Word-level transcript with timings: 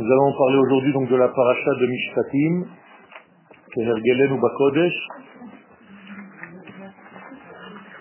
Nous 0.00 0.10
allons 0.10 0.32
parler 0.32 0.56
aujourd'hui 0.56 0.92
donc 0.94 1.10
de 1.10 1.16
la 1.16 1.28
paracha 1.28 1.74
de 1.78 1.86
Mishpatim, 1.86 2.64
Kehergelen 3.74 4.32
ou 4.32 4.40
Bakodesh. 4.40 4.94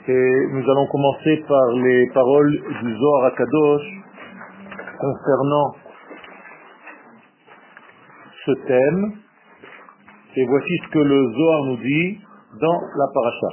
Et 0.07 0.47
nous 0.53 0.63
allons 0.63 0.87
commencer 0.87 1.43
par 1.45 1.73
les 1.83 2.09
paroles 2.13 2.51
du 2.51 2.95
Zohar 2.95 3.25
Akadosh 3.25 3.83
concernant 4.97 5.75
ce 8.45 8.51
thème. 8.65 9.11
Et 10.37 10.45
voici 10.45 10.77
ce 10.85 10.87
que 10.91 10.99
le 10.99 11.33
Zohar 11.33 11.65
nous 11.65 11.77
dit 11.83 12.17
dans 12.61 12.79
la 12.95 13.07
paracha. 13.13 13.49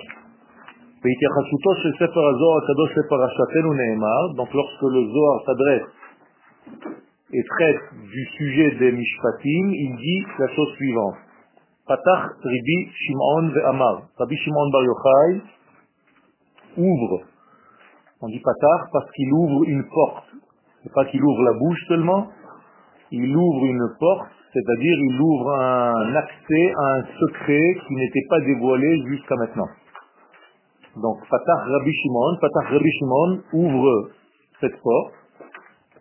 Donc 4.36 4.54
lorsque 4.54 4.82
le 4.82 5.02
Zohar 5.12 5.42
s'adresse 5.46 5.95
et 7.36 7.44
traite 7.44 7.82
du 8.10 8.24
sujet 8.38 8.70
des 8.76 8.92
Mishpatim, 8.92 9.68
il 9.68 9.96
dit 9.96 10.24
la 10.38 10.48
chose 10.54 10.72
suivante. 10.76 11.16
Patach 11.86 12.32
Ribi 12.42 12.90
Shimon 12.94 13.52
Amar. 13.66 14.08
Rabbi 14.16 14.36
Shimon 14.36 14.70
Bar 14.72 14.82
Yochai 14.82 15.42
ouvre. 16.78 17.24
On 18.22 18.28
dit 18.28 18.40
Patach 18.40 18.88
parce 18.90 19.10
qu'il 19.12 19.30
ouvre 19.34 19.64
une 19.68 19.84
porte. 19.84 20.24
C'est 20.82 20.92
pas 20.94 21.04
qu'il 21.04 21.22
ouvre 21.22 21.42
la 21.42 21.52
bouche 21.52 21.84
seulement, 21.88 22.28
il 23.10 23.36
ouvre 23.36 23.66
une 23.66 23.86
porte, 24.00 24.30
c'est-à-dire 24.54 24.96
il 24.98 25.20
ouvre 25.20 25.50
un 25.60 26.14
accès 26.14 26.72
à 26.74 26.86
un 26.94 27.04
secret 27.20 27.76
qui 27.86 27.94
n'était 27.96 28.26
pas 28.30 28.40
dévoilé 28.40 29.02
jusqu'à 29.08 29.36
maintenant. 29.36 29.68
Donc 31.02 31.18
Patach 31.28 31.68
Rabbi 31.68 31.92
Shimon, 31.92 32.38
Patach 32.40 32.70
Rabbi 32.70 32.90
Shimon 32.92 33.40
ouvre 33.52 34.10
cette 34.62 34.80
porte 34.80 35.25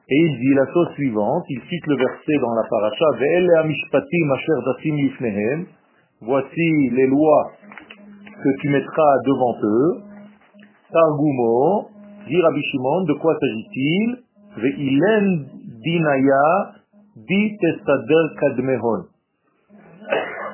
et 0.07 0.15
il 0.15 0.39
dit 0.39 0.53
la 0.53 0.65
chose 0.71 0.89
suivante, 0.93 1.45
il 1.49 1.61
cite 1.61 1.87
le 1.87 1.95
verset 1.95 2.37
dans 2.39 2.53
la 2.53 2.63
paracha, 2.69 3.05
Voici 6.21 6.89
les 6.91 7.07
lois 7.07 7.51
que 8.43 8.61
tu 8.61 8.69
mettras 8.69 9.17
devant 9.25 9.55
eux. 9.63 10.01
Targumo, 10.91 11.89
dit 12.27 12.39
Rabbi 12.39 12.61
Shimon, 12.61 13.03
de 13.05 13.13
quoi 13.13 13.35
s'agit-il? 13.39 14.17
Kadmehon. 18.39 19.05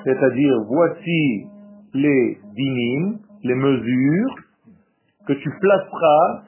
C'est-à-dire, 0.06 0.56
voici 0.68 1.46
les 1.94 2.38
dinim, 2.56 3.20
les 3.44 3.56
mesures 3.56 4.36
que 5.28 5.34
tu 5.34 5.50
placeras 5.60 6.44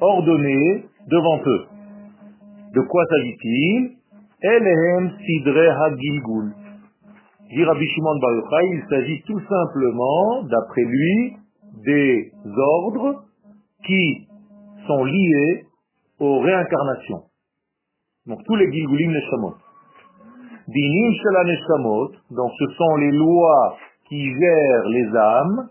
ordonnées 0.00 0.84
devant 1.08 1.40
eux. 1.46 1.66
De 2.78 2.82
quoi 2.82 3.04
s'agit-il 3.06 3.96
Elehem 4.40 5.10
Sidre 5.18 5.68
Hagilgul. 5.82 6.52
Dit 7.50 7.64
Rabbi 7.64 7.88
Shimon 7.88 8.18
Bar 8.20 8.32
Yochai, 8.34 8.68
il 8.72 8.84
s'agit 8.88 9.20
tout 9.26 9.40
simplement, 9.40 10.44
d'après 10.44 10.84
lui, 10.84 11.36
des 11.84 12.32
ordres 12.56 13.24
qui 13.84 14.28
sont 14.86 15.02
liés 15.02 15.64
aux 16.20 16.38
réincarnations. 16.38 17.22
Donc 18.26 18.44
tous 18.46 18.54
les 18.54 18.70
Gilgulim 18.70 19.10
Neshamot. 19.10 19.54
Dinim 20.68 21.12
Shela 21.20 21.42
Neshamot, 21.42 22.12
donc 22.30 22.52
ce 22.60 22.66
sont 22.76 22.96
les 22.98 23.10
lois 23.10 23.76
qui 24.08 24.24
gèrent 24.24 24.88
les 24.88 25.16
âmes. 25.16 25.68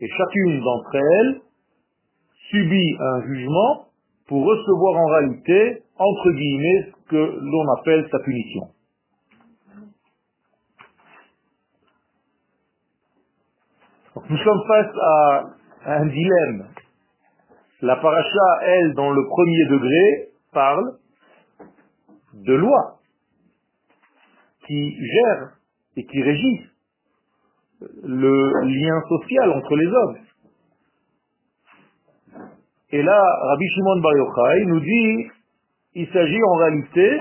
Et 0.00 0.08
chacune 0.08 0.60
d'entre 0.60 0.94
elles 0.94 1.42
subit 2.52 2.96
un 3.00 3.22
jugement 3.26 3.86
pour 4.28 4.44
recevoir 4.44 4.96
en 4.96 5.06
réalité, 5.06 5.82
entre 5.96 6.30
guillemets, 6.32 6.86
ce 6.86 7.08
que 7.08 7.38
l'on 7.40 7.72
appelle 7.78 8.06
sa 8.10 8.18
punition. 8.20 8.68
Nous 14.28 14.38
sommes 14.38 14.62
face 14.68 14.94
à 15.00 15.44
un 15.86 16.06
dilemme. 16.06 16.68
La 17.80 17.96
paracha, 17.96 18.60
elle, 18.62 18.94
dans 18.94 19.10
le 19.10 19.26
premier 19.26 19.66
degré, 19.70 20.28
parle 20.52 20.98
de 22.34 22.54
lois 22.54 22.98
qui 24.66 24.94
gèrent 24.94 25.52
et 25.96 26.04
qui 26.04 26.22
régissent 26.22 26.70
le 28.04 28.64
lien 28.64 29.00
social 29.08 29.50
entre 29.52 29.76
les 29.76 29.86
hommes. 29.86 30.16
Et 32.92 33.02
là, 33.02 33.22
Rabbi 33.48 33.66
Shimon 33.68 34.00
Bar 34.02 34.12
Yochai 34.16 34.64
nous 34.66 34.80
dit, 34.80 35.26
il 35.94 36.06
s'agit 36.08 36.42
en 36.44 36.56
réalité, 36.56 37.20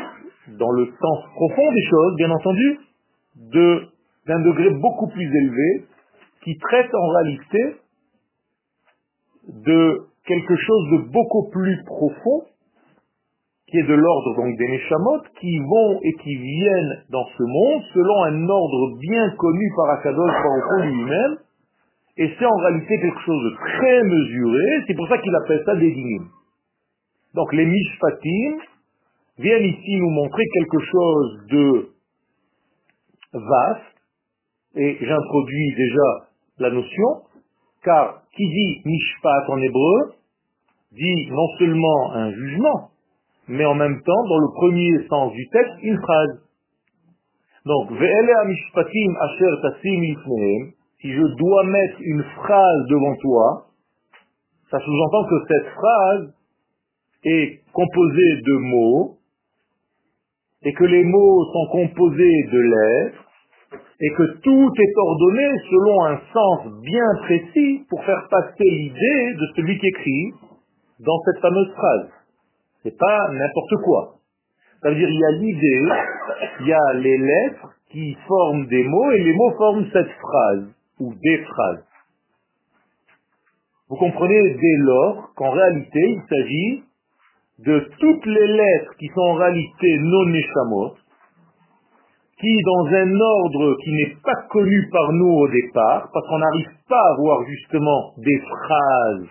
dans 0.60 0.72
le 0.72 0.86
sens 0.86 1.20
profond 1.34 1.72
des 1.72 1.86
choses, 1.90 2.16
bien 2.18 2.30
entendu, 2.30 2.80
d'un 4.28 4.40
degré 4.42 4.70
beaucoup 4.72 5.08
plus 5.08 5.26
élevé, 5.26 5.86
qui 6.44 6.58
traite 6.58 6.94
en 6.94 7.08
réalité 7.08 7.76
de 9.48 10.08
quelque 10.26 10.56
chose 10.56 10.90
de 10.92 10.98
beaucoup 11.12 11.50
plus 11.52 11.84
profond, 11.86 12.44
qui 13.68 13.78
est 13.78 13.88
de 13.88 13.94
l'ordre 13.94 14.36
donc 14.36 14.58
des 14.58 14.68
Neshamot, 14.68 15.22
qui 15.40 15.58
vont 15.60 16.00
et 16.04 16.14
qui 16.22 16.36
viennent 16.36 17.04
dans 17.10 17.26
ce 17.38 17.44
monde 17.44 17.82
selon 17.94 18.24
un 18.24 18.50
ordre 18.50 18.98
bien 19.00 19.30
connu 19.38 19.72
par 19.78 19.90
Akadosh 19.92 20.32
Baruch 20.32 20.86
lui-même, 20.86 21.38
et 22.18 22.34
c'est 22.38 22.46
en 22.46 22.58
réalité 22.58 23.00
quelque 23.00 23.22
chose 23.22 23.44
de 23.44 23.56
très 23.58 24.04
mesuré, 24.04 24.84
c'est 24.88 24.96
pour 24.96 25.08
ça 25.08 25.18
qu'il 25.18 25.36
appelle 25.36 25.64
ça 25.66 25.76
des 25.76 25.92
dinim. 25.92 26.28
Donc 27.34 27.54
les 27.54 27.66
mishpatim 27.66 28.58
viennent 29.40 29.66
ici 29.66 29.96
nous 29.96 30.10
montrer 30.10 30.44
quelque 30.54 30.80
chose 30.80 31.48
de 31.50 31.90
vaste, 33.34 33.96
et 34.76 34.98
j'introduis 35.02 35.76
déjà 35.76 36.28
la 36.60 36.72
notion, 36.72 37.24
car 37.84 38.22
qui 38.36 38.48
dit 38.48 38.82
mishpat 38.86 39.50
en 39.50 39.58
hébreu, 39.58 40.14
dit 40.92 41.28
non 41.30 41.48
seulement 41.58 42.14
un 42.14 42.32
jugement, 42.32 42.92
mais 43.48 43.66
en 43.66 43.76
même 43.76 44.02
temps, 44.02 44.24
dans 44.28 44.40
le 44.40 44.54
premier 44.54 45.08
sens 45.08 45.34
du 45.34 45.48
texte, 45.50 45.74
une 45.82 45.98
phrase. 45.98 46.42
Donc, 47.66 47.92
ve'ele 47.92 48.48
mishpatim 48.48 49.16
asher 49.22 49.62
tasim 49.62 50.02
si 51.02 51.12
je 51.12 51.36
dois 51.36 51.64
mettre 51.66 51.98
une 52.00 52.24
phrase 52.36 52.86
devant 52.90 53.16
toi, 53.16 53.66
ça 54.70 54.80
sous-entend 54.80 55.26
que 55.26 55.46
cette 55.48 55.68
phrase 55.74 56.34
est 57.24 57.60
composée 57.74 58.42
de 58.46 58.58
mots, 58.60 59.18
et 60.64 60.74
que 60.74 60.84
les 60.84 61.04
mots 61.04 61.46
sont 61.54 61.68
composés 61.72 62.44
de 62.52 62.60
lettres, 62.60 63.26
et 64.00 64.10
que 64.14 64.40
tout 64.42 64.72
est 64.80 64.98
ordonné 64.98 65.48
selon 65.70 66.06
un 66.06 66.20
sens 66.34 66.82
bien 66.82 67.06
précis 67.24 67.86
pour 67.90 68.04
faire 68.04 68.28
passer 68.30 68.64
l'idée 68.64 69.34
de 69.34 69.48
celui 69.56 69.78
qui 69.80 69.88
écrit 69.88 70.34
dans 71.00 71.20
cette 71.26 71.42
fameuse 71.42 71.72
phrase. 71.74 72.10
C'est 72.84 72.98
pas 72.98 73.30
n'importe 73.32 73.76
quoi. 73.84 74.16
Ça 74.82 74.90
veut 74.90 74.96
dire 74.96 75.10
il 75.10 75.20
y 75.20 75.26
a 75.26 75.32
l'idée, 75.32 75.82
il 76.62 76.68
y 76.68 76.74
a 76.74 76.94
les 76.94 77.18
lettres 77.18 77.70
qui 77.92 78.16
forment 78.28 78.66
des 78.68 78.84
mots 78.84 79.12
et 79.12 79.24
les 79.24 79.34
mots 79.34 79.54
forment 79.58 79.86
cette 79.94 80.10
phrase 80.10 80.68
ou 81.02 81.14
des 81.16 81.38
phrases. 81.46 81.84
Vous 83.90 83.98
comprenez 83.98 84.54
dès 84.54 84.78
lors 84.78 85.34
qu'en 85.36 85.50
réalité, 85.50 86.00
il 86.00 86.22
s'agit 86.30 86.84
de 87.60 87.90
toutes 88.00 88.26
les 88.26 88.48
lettres 88.48 88.96
qui 88.98 89.08
sont 89.08 89.22
en 89.22 89.34
réalité 89.34 89.98
non 90.00 90.26
neshamot, 90.28 90.96
qui 92.40 92.58
dans 92.64 92.86
un 92.88 93.20
ordre 93.20 93.78
qui 93.84 93.92
n'est 93.92 94.16
pas 94.24 94.48
connu 94.50 94.90
par 94.92 95.12
nous 95.12 95.34
au 95.34 95.48
départ, 95.48 96.10
parce 96.14 96.28
qu'on 96.28 96.40
n'arrive 96.40 96.72
pas 96.88 97.02
à 97.02 97.16
voir 97.18 97.44
justement 97.48 98.14
des 98.18 98.40
phrases, 98.40 99.28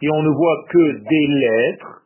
et 0.00 0.10
on 0.10 0.22
ne 0.22 0.30
voit 0.30 0.64
que 0.70 0.92
des 1.08 1.26
lettres, 1.26 2.01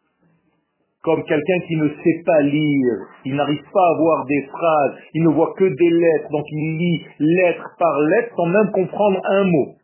comme 1.07 1.23
quelqu'un 1.23 1.61
qui 1.69 1.77
ne 1.77 1.89
sait 1.89 2.23
pas 2.27 2.41
lire, 2.41 2.95
il 3.25 3.37
n'arrive 3.37 3.63
pas 3.73 3.91
à 3.91 3.97
voir 3.97 4.27
des 4.27 4.43
phrases, 4.49 4.97
il 5.15 5.23
ne 5.23 5.29
voit 5.29 5.55
que 5.57 5.65
des 5.65 5.91
lettres, 5.91 6.29
donc 6.33 6.45
il 6.51 6.79
lit 6.79 7.07
lettre 7.21 7.65
par 7.79 8.01
lettre 8.01 8.35
sans 8.35 8.47
même 8.47 8.73
comprendre 8.73 9.21
un 9.25 9.45
mot. 9.45 9.77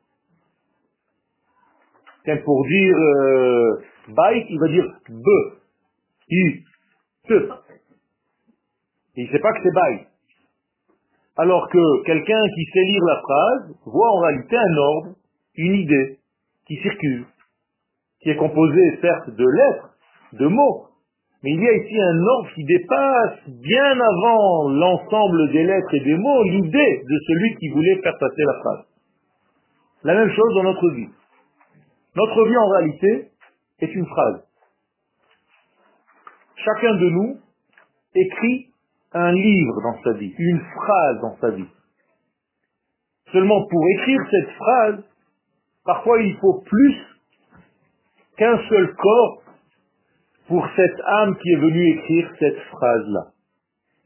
Tiens, 2.25 2.39
pour 2.39 2.67
dire 2.67 2.97
euh, 2.97 3.83
il 4.09 4.59
va 4.61 4.69
dire 4.69 4.85
b, 5.11 5.29
i. 6.29 6.65
Et 9.15 9.23
il 9.23 9.27
ne 9.27 9.31
sait 9.31 9.39
pas 9.39 9.53
que 9.53 9.61
c'est 9.63 9.71
bite. 9.71 10.09
Alors 11.37 11.69
que 11.69 12.03
quelqu'un 12.05 12.43
qui 12.57 12.65
sait 12.65 12.83
lire 12.83 13.05
la 13.05 13.21
phrase 13.21 13.77
voit 13.87 14.11
en 14.11 14.19
réalité 14.23 14.57
un 14.57 14.77
ordre, 14.77 15.15
une 15.55 15.75
idée 15.75 16.19
qui 16.67 16.79
circule, 16.79 17.27
qui 18.23 18.31
est 18.31 18.37
composé 18.37 18.99
certes 19.01 19.31
de 19.31 19.47
lettres, 19.47 19.91
de 20.33 20.47
mots, 20.49 20.89
mais 21.43 21.51
il 21.51 21.61
y 21.61 21.69
a 21.69 21.73
ici 21.73 22.01
un 22.01 22.23
ordre 22.23 22.51
qui 22.55 22.65
dépasse 22.65 23.49
bien 23.49 24.01
avant 24.01 24.69
l'ensemble 24.69 25.51
des 25.51 25.65
lettres 25.65 25.95
et 25.95 26.01
des 26.01 26.17
mots 26.17 26.43
l'idée 26.45 27.03
de 27.09 27.19
celui 27.27 27.57
qui 27.57 27.69
voulait 27.71 28.01
faire 28.01 28.17
passer 28.19 28.43
la 28.47 28.55
phrase. 28.61 28.85
La 30.05 30.15
même 30.15 30.31
chose 30.31 30.55
dans 30.55 30.63
notre 30.63 30.91
vie. 30.91 31.09
Notre 32.15 32.47
vie 32.47 32.57
en 32.57 32.69
réalité 32.69 33.29
est 33.81 33.93
une 33.93 34.07
phrase. 34.07 34.45
Chacun 36.65 36.95
de 36.95 37.11
nous 37.11 37.41
écrit 38.15 38.69
un 39.13 39.33
livre 39.33 39.83
dans 39.83 40.03
sa 40.05 40.13
vie, 40.13 40.33
une 40.39 40.61
phrase 40.61 41.21
dans 41.23 41.37
sa 41.41 41.51
vie. 41.51 41.69
Seulement 43.33 43.67
pour 43.67 43.81
écrire 43.99 44.21
cette 44.31 44.51
phrase, 44.51 45.05
parfois 45.85 46.21
il 46.21 46.37
faut 46.37 46.63
plus 46.65 46.97
qu'un 48.37 48.59
seul 48.69 48.95
corps 48.95 49.42
pour 50.49 50.67
cette 50.77 51.01
âme 51.07 51.37
qui 51.37 51.53
est 51.53 51.61
venue 51.61 51.91
écrire 51.95 52.31
cette 52.39 52.59
phrase-là. 52.59 53.27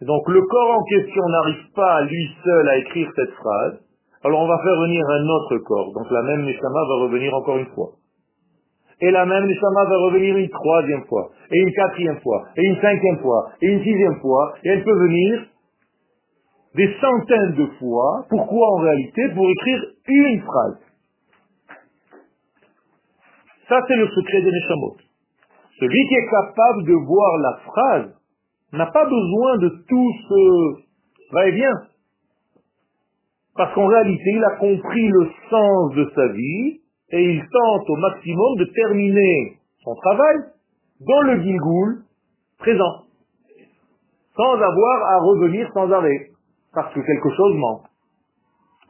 Donc 0.02 0.28
le 0.28 0.42
corps 0.42 0.76
en 0.76 0.84
question 0.84 1.22
n'arrive 1.28 1.72
pas 1.74 2.02
lui 2.02 2.30
seul 2.44 2.68
à 2.68 2.76
écrire 2.76 3.10
cette 3.16 3.32
phrase, 3.32 3.80
alors 4.24 4.42
on 4.42 4.48
va 4.48 4.58
faire 4.62 4.80
venir 4.80 5.02
un 5.08 5.28
autre 5.28 5.58
corps. 5.58 5.92
Donc 5.94 6.10
la 6.10 6.22
même 6.22 6.44
Neshama 6.44 6.80
va 6.88 7.04
revenir 7.04 7.34
encore 7.34 7.56
une 7.56 7.72
fois. 7.74 7.92
Et 9.00 9.10
la 9.10 9.24
même 9.24 9.46
Neshama 9.46 9.84
va 9.84 9.96
revenir 9.98 10.36
une 10.36 10.48
troisième 10.48 11.04
fois, 11.06 11.30
et 11.50 11.58
une 11.58 11.72
quatrième 11.72 12.20
fois, 12.20 12.44
et 12.56 12.66
une 12.66 12.80
cinquième 12.80 13.18
fois, 13.18 13.50
et 13.62 13.66
une 13.68 13.82
sixième 13.82 14.20
fois, 14.20 14.54
et 14.64 14.68
elle 14.68 14.84
peut 14.84 14.98
venir 14.98 15.46
des 16.74 16.94
centaines 17.00 17.54
de 17.54 17.66
fois. 17.78 18.26
Pourquoi 18.28 18.68
en 18.74 18.76
réalité? 18.82 19.22
Pour 19.34 19.48
écrire 19.50 19.82
une 20.08 20.42
phrase. 20.42 20.78
Ça 23.68 23.80
c'est 23.88 23.96
le 23.96 24.08
secret 24.08 24.42
des 24.42 24.50
Neshamot. 24.50 24.96
Celui 25.78 26.06
qui 26.08 26.14
est 26.14 26.30
capable 26.30 26.84
de 26.84 26.94
voir 26.94 27.38
la 27.38 27.58
phrase 27.64 28.14
n'a 28.72 28.86
pas 28.86 29.04
besoin 29.04 29.58
de 29.58 29.68
tout 29.88 30.12
ce 30.28 31.32
va-et-vient. 31.32 31.82
Parce 33.56 33.74
qu'en 33.74 33.86
réalité, 33.86 34.30
il 34.32 34.44
a 34.44 34.56
compris 34.56 35.08
le 35.08 35.30
sens 35.50 35.94
de 35.94 36.10
sa 36.14 36.28
vie 36.28 36.80
et 37.10 37.22
il 37.22 37.40
tente 37.40 37.90
au 37.90 37.96
maximum 37.96 38.56
de 38.58 38.64
terminer 38.74 39.58
son 39.82 39.94
travail 39.96 40.36
dans 41.00 41.20
le 41.22 41.42
Gilgoul 41.42 42.02
présent, 42.58 43.04
sans 44.36 44.54
avoir 44.54 45.02
à 45.10 45.18
revenir 45.20 45.70
sans 45.72 45.90
arrêt, 45.92 46.30
parce 46.74 46.92
que 46.94 47.00
quelque 47.00 47.36
chose 47.36 47.54
manque. 47.56 47.86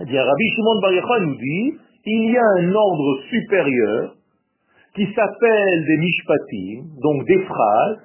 Eh 0.00 0.04
bien, 0.04 0.22
Rabbi 0.22 0.48
Shimon 0.54 0.80
Bar 0.80 1.20
nous 1.20 1.34
dit, 1.36 1.78
il 2.06 2.30
y 2.30 2.36
a 2.36 2.44
un 2.58 2.72
ordre 2.72 3.22
supérieur 3.28 4.15
qui 4.96 5.06
s'appelle 5.14 5.84
des 5.86 5.96
mishpatim, 5.98 6.84
donc 7.02 7.24
des 7.26 7.38
phrases, 7.44 7.98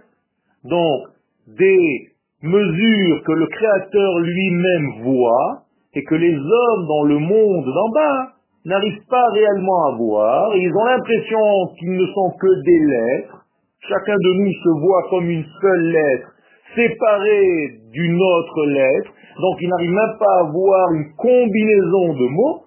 donc 0.66 1.00
des 1.48 2.12
mesures 2.44 3.24
que 3.24 3.32
le 3.32 3.48
Créateur 3.48 4.20
lui-même 4.20 5.04
voit 5.04 5.64
et 5.94 6.04
que 6.04 6.16
les 6.16 6.36
hommes 6.36 6.88
dans 6.88 7.04
le 7.04 7.18
monde 7.18 7.66
d'en 7.66 7.90
bas 7.90 8.28
n'arrivent 8.66 9.06
pas 9.10 9.30
réellement 9.30 9.86
à 9.88 9.96
voir. 9.96 10.56
Ils 10.56 10.72
ont 10.72 10.86
l'impression 10.86 11.74
qu'ils 11.80 11.96
ne 11.96 12.06
sont 12.08 12.32
que 12.40 12.64
des 12.66 12.80
lettres. 12.80 13.46
Chacun 13.88 14.16
de 14.16 14.34
nous 14.44 14.52
se 14.52 14.80
voit 14.82 15.10
comme 15.10 15.30
une 15.30 15.46
seule 15.62 15.92
lettre 15.92 16.28
séparée 16.76 17.80
d'une 17.92 18.22
autre 18.22 18.66
lettre. 18.66 19.12
Donc 19.40 19.58
il 19.62 19.70
n'arrive 19.70 19.92
même 19.92 20.18
pas 20.20 20.40
à 20.40 20.44
voir 20.44 20.94
une 20.94 21.14
combinaison 21.16 22.14
de 22.14 22.28
mots 22.30 22.66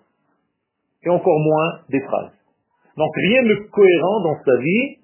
et 1.05 1.11
encore 1.11 1.39
moins 1.39 1.73
des 1.91 2.01
phrases. 2.01 2.33
Donc 2.97 3.11
rien 3.17 3.43
de 3.43 3.55
cohérent 3.71 4.21
dans 4.23 4.37
sa 4.45 4.57
vie, 4.61 4.97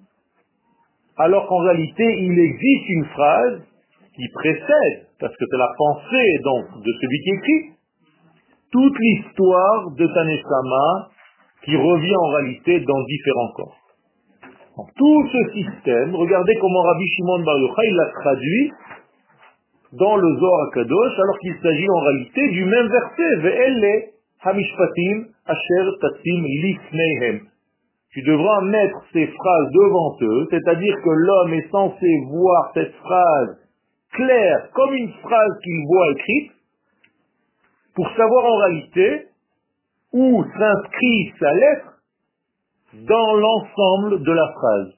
alors 1.17 1.47
qu'en 1.49 1.59
réalité 1.59 2.05
il 2.05 2.39
existe 2.39 2.89
une 2.89 3.05
phrase 3.07 3.61
qui 4.15 4.29
précède, 4.35 5.07
parce 5.19 5.35
que 5.37 5.45
c'est 5.51 5.59
la 5.59 5.73
pensée 5.77 6.39
donc 6.45 6.83
de 6.83 6.93
celui 7.01 7.19
qui 7.23 7.31
écrit, 7.31 7.81
toute 8.73 8.99
l'histoire 8.99 9.91
de 9.91 10.07
Tanesama 10.07 11.09
qui 11.65 11.77
revient 11.77 12.17
en 12.17 12.29
réalité 12.29 12.81
dans 12.81 13.03
différents 13.05 13.53
corps. 13.57 13.77
Tout 14.97 15.29
ce 15.33 15.53
système, 15.53 16.15
regardez 16.15 16.55
comment 16.61 16.83
Rabbi 16.83 17.07
Shimon 17.09 17.43
Bar 17.45 17.59
Yochai 17.59 17.91
l'a 17.91 18.07
traduit 18.23 18.73
dans 19.93 20.17
le 20.17 20.37
Zohar 20.39 20.71
Kadosh, 20.73 21.19
alors 21.19 21.39
qu'il 21.41 21.55
s'agit 21.61 21.91
en 21.91 22.01
réalité 22.01 22.49
du 22.51 22.65
même 22.65 22.89
verset, 22.89 23.37
Ve'elle 23.43 24.05
hamishpatim 24.43 25.27
asher 25.47 25.91
tasim 26.01 26.45
lifneihem. 26.45 27.50
Tu 28.13 28.23
devras 28.23 28.61
mettre 28.63 29.03
ces 29.13 29.27
phrases 29.27 29.71
devant 29.73 30.17
eux, 30.23 30.49
c'est-à-dire 30.51 30.97
que 31.03 31.11
l'homme 31.11 31.53
est 31.55 31.71
censé 31.71 32.07
voir 32.29 32.71
cette 32.75 32.95
phrase 32.95 33.57
claire 34.13 34.69
comme 34.75 34.93
une 34.95 35.13
phrase 35.23 35.59
qu'il 35.63 35.87
voit 35.87 36.11
écrite, 36.11 36.53
pour 37.95 38.09
savoir 38.17 38.45
en 38.45 38.57
réalité 38.57 39.27
où 40.13 40.45
s'inscrit 40.45 41.33
sa 41.39 41.53
lettre 41.53 41.91
dans 43.07 43.35
l'ensemble 43.37 44.23
de 44.23 44.33
la 44.33 44.53
phrase. 44.53 44.93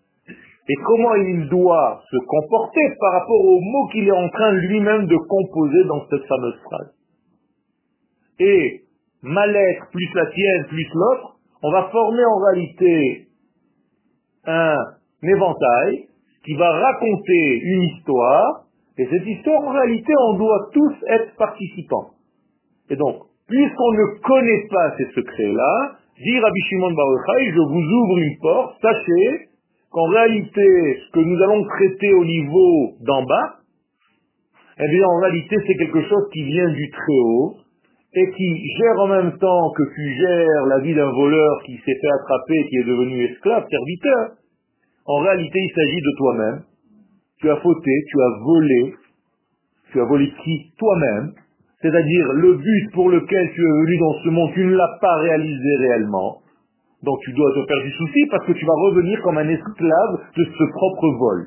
Et 0.68 0.74
comment 0.86 1.14
il 1.16 1.48
doit 1.48 2.00
se 2.10 2.16
comporter 2.24 2.94
par 3.00 3.12
rapport 3.20 3.44
aux 3.44 3.60
mots 3.60 3.88
qu'il 3.88 4.06
est 4.06 4.12
en 4.12 4.28
train 4.28 4.52
lui-même 4.52 5.06
de 5.06 5.16
composer 5.16 5.84
dans 5.84 6.06
cette 6.08 6.24
fameuse 6.26 6.60
phrase. 6.62 6.94
Et 8.38 8.84
ma 9.22 9.46
lettre 9.46 9.86
plus 9.90 10.08
la 10.14 10.26
tienne 10.26 10.66
plus 10.68 10.88
l'autre, 10.94 11.31
on 11.62 11.70
va 11.70 11.88
former 11.90 12.24
en 12.24 12.38
réalité 12.38 13.26
un 14.46 14.76
éventail 15.22 16.06
qui 16.44 16.54
va 16.54 16.70
raconter 16.70 17.60
une 17.62 17.82
histoire, 17.84 18.64
et 18.98 19.06
cette 19.06 19.26
histoire 19.26 19.62
en 19.62 19.72
réalité 19.72 20.12
on 20.28 20.34
doit 20.34 20.70
tous 20.72 20.94
être 21.08 21.36
participants. 21.36 22.10
Et 22.90 22.96
donc, 22.96 23.22
puisqu'on 23.48 23.92
ne 23.92 24.20
connaît 24.20 24.66
pas 24.68 24.96
ces 24.98 25.06
secrets-là, 25.14 25.96
dit 26.18 26.38
Rabbi 26.38 26.60
Shimon 26.68 26.90
je 26.90 27.60
vous 27.60 27.82
ouvre 27.82 28.18
une 28.18 28.38
porte, 28.40 28.76
sachez 28.82 29.48
qu'en 29.90 30.06
réalité, 30.06 30.98
ce 31.06 31.12
que 31.12 31.20
nous 31.20 31.42
allons 31.42 31.64
traiter 31.64 32.12
au 32.14 32.24
niveau 32.24 32.94
d'en 33.00 33.22
bas, 33.24 33.56
eh 34.78 34.88
bien 34.88 35.06
en 35.06 35.20
réalité 35.20 35.56
c'est 35.66 35.76
quelque 35.76 36.02
chose 36.08 36.28
qui 36.32 36.42
vient 36.44 36.70
du 36.70 36.90
très 36.90 37.18
haut, 37.20 37.56
et 38.14 38.30
qui 38.32 38.76
gère 38.76 39.00
en 39.00 39.08
même 39.08 39.38
temps 39.38 39.70
que 39.76 39.82
tu 39.94 40.14
gères 40.20 40.66
la 40.66 40.78
vie 40.80 40.94
d'un 40.94 41.10
voleur 41.10 41.62
qui 41.64 41.76
s'est 41.76 41.98
fait 42.00 42.12
attraper, 42.20 42.66
qui 42.68 42.76
est 42.76 42.84
devenu 42.84 43.24
esclave, 43.24 43.64
serviteur. 43.70 44.36
En 45.06 45.18
réalité, 45.20 45.58
il 45.58 45.72
s'agit 45.74 46.00
de 46.00 46.16
toi-même. 46.18 46.62
Tu 47.40 47.50
as 47.50 47.56
fauté, 47.56 47.90
tu 48.08 48.20
as 48.20 48.38
volé. 48.44 48.94
Tu 49.92 50.00
as 50.00 50.04
volé 50.04 50.30
qui 50.44 50.72
Toi-même. 50.78 51.32
C'est-à-dire 51.80 52.32
le 52.34 52.54
but 52.54 52.92
pour 52.92 53.10
lequel 53.10 53.50
tu 53.54 53.60
es 53.60 53.72
venu 53.84 53.98
dans 53.98 54.14
ce 54.22 54.28
monde, 54.28 54.50
tu 54.54 54.64
ne 54.64 54.76
l'as 54.76 54.98
pas 55.00 55.16
réalisé 55.16 55.76
réellement. 55.80 56.42
Donc 57.02 57.18
tu 57.24 57.32
dois 57.32 57.50
te 57.50 57.66
faire 57.66 57.82
du 57.82 57.90
souci 57.90 58.26
parce 58.30 58.46
que 58.46 58.52
tu 58.52 58.64
vas 58.64 58.74
revenir 58.74 59.20
comme 59.22 59.38
un 59.38 59.48
esclave 59.48 60.20
de 60.36 60.44
ce 60.44 60.64
propre 60.70 61.08
vol. 61.18 61.46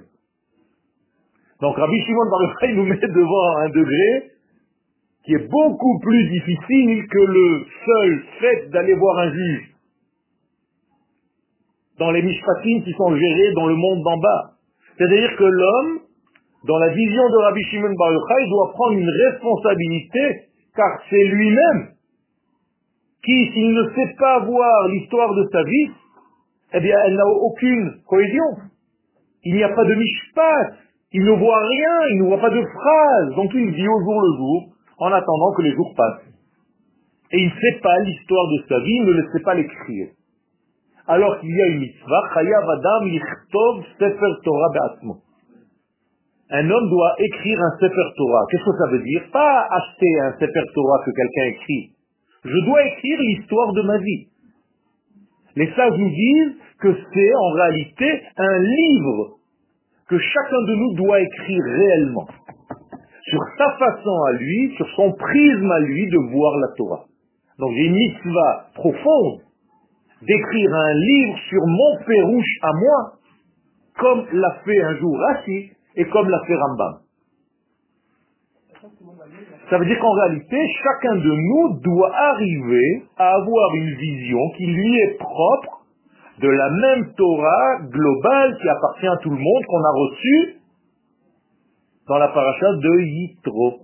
Donc 1.62 1.78
Rabbi 1.78 2.02
Shimon 2.02 2.30
Bar 2.30 2.70
nous 2.76 2.84
met 2.84 3.00
devant 3.00 3.58
un 3.60 3.70
degré 3.70 4.35
qui 5.26 5.34
est 5.34 5.48
beaucoup 5.50 6.00
plus 6.00 6.30
difficile 6.30 7.08
que 7.08 7.18
le 7.18 7.66
seul 7.86 8.24
fait 8.40 8.70
d'aller 8.70 8.94
voir 8.94 9.18
un 9.20 9.32
juge. 9.32 9.72
Dans 11.98 12.12
les 12.12 12.22
mishpatim 12.22 12.82
qui 12.84 12.94
sont 12.94 13.16
gérés 13.16 13.54
dans 13.56 13.68
le 13.68 13.76
monde 13.76 14.04
d'en 14.04 14.18
bas. 14.18 14.52
C'est-à-dire 14.98 15.36
que 15.36 15.44
l'homme, 15.44 16.00
dans 16.68 16.78
la 16.78 16.90
vision 16.90 17.30
de 17.30 17.38
Rabbi 17.44 17.64
Shimon 17.64 17.94
Bar 17.98 18.12
Yochai, 18.14 18.50
doit 18.50 18.72
prendre 18.74 18.98
une 18.98 19.10
responsabilité, 19.10 20.50
car 20.76 21.02
c'est 21.10 21.24
lui-même 21.24 21.96
qui, 23.24 23.52
s'il 23.52 23.74
ne 23.74 23.84
sait 23.96 24.14
pas 24.20 24.40
voir 24.46 24.88
l'histoire 24.90 25.34
de 25.34 25.50
sa 25.52 25.64
vie, 25.64 25.90
eh 26.74 26.80
bien, 26.82 26.98
elle 27.06 27.16
n'a 27.16 27.26
aucune 27.26 27.94
cohésion. 28.08 28.44
Il 29.44 29.56
n'y 29.56 29.64
a 29.64 29.70
pas 29.70 29.86
de 29.86 29.96
mishpat. 29.96 30.78
Il 31.14 31.24
ne 31.24 31.32
voit 31.32 31.66
rien, 31.66 32.08
il 32.12 32.18
ne 32.22 32.28
voit 32.28 32.42
pas 32.42 32.50
de 32.50 32.62
phrase. 32.62 33.36
Donc 33.36 33.52
il 33.54 33.72
vit 33.72 33.88
au 33.88 34.00
jour 34.02 34.22
le 34.22 34.38
jour, 34.38 34.75
en 35.00 35.12
attendant 35.12 35.54
que 35.56 35.62
les 35.62 35.74
jours 35.74 35.94
passent. 35.96 36.26
Et 37.32 37.40
il 37.40 37.48
ne 37.48 37.60
sait 37.60 37.80
pas 37.82 38.00
l'histoire 38.00 38.48
de 38.48 38.64
sa 38.70 38.80
vie, 38.80 38.96
il 38.96 39.06
ne 39.06 39.12
le 39.12 39.28
sait 39.34 39.44
pas 39.44 39.56
l'écrire. 39.56 40.08
Alors 41.08 41.40
qu'il 41.40 41.50
y 41.50 41.62
a 41.62 41.68
une 41.68 41.80
mitzvah, 41.80 42.30
chayav 42.34 42.70
adam 42.70 43.06
yichtov 43.08 43.84
sefer 44.00 44.34
Torah 44.44 44.70
be'atmo. 44.74 45.18
Un 46.52 46.70
homme 46.70 46.90
doit 46.90 47.16
écrire 47.20 47.60
un 47.60 47.80
sefer 47.80 48.10
Torah. 48.16 48.46
Qu'est-ce 48.50 48.64
que 48.64 48.78
ça 48.78 48.92
veut 48.92 49.04
dire? 49.04 49.24
Pas 49.32 49.68
acheter 49.70 50.20
un 50.22 50.34
sefer 50.34 50.64
Torah 50.74 51.04
que 51.06 51.12
quelqu'un 51.12 51.46
écrit. 51.58 51.92
Je 52.44 52.66
dois 52.66 52.84
écrire 52.86 53.20
l'histoire 53.22 53.74
de 53.74 53.82
ma 53.82 53.98
vie. 53.98 54.28
Les 55.56 55.72
sages 55.74 55.98
nous 55.98 56.10
disent 56.10 56.56
que 56.80 56.96
c'est 57.14 57.36
en 57.36 57.50
réalité 57.52 58.22
un 58.38 58.60
livre 58.60 59.38
que 60.08 60.18
chacun 60.20 60.62
de 60.68 60.76
nous 60.76 60.94
doit 60.96 61.20
écrire 61.20 61.64
réellement 61.64 62.28
sur 63.30 63.42
sa 63.58 63.72
façon 63.78 64.24
à 64.30 64.32
lui, 64.34 64.74
sur 64.78 64.88
son 64.96 65.12
prisme 65.14 65.72
à 65.72 65.80
lui 65.80 66.08
de 66.10 66.32
voir 66.32 66.58
la 66.58 66.68
Torah. 66.78 67.06
Donc 67.60 67.72
j'ai 67.76 67.86
une 67.86 67.96
mitzvah 67.96 68.68
profonde 68.76 69.42
d'écrire 70.22 70.74
un 70.74 70.94
livre 70.94 71.38
sur 71.50 71.66
mon 71.66 72.06
pérouche 72.06 72.58
à 72.62 72.72
moi, 72.74 73.14
comme 73.98 74.26
l'a 74.32 74.58
fait 74.66 74.82
un 74.82 74.98
jour 74.98 75.18
Rashi 75.18 75.72
et 75.96 76.06
comme 76.06 76.30
l'a 76.30 76.42
fait 76.46 76.56
Rambam. 76.56 77.00
Ça 79.70 79.80
veut 79.80 79.86
dire 79.86 80.00
qu'en 80.00 80.12
réalité, 80.12 80.58
chacun 80.84 81.16
de 81.16 81.32
nous 81.32 81.80
doit 81.80 82.12
arriver 82.14 83.04
à 83.18 83.34
avoir 83.34 83.76
une 83.76 83.96
vision 83.96 84.40
qui 84.58 84.66
lui 84.68 85.00
est 85.00 85.18
propre 85.18 85.82
de 86.40 86.50
la 86.50 86.70
même 86.70 87.14
Torah 87.16 87.80
globale 87.90 88.58
qui 88.62 88.70
appartient 88.70 89.08
à 89.08 89.18
tout 89.18 89.30
le 89.30 89.38
monde, 89.38 89.66
qu'on 89.68 89.84
a 89.84 89.92
reçue 89.92 90.55
dans 92.08 92.18
la 92.18 92.28
paracha 92.30 92.68
de 92.74 93.02
Yitro. 93.02 93.80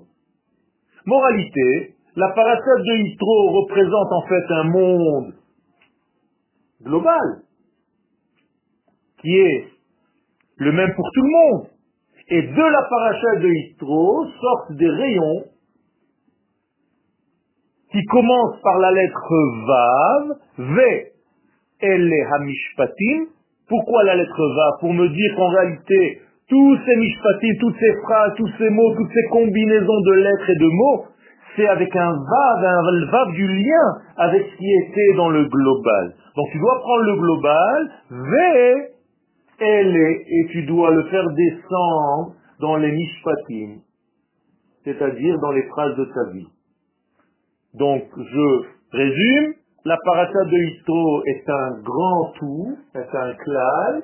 Moralité, 1.06 1.96
la 2.16 2.30
paracha 2.30 2.76
de 2.78 2.98
Yitro 3.04 3.62
représente 3.62 4.12
en 4.12 4.28
fait 4.28 4.46
un 4.50 4.64
monde 4.64 5.34
global, 6.84 7.44
qui 9.22 9.36
est 9.36 9.66
le 10.58 10.72
même 10.72 10.94
pour 10.96 11.10
tout 11.14 11.22
le 11.22 11.30
monde. 11.30 11.68
Et 12.30 12.42
de 12.44 12.72
la 12.72 12.84
paracha 12.90 13.40
de 13.42 13.48
Yitro 13.48 14.26
sortent 14.40 14.78
des 14.78 14.90
rayons 14.90 15.46
qui 17.92 18.04
commencent 18.06 18.62
par 18.62 18.80
la 18.80 18.92
lettre 18.92 19.34
Vav, 19.68 20.38
V, 20.60 21.12
L, 21.82 22.14
Hamishpatim. 22.34 23.28
Pourquoi 23.68 24.04
la 24.04 24.16
lettre 24.16 24.48
Vav? 24.56 24.80
Pour 24.80 24.94
me 24.94 25.10
dire 25.10 25.36
qu'en 25.36 25.50
réalité, 25.50 26.22
tous 26.52 26.78
ces 26.86 26.96
mishpatim, 26.98 27.54
toutes 27.62 27.80
ces 27.80 27.94
phrases, 28.04 28.34
tous 28.36 28.52
ces 28.58 28.70
mots, 28.70 28.94
toutes 28.98 29.14
ces 29.14 29.30
combinaisons 29.30 30.02
de 30.02 30.14
lettres 30.16 30.50
et 30.50 30.60
de 30.60 30.68
mots, 30.68 31.06
c'est 31.56 31.68
avec 31.68 31.96
un 31.96 32.12
vav, 32.12 32.66
un 32.66 33.06
vav 33.10 33.32
du 33.32 33.48
lien 33.48 33.88
avec 34.18 34.46
ce 34.52 34.58
qui 34.58 34.70
était 34.70 35.14
dans 35.16 35.30
le 35.30 35.46
global. 35.46 36.14
Donc 36.36 36.48
tu 36.52 36.60
dois 36.60 36.80
prendre 36.82 37.04
le 37.04 37.16
global, 37.16 37.92
V, 38.10 38.90
L, 39.60 39.96
et 39.96 40.48
tu 40.52 40.64
dois 40.64 40.92
le 40.92 41.04
faire 41.04 41.26
descendre 41.30 42.34
dans 42.60 42.76
les 42.76 42.92
mishpatim, 42.92 43.80
c'est-à-dire 44.84 45.40
dans 45.40 45.52
les 45.52 45.64
phrases 45.64 45.96
de 45.96 46.04
ta 46.04 46.32
vie. 46.34 46.48
Donc 47.76 48.04
je 48.18 48.98
résume, 48.98 49.54
la 49.86 49.96
de 49.96 50.58
Hitro 50.58 51.24
est 51.28 51.50
un 51.50 51.82
grand 51.82 52.34
tout, 52.38 52.78
c'est 52.92 53.16
un 53.18 53.34
clal, 53.36 54.04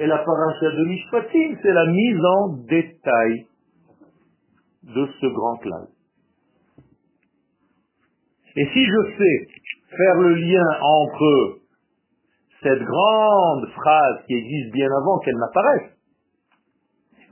et 0.00 0.06
la 0.06 0.16
paracha 0.16 0.70
de 0.76 0.84
Mishpatim, 0.86 1.58
c'est 1.62 1.72
la 1.72 1.84
mise 1.84 2.24
en 2.24 2.48
détail 2.68 3.46
de 4.82 5.06
ce 5.20 5.26
grand 5.26 5.56
clal. 5.58 5.88
Et 8.56 8.66
si 8.72 8.84
je 8.84 9.16
sais 9.18 9.46
faire 9.94 10.14
le 10.20 10.34
lien 10.36 10.64
entre 10.80 11.58
cette 12.62 12.82
grande 12.82 13.68
phrase 13.72 14.24
qui 14.26 14.34
existe 14.34 14.72
bien 14.72 14.88
avant 14.90 15.18
qu'elle 15.18 15.36
n'apparaisse, 15.36 15.90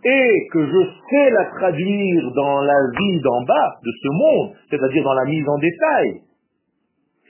et 0.05 0.49
que 0.53 0.67
je 0.67 0.91
sais 1.11 1.31
la 1.31 1.47
traduire 1.47 2.31
dans 2.35 2.61
la 2.61 2.81
vie 2.99 3.21
d'en 3.23 3.43
bas 3.45 3.79
de 3.83 3.91
ce 4.03 4.09
monde, 4.09 4.53
c'est-à-dire 4.69 5.05
dans 5.05 5.15
la 5.15 5.25
mise 5.25 5.49
en 5.49 5.59
détail, 5.59 6.23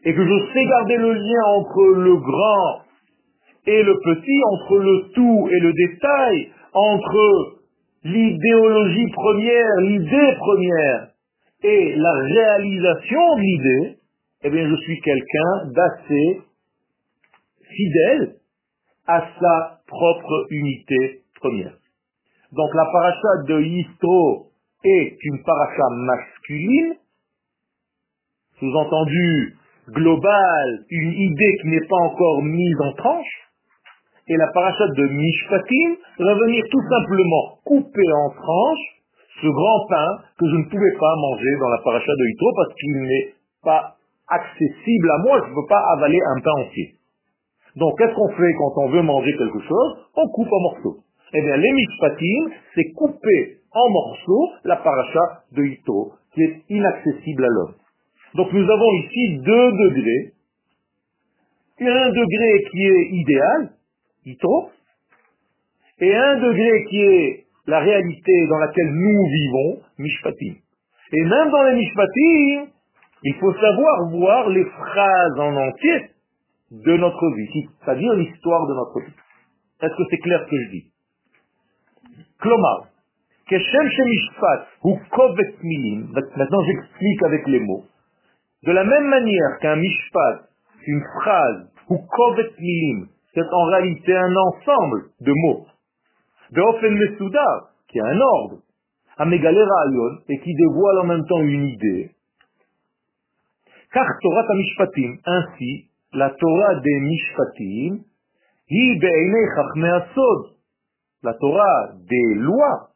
et 0.04 0.14
que 0.14 0.26
je 0.26 0.52
sais 0.52 0.66
garder 0.66 0.96
le 0.96 1.12
lien 1.12 1.42
entre 1.56 1.86
le 1.94 2.16
grand 2.16 2.87
et 3.68 3.82
le 3.82 3.98
petit, 4.00 4.40
entre 4.50 4.78
le 4.78 5.12
tout 5.12 5.48
et 5.52 5.60
le 5.60 5.72
détail, 5.74 6.50
entre 6.72 7.58
l'idéologie 8.02 9.10
première, 9.12 9.76
l'idée 9.80 10.36
première, 10.38 11.08
et 11.62 11.94
la 11.96 12.12
réalisation 12.12 13.36
de 13.36 13.40
l'idée, 13.40 13.98
eh 14.44 14.50
bien 14.50 14.66
je 14.70 14.76
suis 14.76 15.00
quelqu'un 15.00 15.72
d'assez 15.74 16.40
fidèle 17.76 18.36
à 19.06 19.20
sa 19.38 19.80
propre 19.86 20.46
unité 20.50 21.22
première. 21.38 21.74
Donc 22.52 22.74
la 22.74 22.86
paracha 22.86 23.42
de 23.48 23.60
Yistro 23.60 24.46
est 24.82 25.16
une 25.24 25.42
paracha 25.44 25.82
masculine, 25.90 26.94
sous-entendu 28.60 29.56
globale, 29.90 30.84
une 30.88 31.12
idée 31.12 31.52
qui 31.60 31.68
n'est 31.68 31.86
pas 31.86 31.96
encore 31.96 32.42
mise 32.42 32.80
en 32.80 32.92
tranche, 32.94 33.47
et 34.28 34.36
la 34.36 34.48
paracha 34.52 34.86
de 34.88 35.04
Mishpatim 35.08 35.96
va 36.18 36.34
venir 36.34 36.64
tout 36.70 36.82
simplement 36.88 37.58
couper 37.64 38.12
en 38.12 38.30
tranches 38.30 38.88
ce 39.40 39.46
grand 39.46 39.86
pain 39.88 40.08
que 40.38 40.46
je 40.50 40.56
ne 40.56 40.64
pouvais 40.64 40.96
pas 40.98 41.14
manger 41.16 41.52
dans 41.60 41.68
la 41.68 41.78
paracha 41.78 42.12
de 42.12 42.24
Yitro 42.26 42.52
parce 42.56 42.74
qu'il 42.74 43.02
n'est 43.02 43.34
pas 43.62 43.96
accessible 44.28 45.10
à 45.10 45.18
moi, 45.24 45.40
je 45.44 45.50
ne 45.50 45.54
peux 45.54 45.68
pas 45.68 45.82
avaler 45.96 46.18
un 46.36 46.40
pain 46.40 46.62
entier. 46.66 46.94
Donc 47.76 47.96
qu'est-ce 47.98 48.14
qu'on 48.14 48.28
fait 48.28 48.52
quand 48.58 48.72
on 48.82 48.88
veut 48.90 49.02
manger 49.02 49.32
quelque 49.36 49.60
chose? 49.60 49.90
On 50.16 50.28
coupe 50.28 50.52
en 50.52 50.60
morceaux. 50.60 50.96
Eh 51.32 51.40
bien, 51.42 51.56
les 51.56 51.72
mishpatim, 51.72 52.50
c'est 52.74 52.90
couper 52.92 53.58
en 53.72 53.90
morceaux 53.90 54.50
la 54.64 54.76
paracha 54.76 55.44
de 55.52 55.62
Ito, 55.62 56.12
qui 56.34 56.42
est 56.42 56.62
inaccessible 56.68 57.44
à 57.44 57.48
l'homme. 57.48 57.74
Donc 58.34 58.52
nous 58.52 58.70
avons 58.70 58.92
ici 59.04 59.38
deux 59.38 59.72
degrés. 59.72 60.32
Un 61.80 62.08
degré 62.10 62.64
qui 62.70 62.82
est 62.82 63.08
idéal, 63.12 63.70
Et 66.00 66.14
un 66.14 66.36
degré 66.36 66.84
qui 66.90 67.00
est 67.00 67.46
la 67.66 67.80
réalité 67.80 68.46
dans 68.48 68.58
laquelle 68.58 68.92
nous 68.92 69.24
vivons, 69.26 69.82
Mishpatim. 69.98 70.54
Et 71.12 71.24
même 71.24 71.50
dans 71.50 71.62
les 71.64 71.76
Mishpatim, 71.76 72.70
il 73.24 73.34
faut 73.40 73.52
savoir 73.52 74.08
voir 74.10 74.48
les 74.50 74.64
phrases 74.64 75.38
en 75.38 75.56
entier 75.56 76.10
de 76.70 76.96
notre 76.96 77.34
vie, 77.34 77.68
c'est-à-dire 77.80 78.12
l'histoire 78.14 78.66
de 78.66 78.74
notre 78.74 79.00
vie. 79.00 79.14
Est-ce 79.80 79.96
que 79.96 80.02
c'est 80.10 80.18
clair 80.18 80.44
ce 80.44 80.50
que 80.50 80.62
je 80.64 80.70
dis? 80.70 80.92
Maintenant 86.36 86.62
j'explique 86.64 87.22
avec 87.24 87.46
les 87.48 87.60
mots. 87.60 87.84
De 88.64 88.72
la 88.72 88.84
même 88.84 89.08
manière 89.08 89.58
qu'un 89.60 89.76
Mishpat, 89.76 90.48
une 90.86 91.02
phrase, 91.20 91.70
ou 91.88 91.98
Kovet 91.98 92.50
Milim, 92.58 93.08
c'est 93.38 93.54
en 93.54 93.64
réalité 93.64 94.16
un 94.16 94.34
ensemble 94.34 95.10
de 95.20 95.32
mots. 95.32 95.66
De 96.50 96.60
Ofen 96.60 96.94
Mesuda, 96.94 97.70
qui 97.88 98.00
a 98.00 98.06
un 98.06 98.20
ordre, 98.20 98.58
Amegalera 99.16 99.84
Ayon, 99.86 100.18
et 100.28 100.40
qui 100.40 100.54
dévoile 100.54 100.98
en 101.00 101.04
même 101.04 101.24
temps 101.26 101.40
une 101.40 101.64
idée. 101.64 102.10
Car 103.92 104.06
Torah 104.20 104.54
Mishpatim, 104.54 105.16
ainsi, 105.24 105.88
la 106.12 106.30
Torah 106.30 106.74
des 106.80 107.00
Mishpatim, 107.00 107.98
hi 108.70 109.00
la 111.22 111.34
Torah 111.34 111.88
des 112.08 112.34
lois 112.34 112.90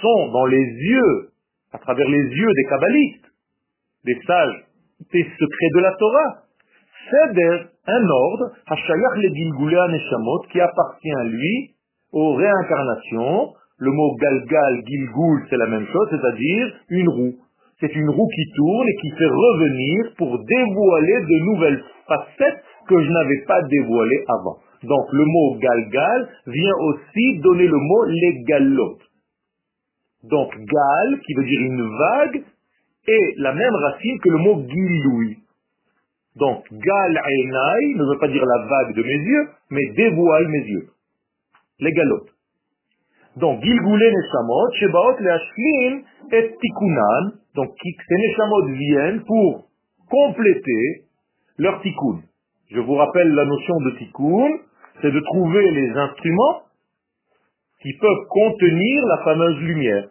sont 0.00 0.32
dans 0.32 0.46
les 0.46 0.64
yeux, 0.64 1.30
à 1.72 1.78
travers 1.78 2.08
les 2.08 2.24
yeux 2.24 2.52
des 2.52 2.64
kabbalistes, 2.68 3.32
des 4.04 4.18
sages, 4.26 4.64
des 5.12 5.22
secrets 5.22 5.70
de 5.74 5.80
la 5.80 5.92
Torah. 5.96 6.43
C'est 7.10 7.66
un 7.86 8.08
ordre, 8.08 8.52
Hashayach 8.66 9.16
le 9.16 9.92
Neshamot, 9.92 10.40
qui 10.50 10.60
appartient 10.60 11.12
à 11.12 11.24
lui, 11.24 11.74
aux 12.12 12.34
réincarnations. 12.34 13.52
Le 13.78 13.90
mot 13.90 14.16
Galgal, 14.16 14.82
Gilgul, 14.86 15.46
c'est 15.50 15.56
la 15.56 15.66
même 15.66 15.86
chose, 15.86 16.08
c'est-à-dire 16.10 16.74
une 16.90 17.08
roue. 17.08 17.34
C'est 17.80 17.94
une 17.94 18.08
roue 18.08 18.28
qui 18.28 18.52
tourne 18.56 18.88
et 18.88 18.96
qui 19.02 19.10
fait 19.10 19.26
revenir 19.26 20.14
pour 20.16 20.38
dévoiler 20.38 21.20
de 21.28 21.44
nouvelles 21.44 21.84
facettes 22.06 22.62
que 22.88 23.02
je 23.02 23.10
n'avais 23.10 23.44
pas 23.46 23.62
dévoilées 23.62 24.24
avant. 24.28 24.58
Donc 24.84 25.06
le 25.12 25.24
mot 25.24 25.58
galgal 25.58 26.28
vient 26.46 26.74
aussi 26.82 27.40
donner 27.40 27.66
le 27.66 27.78
mot 27.78 28.04
légalot. 28.04 28.98
Donc 30.24 30.54
gal, 30.54 31.20
qui 31.26 31.34
veut 31.34 31.44
dire 31.44 31.60
une 31.60 31.96
vague, 31.98 32.44
est 33.06 33.38
la 33.38 33.52
même 33.52 33.74
racine 33.74 34.18
que 34.20 34.30
le 34.30 34.38
mot 34.38 34.62
giloui. 34.66 35.38
Donc 36.36 36.64
gal 36.70 37.12
einai 37.16 37.94
ne 37.94 38.04
veut 38.12 38.18
pas 38.18 38.28
dire 38.28 38.44
la 38.44 38.66
vague 38.66 38.94
de 38.94 39.02
mes 39.02 39.20
yeux, 39.30 39.48
mais 39.70 39.86
dévoile 39.96 40.48
mes 40.48 40.66
yeux. 40.66 40.88
Légalot. 41.80 42.26
Donc 43.36 43.62
gilgoulé 43.62 44.12
neshamot, 44.12 44.72
shebaot 44.74 45.16
leashlim 45.20 46.02
et 46.32 46.54
tikunan. 46.60 47.32
Donc 47.54 47.70
ces 47.82 48.16
neshamot 48.16 48.66
viennent 48.72 49.22
pour 49.24 49.68
compléter 50.10 51.04
leur 51.58 51.80
tikkun. 51.82 52.22
Je 52.70 52.80
vous 52.80 52.94
rappelle 52.94 53.28
la 53.34 53.44
notion 53.44 53.76
de 53.80 53.90
tikkun, 53.98 54.58
c'est 55.02 55.12
de 55.12 55.20
trouver 55.20 55.70
les 55.70 55.90
instruments 55.90 56.62
qui 57.82 57.92
peuvent 58.00 58.26
contenir 58.28 59.06
la 59.06 59.24
fameuse 59.24 59.58
lumière. 59.60 60.08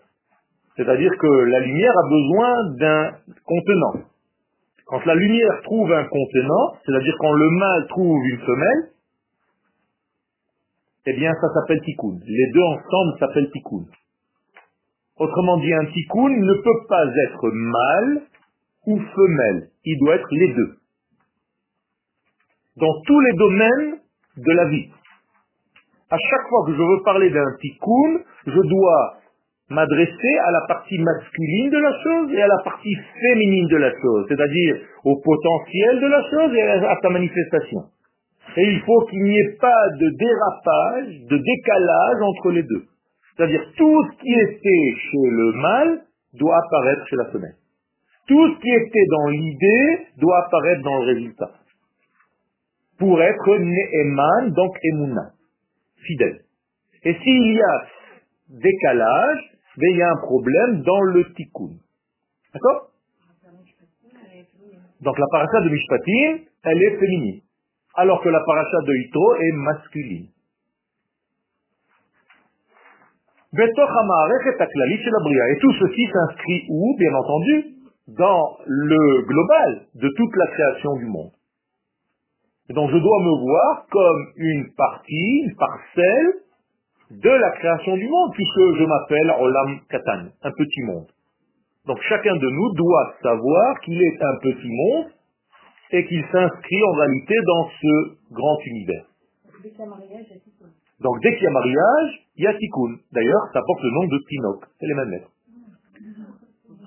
C'est-à-dire 0.78 1.12
que 1.18 1.28
la 1.28 1.60
lumière 1.60 1.94
a 1.98 2.10
besoin 2.10 2.76
d'un 2.78 3.12
contenant. 3.46 4.13
Quand 4.86 5.06
la 5.06 5.16
lumière 5.16 5.62
trouve 5.64 5.92
un 5.92 6.04
contenant, 6.06 6.78
c'est-à-dire 6.86 7.16
quand 7.20 7.34
le 7.34 7.50
mâle 7.50 7.88
trouve 7.88 8.26
une 8.26 8.40
femelle, 8.40 8.90
eh 11.06 11.14
bien 11.14 11.34
ça 11.34 11.48
s'appelle 11.54 11.82
tikkun. 11.82 12.20
Les 12.26 12.52
deux 12.54 12.62
ensemble 12.62 13.20
s'appellent 13.20 13.52
tikkun. 13.52 13.86
Autrement 15.18 15.58
dit, 15.58 15.74
un 15.74 15.86
tikkun 15.86 16.30
ne 16.30 16.54
peut 16.62 16.88
pas 16.90 17.06
être 17.06 17.50
mâle 17.52 18.22
ou 18.88 19.00
femelle. 19.00 19.70
Il 19.86 20.00
doit 20.00 20.16
être 20.16 20.28
les 20.32 20.54
deux. 20.54 20.78
Dans 22.78 23.02
tous 23.06 23.20
les 23.20 23.34
domaines 23.38 24.00
de 24.38 24.52
la 24.52 24.66
vie. 24.70 24.90
À 26.10 26.18
chaque 26.18 26.48
fois 26.50 26.66
que 26.66 26.74
je 26.74 26.82
veux 26.82 27.04
parler 27.04 27.30
d'un 27.30 27.58
tikkun, 27.60 28.24
je 28.48 28.60
dois 28.60 29.18
m'adresser 29.70 30.38
à 30.46 30.52
la 30.52 30.62
partie 30.68 31.00
masculine 31.00 31.70
de 31.70 31.78
la 31.78 31.94
chose 32.04 32.34
et 32.34 32.42
à 32.42 32.48
la 32.48 32.58
partie 32.64 32.96
féminine 33.20 33.68
de 33.68 33.78
la 33.78 33.92
chose, 34.02 34.26
c'est-à-dire 34.28 34.76
au 35.04 35.20
potentiel 35.22 36.00
de 36.02 36.08
la 36.08 36.22
chose 36.30 36.54
et 36.54 36.62
à 36.62 37.00
sa 37.02 37.10
manifestation. 37.10 37.84
Et 38.56 38.64
il 38.64 38.82
faut 38.82 39.06
qu'il 39.06 39.24
n'y 39.24 39.40
ait 39.40 39.58
pas 39.60 39.90
de 39.90 40.10
dérapage, 40.10 41.08
de 41.30 41.38
décalage 41.38 42.22
entre 42.22 42.52
les 42.52 42.64
deux. 42.64 42.84
C'est-à-dire 43.36 43.64
tout 43.78 44.04
ce 44.12 44.22
qui 44.22 44.34
était 44.34 45.00
chez 45.00 45.30
le 45.30 45.52
mâle 45.54 46.02
doit 46.40 46.58
apparaître 46.58 47.08
chez 47.08 47.16
la 47.16 47.26
femelle. 47.26 47.56
Tout 48.28 48.54
ce 48.54 48.60
qui 48.60 48.70
était 48.70 49.06
dans 49.10 49.28
l'idée 49.30 50.08
doit 50.20 50.46
apparaître 50.46 50.82
dans 50.84 51.04
le 51.04 51.14
résultat. 51.14 51.52
Pour 53.00 53.22
être 53.22 53.58
Ne'eman, 53.58 54.52
donc 54.54 54.78
Emouna, 54.84 55.32
fidèle. 56.06 56.42
Et 57.06 57.14
s'il 57.16 57.54
y 57.54 57.62
a 57.62 57.86
décalage, 58.50 59.53
ben, 59.78 59.90
il 59.92 59.98
y 59.98 60.02
a 60.02 60.12
un 60.12 60.18
problème 60.18 60.82
dans 60.84 61.02
le 61.02 61.34
tikkun. 61.34 61.78
D'accord? 62.54 62.92
Donc 65.02 65.20
la 65.20 65.26
paracha 65.32 65.62
de 65.62 65.70
Mishpatim, 65.70 66.40
elle 66.64 66.84
est 66.84 66.98
féminine. 66.98 67.42
Alors 67.96 68.22
que 68.22 68.30
la 68.30 68.40
paracha 68.46 68.78
de 68.86 68.94
Yitro 68.96 69.36
est 69.36 69.52
masculine. 69.52 70.28
Et 73.56 73.68
tout 75.60 75.74
ceci 75.74 76.08
s'inscrit 76.12 76.66
où, 76.70 76.96
bien 76.98 77.14
entendu? 77.14 77.66
Dans 78.08 78.58
le 78.66 79.22
global 79.26 79.88
de 79.96 80.10
toute 80.10 80.36
la 80.36 80.48
création 80.48 80.96
du 80.98 81.06
monde. 81.06 81.32
Donc 82.70 82.90
je 82.92 82.98
dois 82.98 83.20
me 83.24 83.40
voir 83.42 83.86
comme 83.90 84.28
une 84.38 84.74
partie, 84.76 85.44
une 85.46 85.56
parcelle 85.56 86.43
de 87.12 87.30
la 87.30 87.52
création 87.52 87.96
du 87.96 88.08
monde, 88.08 88.32
puisque 88.34 88.78
je 88.80 88.86
m'appelle 88.86 89.34
Olam 89.40 89.80
Katan, 89.90 90.30
un 90.42 90.52
petit 90.52 90.82
monde. 90.84 91.08
Donc 91.86 92.00
chacun 92.08 92.36
de 92.36 92.50
nous 92.50 92.74
doit 92.76 93.14
savoir 93.22 93.80
qu'il 93.82 94.02
est 94.02 94.22
un 94.22 94.38
petit 94.42 94.70
monde 94.70 95.08
et 95.92 96.06
qu'il 96.06 96.24
s'inscrit 96.32 96.84
en 96.90 96.94
réalité 96.94 97.36
dans 97.46 97.70
ce 97.82 98.34
grand 98.34 98.58
univers. 98.66 99.06
Donc 101.02 101.22
dès 101.22 101.36
qu'il 101.36 101.44
y 101.44 101.48
a 101.48 101.52
mariage, 101.52 102.28
il 102.38 102.44
y 102.46 102.48
a 102.48 102.54
tikkun. 102.54 102.96
D'ailleurs, 103.12 103.44
ça 103.54 103.62
porte 103.66 103.84
le 103.84 103.92
nom 103.92 104.08
de 104.08 104.20
Tinok. 104.28 104.66
C'est 104.80 104.88
les 104.88 104.94
mêmes 104.94 105.10
lettres. 105.10 105.32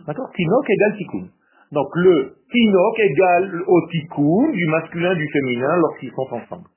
D'accord? 0.06 0.30
Tinok 0.34 0.70
égale 0.70 0.96
tikkun. 0.96 1.28
Donc 1.72 1.88
le 1.96 2.36
Tinok 2.50 2.98
égale 2.98 3.62
au 3.66 3.86
tikkun 3.88 4.52
du 4.52 4.66
masculin 4.68 5.14
du 5.14 5.28
féminin 5.28 5.76
lorsqu'ils 5.76 6.12
sont 6.12 6.28
ensemble. 6.32 6.68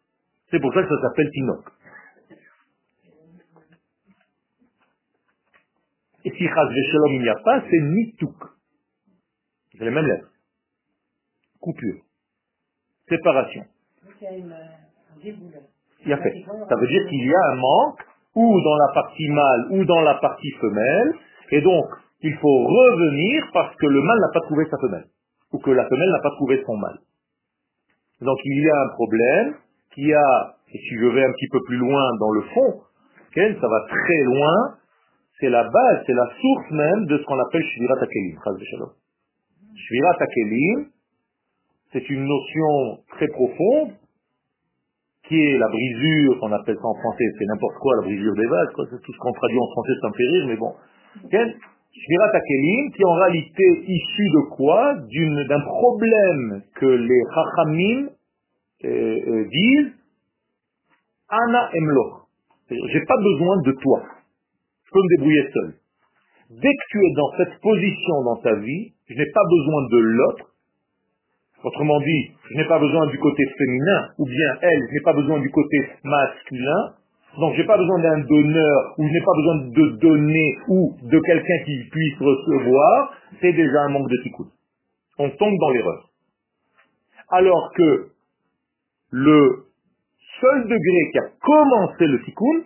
C'est 0.51 0.59
pour 0.59 0.73
ça 0.73 0.83
que 0.83 0.89
ça 0.89 1.01
s'appelle 1.01 1.29
Tinok. 1.31 1.63
Et 6.29 6.37
si 6.37 6.47
Chaz 6.47 6.69
Shalom 6.91 7.13
il 7.13 7.21
n'y 7.21 7.29
a 7.29 7.35
pas, 7.43 7.61
c'est 7.61 7.79
Nituk. 7.79 8.35
C'est 9.77 9.83
les 9.85 9.89
mêmes 9.89 10.05
lettres. 10.05 10.29
Coupure. 11.59 12.03
Séparation. 13.07 13.63
Il 14.21 14.47
y 16.05 16.13
a 16.13 16.17
fait. 16.17 16.45
Ça 16.45 16.75
veut 16.75 16.87
dire 16.87 17.07
qu'il 17.09 17.25
y 17.25 17.33
a 17.33 17.51
un 17.51 17.55
manque, 17.55 18.05
ou 18.35 18.61
dans 18.61 18.77
la 18.77 18.93
partie 18.93 19.27
mâle, 19.29 19.67
ou 19.71 19.85
dans 19.85 20.01
la 20.01 20.15
partie 20.15 20.51
femelle, 20.61 21.13
et 21.51 21.61
donc, 21.61 21.85
il 22.21 22.35
faut 22.35 22.63
revenir 22.67 23.49
parce 23.51 23.75
que 23.77 23.87
le 23.87 24.01
mâle 24.01 24.19
n'a 24.19 24.31
pas 24.33 24.41
trouvé 24.41 24.65
sa 24.69 24.77
femelle, 24.77 25.07
ou 25.51 25.57
que 25.57 25.71
la 25.71 25.87
femelle 25.87 26.11
n'a 26.11 26.19
pas 26.19 26.31
trouvé 26.31 26.61
son 26.63 26.77
mâle. 26.77 26.99
Donc 28.21 28.37
il 28.43 28.61
y 28.61 28.69
a 28.69 28.81
un 28.81 28.89
problème 28.89 29.55
qui 29.95 30.13
a, 30.13 30.55
et 30.73 30.77
si 30.77 30.95
je 30.95 31.07
vais 31.07 31.23
un 31.23 31.31
petit 31.31 31.47
peu 31.51 31.59
plus 31.65 31.77
loin 31.77 32.03
dans 32.19 32.31
le 32.31 32.41
fond, 32.53 32.81
ça 33.33 33.67
va 33.67 33.85
très 33.87 34.23
loin, 34.25 34.75
c'est 35.39 35.49
la 35.49 35.63
base, 35.63 36.03
c'est 36.05 36.13
la 36.13 36.27
source 36.39 36.71
même 36.71 37.05
de 37.05 37.17
ce 37.17 37.23
qu'on 37.23 37.39
appelle 37.39 37.63
Shvirat 37.63 38.01
Akelim, 38.01 38.37
Shvirat 39.75 40.17
Akelim, 40.19 40.87
c'est 41.93 42.09
une 42.09 42.25
notion 42.25 43.03
très 43.11 43.27
profonde, 43.29 43.93
qui 45.27 45.39
est 45.39 45.57
la 45.57 45.67
brisure, 45.67 46.37
on 46.41 46.51
appelle 46.51 46.75
ça 46.75 46.87
en 46.87 46.95
français, 46.95 47.23
c'est 47.37 47.45
n'importe 47.45 47.77
quoi, 47.79 47.95
la 47.97 48.01
brisure 48.01 48.35
des 48.35 48.47
vases, 48.47 48.67
c'est 48.89 49.01
tout 49.01 49.13
ce 49.13 49.17
qu'on 49.19 49.31
traduit 49.31 49.59
en 49.59 49.71
français, 49.71 49.93
ça 50.01 50.07
me 50.09 50.13
fait 50.13 50.27
rire, 50.27 50.45
mais 50.47 50.57
bon. 50.57 50.73
Shvirat 51.91 52.31
Akelim, 52.33 52.91
qui 52.91 53.01
est 53.01 53.05
en 53.05 53.13
réalité 53.13 53.83
issu 53.87 54.29
de 54.29 54.49
quoi? 54.55 54.95
D'un 54.95 55.61
problème 55.61 56.61
que 56.75 56.85
les 56.85 57.21
Chachamim 57.33 58.09
euh, 58.85 59.19
euh, 59.27 59.45
disent, 59.49 59.93
Ana 61.29 61.69
Emloch. 61.73 62.27
J'ai 62.69 63.05
pas 63.05 63.17
besoin 63.17 63.61
de 63.63 63.71
toi 63.81 64.03
je 64.89 64.93
peux 64.93 65.03
me 65.03 65.17
débrouiller 65.17 65.45
seul. 65.53 65.73
Dès 66.49 66.73
que 66.73 66.85
tu 66.89 66.97
es 66.97 67.13
dans 67.13 67.31
cette 67.37 67.61
position 67.61 68.23
dans 68.23 68.37
ta 68.37 68.55
vie, 68.55 68.93
je 69.07 69.13
n'ai 69.13 69.31
pas 69.31 69.43
besoin 69.47 69.81
de 69.91 69.97
l'autre. 69.99 70.45
Autrement 71.63 71.99
dit, 71.99 72.31
je 72.49 72.57
n'ai 72.57 72.65
pas 72.65 72.79
besoin 72.79 73.05
du 73.07 73.19
côté 73.19 73.43
féminin, 73.55 74.09
ou 74.17 74.25
bien 74.25 74.57
elle, 74.61 74.81
je 74.89 74.93
n'ai 74.93 75.03
pas 75.03 75.13
besoin 75.13 75.39
du 75.39 75.49
côté 75.51 75.77
masculin. 76.03 76.95
Donc 77.37 77.53
je 77.53 77.61
n'ai 77.61 77.67
pas 77.67 77.77
besoin 77.77 77.99
d'un 77.99 78.19
donneur, 78.19 78.95
ou 78.97 79.07
je 79.07 79.13
n'ai 79.13 79.21
pas 79.21 79.35
besoin 79.35 79.55
de 79.67 79.97
donner, 79.97 80.57
ou 80.69 80.97
de 81.03 81.19
quelqu'un 81.19 81.63
qui 81.65 81.83
puisse 81.91 82.17
recevoir. 82.17 83.13
C'est 83.41 83.53
déjà 83.53 83.81
un 83.83 83.89
manque 83.89 84.09
de 84.09 84.17
tikkun. 84.23 84.47
On 85.19 85.29
tombe 85.29 85.57
dans 85.59 85.69
l'erreur. 85.69 86.09
Alors 87.29 87.71
que 87.75 88.07
le 89.11 89.65
seul 90.41 90.63
degré 90.63 91.11
qui 91.11 91.19
a 91.19 91.29
commencé 91.41 92.07
le 92.07 92.23
tikkun, 92.23 92.65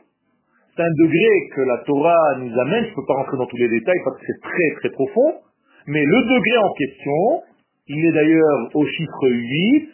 c'est 0.75 0.81
un 0.81 0.93
degré 0.97 1.49
que 1.55 1.61
la 1.61 1.77
Torah 1.85 2.35
nous 2.39 2.59
amène, 2.59 2.85
je 2.85 2.89
ne 2.89 2.95
peux 2.95 3.05
pas 3.07 3.13
rentrer 3.13 3.37
dans 3.37 3.45
tous 3.45 3.57
les 3.57 3.69
détails 3.69 3.99
parce 4.03 4.17
que 4.17 4.25
c'est 4.25 4.41
très 4.41 4.69
très 4.79 4.89
profond, 4.89 5.41
mais 5.87 6.03
le 6.03 6.21
degré 6.23 6.57
en 6.57 6.73
question, 6.73 7.43
il 7.87 8.05
est 8.05 8.11
d'ailleurs 8.11 8.69
au 8.73 8.85
chiffre 8.85 9.29
8, 9.29 9.89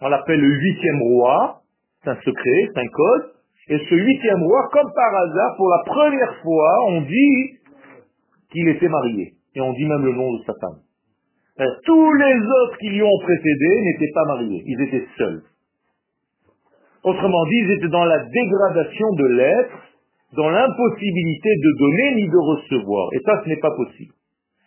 on 0.00 0.08
l'appelle 0.08 0.40
le 0.40 0.48
huitième 0.48 1.02
roi, 1.02 1.62
c'est 2.04 2.10
un 2.10 2.20
secret, 2.20 2.68
c'est 2.74 2.80
un 2.80 2.88
code, 2.88 3.32
et 3.70 3.78
ce 3.78 3.94
huitième 3.94 4.42
roi, 4.42 4.68
comme 4.72 4.90
par 4.94 5.14
hasard, 5.14 5.56
pour 5.56 5.68
la 5.68 5.82
première 5.84 6.36
fois, 6.42 6.84
on 6.88 7.00
dit 7.02 7.58
qu'il 8.52 8.68
était 8.68 8.88
marié, 8.88 9.34
et 9.54 9.60
on 9.60 9.72
dit 9.72 9.84
même 9.84 10.04
le 10.04 10.12
nom 10.12 10.34
de 10.34 10.42
sa 10.44 10.52
femme. 10.60 10.80
Euh, 11.60 11.64
tous 11.84 12.12
les 12.12 12.36
autres 12.36 12.78
qui 12.78 12.90
lui 12.90 13.02
ont 13.02 13.18
précédé 13.22 13.80
n'étaient 13.82 14.12
pas 14.14 14.24
mariés, 14.26 14.62
ils 14.64 14.80
étaient 14.82 15.06
seuls. 15.16 15.42
Autrement 17.08 17.44
dit, 17.46 17.56
ils 17.56 17.72
étaient 17.78 17.88
dans 17.88 18.04
la 18.04 18.18
dégradation 18.18 19.12
de 19.14 19.26
l'être, 19.28 19.78
dans 20.36 20.50
l'impossibilité 20.50 21.48
de 21.48 21.78
donner 21.78 22.14
ni 22.16 22.28
de 22.28 22.36
recevoir. 22.36 23.08
Et 23.14 23.20
ça, 23.24 23.40
ce 23.42 23.48
n'est 23.48 23.60
pas 23.60 23.70
possible. 23.74 24.12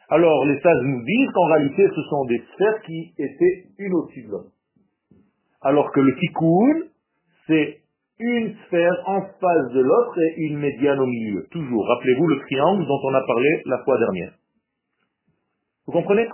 Alors, 0.10 0.44
les 0.46 0.60
sages 0.60 0.82
nous 0.86 1.04
disent 1.04 1.30
qu'en 1.36 1.46
réalité, 1.46 1.88
ce 1.88 2.02
sont 2.10 2.26
des 2.26 2.42
sphères 2.54 2.82
qui 2.82 3.14
étaient 3.20 3.66
une 3.78 3.94
au-dessus 3.94 4.24
de. 4.24 4.38
Alors 5.62 5.92
que 5.92 6.00
le 6.00 6.16
tikkun, 6.16 6.88
c'est 7.46 7.78
une 8.20 8.56
sphère 8.66 8.98
en 9.06 9.22
face 9.22 9.72
de 9.74 9.82
l'autre 9.82 10.20
et 10.20 10.42
une 10.48 10.58
médiane 10.58 11.00
au 11.00 11.06
milieu. 11.06 11.46
Toujours. 11.52 11.88
Rappelez-vous 11.88 12.28
le 12.28 12.40
triangle 12.40 12.88
dont 12.88 13.00
on 13.04 13.14
a 13.14 13.22
parlé 13.22 13.62
la 13.68 13.78
fois 13.84 14.00
dernière. 14.00 14.32
Vous 15.86 15.94
comprenez? 15.94 16.28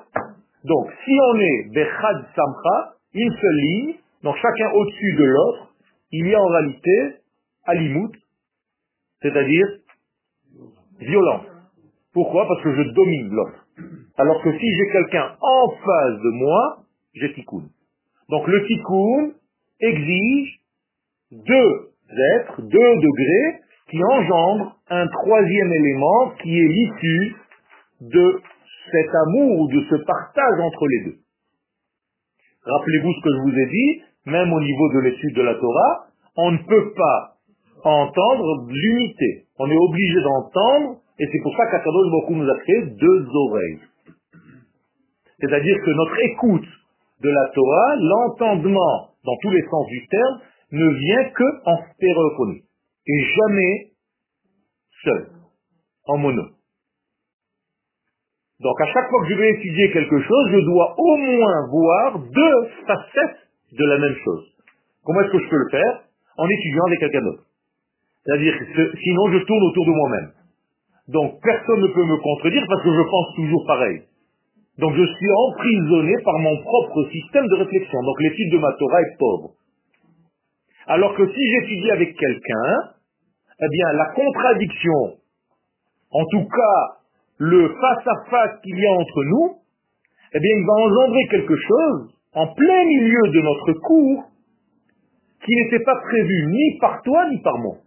Donc, 0.63 0.87
si 1.03 1.11
on 1.33 1.35
est 1.37 1.73
Bechad 1.73 2.25
Samcha, 2.33 2.93
une 3.13 3.31
seule 3.31 3.57
ligne, 3.57 3.95
donc 4.23 4.37
chacun 4.37 4.71
au-dessus 4.71 5.15
de 5.17 5.25
l'autre, 5.25 5.66
il 6.11 6.27
y 6.27 6.35
a 6.35 6.41
en 6.41 6.47
réalité 6.47 7.15
alimut, 7.65 8.11
c'est-à-dire 9.21 9.67
violence. 10.99 11.45
Pourquoi? 12.13 12.47
Parce 12.47 12.63
que 12.63 12.73
je 12.75 12.89
domine 12.91 13.29
l'autre. 13.29 13.67
Alors 14.17 14.41
que 14.41 14.51
si 14.57 14.65
j'ai 14.75 14.91
quelqu'un 14.91 15.35
en 15.39 15.69
face 15.69 16.19
de 16.21 16.31
moi, 16.31 16.77
j'ai 17.13 17.33
tikkun. 17.33 17.69
Donc 18.29 18.47
le 18.47 18.65
tikkun 18.65 19.33
exige 19.79 20.59
deux 21.31 21.91
êtres, 22.35 22.61
deux 22.61 22.95
degrés, 22.95 23.61
qui 23.89 24.03
engendrent 24.03 24.79
un 24.89 25.07
troisième 25.07 25.71
élément 25.71 26.31
qui 26.41 26.59
est 26.59 26.67
l'issue 26.67 27.35
de 28.01 28.41
cet 28.91 29.09
amour 29.27 29.61
ou 29.61 29.67
de 29.67 29.81
ce 29.89 29.95
partage 30.03 30.59
entre 30.59 30.87
les 30.87 31.05
deux. 31.05 31.17
Rappelez-vous 32.65 33.13
ce 33.13 33.21
que 33.21 33.29
je 33.29 33.41
vous 33.43 33.59
ai 33.59 33.65
dit, 33.67 34.01
même 34.27 34.51
au 34.53 34.59
niveau 34.59 34.93
de 34.93 34.99
l'étude 34.99 35.35
de 35.35 35.41
la 35.41 35.55
Torah, 35.55 36.07
on 36.35 36.51
ne 36.51 36.57
peut 36.57 36.93
pas 36.93 37.37
entendre 37.83 38.67
l'unité. 38.69 39.45
On 39.59 39.69
est 39.69 39.77
obligé 39.77 40.21
d'entendre, 40.21 40.97
et 41.19 41.25
c'est 41.31 41.41
pour 41.41 41.55
ça 41.55 41.65
qu'Akadosh 41.67 42.11
beaucoup 42.11 42.35
nous 42.35 42.49
a 42.49 42.57
créé 42.59 42.81
deux 42.99 43.27
oreilles. 43.33 43.79
C'est-à-dire 45.39 45.77
que 45.83 45.91
notre 45.91 46.19
écoute 46.19 46.67
de 47.21 47.29
la 47.29 47.49
Torah, 47.53 47.95
l'entendement 47.99 49.09
dans 49.23 49.37
tous 49.41 49.49
les 49.49 49.63
sens 49.63 49.87
du 49.87 50.07
terme, 50.07 50.39
ne 50.71 50.89
vient 50.89 51.29
que 51.29 51.43
en 51.65 51.77
stéréophonie. 51.93 52.63
Et 53.07 53.23
jamais 53.23 53.91
seul, 55.03 55.27
en 56.07 56.17
mono. 56.17 56.43
Donc 58.59 58.81
à 58.81 58.85
chaque 58.87 59.09
fois 59.09 59.21
que 59.23 59.29
je 59.29 59.35
vais 59.35 59.51
étudier 59.51 59.91
quelque 59.91 60.19
chose, 60.19 60.49
je 60.51 60.59
dois 60.65 60.95
au 60.97 61.17
moins 61.17 61.67
voir 61.71 62.19
deux 62.19 62.67
facettes 62.85 63.46
de 63.71 63.85
la 63.85 63.97
même 63.97 64.15
chose. 64.23 64.45
Comment 65.03 65.21
est-ce 65.21 65.31
que 65.31 65.43
je 65.43 65.49
peux 65.49 65.57
le 65.57 65.69
faire 65.71 66.03
En 66.37 66.47
étudiant 66.47 66.85
avec 66.85 66.99
quelqu'un 66.99 67.21
d'autre. 67.21 67.43
C'est-à-dire 68.25 68.53
que 68.59 68.65
sinon 69.01 69.31
je 69.31 69.39
tourne 69.45 69.63
autour 69.63 69.85
de 69.85 69.91
moi-même. 69.91 70.31
Donc 71.07 71.41
personne 71.41 71.81
ne 71.81 71.87
peut 71.87 72.03
me 72.03 72.17
contredire 72.17 72.63
parce 72.67 72.83
que 72.83 72.93
je 72.93 73.03
pense 73.09 73.35
toujours 73.35 73.65
pareil. 73.65 74.01
Donc 74.77 74.93
je 74.95 75.05
suis 75.05 75.31
emprisonné 75.47 76.13
par 76.23 76.37
mon 76.39 76.61
propre 76.61 77.09
système 77.09 77.47
de 77.47 77.55
réflexion. 77.55 78.03
Donc 78.03 78.21
l'étude 78.21 78.51
de 78.51 78.57
ma 78.59 78.73
Torah 78.73 79.01
est 79.01 79.17
pauvre. 79.17 79.51
Alors 80.87 81.15
que 81.15 81.25
si 81.27 81.41
j'étudie 81.51 81.91
avec 81.91 82.15
quelqu'un, 82.15 82.91
eh 83.59 83.69
bien 83.71 83.93
la 83.93 84.05
contradiction, 84.13 85.17
en 86.11 86.25
tout 86.31 86.47
cas 86.47 86.97
le 87.39 87.69
face-à-face 87.69 88.61
qu'il 88.63 88.77
y 88.77 88.85
a 88.85 88.91
entre 88.91 89.23
nous, 89.23 89.55
eh 90.33 90.39
bien 90.39 90.51
il 90.57 90.65
va 90.65 90.73
engendrer 90.73 91.27
quelque 91.31 91.55
chose 91.55 92.16
en 92.33 92.47
plein 92.53 92.85
milieu 92.85 93.31
de 93.31 93.41
notre 93.41 93.73
cours 93.73 94.25
qui 95.43 95.55
n'était 95.55 95.83
pas 95.83 95.95
prévu 96.01 96.45
ni 96.47 96.77
par 96.79 97.01
toi 97.03 97.29
ni 97.29 97.41
par 97.41 97.57
moi. 97.57 97.77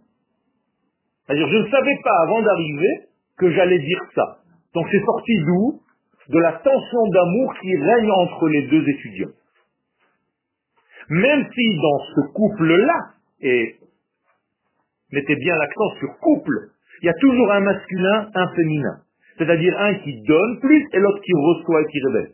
C'est-à-dire, 1.25 1.47
je 1.47 1.57
ne 1.57 1.69
savais 1.69 1.97
pas 2.03 2.17
avant 2.23 2.41
d'arriver 2.41 3.07
que 3.37 3.51
j'allais 3.51 3.79
dire 3.79 4.01
ça. 4.15 4.39
Donc 4.73 4.87
c'est 4.91 5.03
sorti 5.03 5.37
d'où? 5.45 5.81
De 6.29 6.39
la 6.39 6.53
tension 6.53 7.07
d'amour 7.13 7.53
qui 7.61 7.75
règne 7.75 8.11
entre 8.11 8.47
les 8.47 8.67
deux 8.67 8.87
étudiants. 8.87 9.33
Même 11.09 11.45
si 11.53 11.75
dans 11.75 11.99
ce 12.15 12.31
couple-là, 12.33 12.99
et 13.41 13.75
mettez 15.11 15.35
bien 15.35 15.55
l'accent 15.57 15.89
sur 15.99 16.17
couple, 16.19 16.69
il 17.01 17.07
y 17.07 17.09
a 17.09 17.13
toujours 17.15 17.51
un 17.51 17.59
masculin, 17.61 18.29
un 18.33 18.47
féminin. 18.55 19.01
C'est-à-dire 19.37 19.77
un 19.77 19.95
qui 19.95 20.21
donne 20.21 20.59
plus 20.61 20.87
et 20.93 20.99
l'autre 20.99 21.21
qui 21.21 21.33
reçoit 21.33 21.81
et 21.81 21.85
qui 21.85 21.99
révèle. 22.07 22.31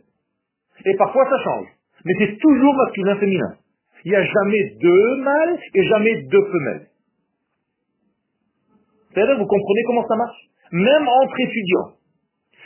Et 0.84 0.96
parfois 0.96 1.28
ça 1.28 1.42
change. 1.42 1.66
Mais 2.04 2.14
c'est 2.18 2.38
toujours 2.38 2.74
masculin-féminin. 2.74 3.54
Il 4.04 4.10
n'y 4.12 4.16
a 4.16 4.24
jamais 4.24 4.74
deux 4.80 5.16
mâles 5.16 5.58
et 5.74 5.82
jamais 5.84 6.22
deux 6.22 6.44
femelles. 6.44 6.86
C'est-à-dire, 9.12 9.38
vous 9.38 9.46
comprenez 9.46 9.82
comment 9.86 10.06
ça 10.06 10.16
marche? 10.16 10.38
Même 10.70 11.08
entre 11.08 11.40
étudiants. 11.40 11.98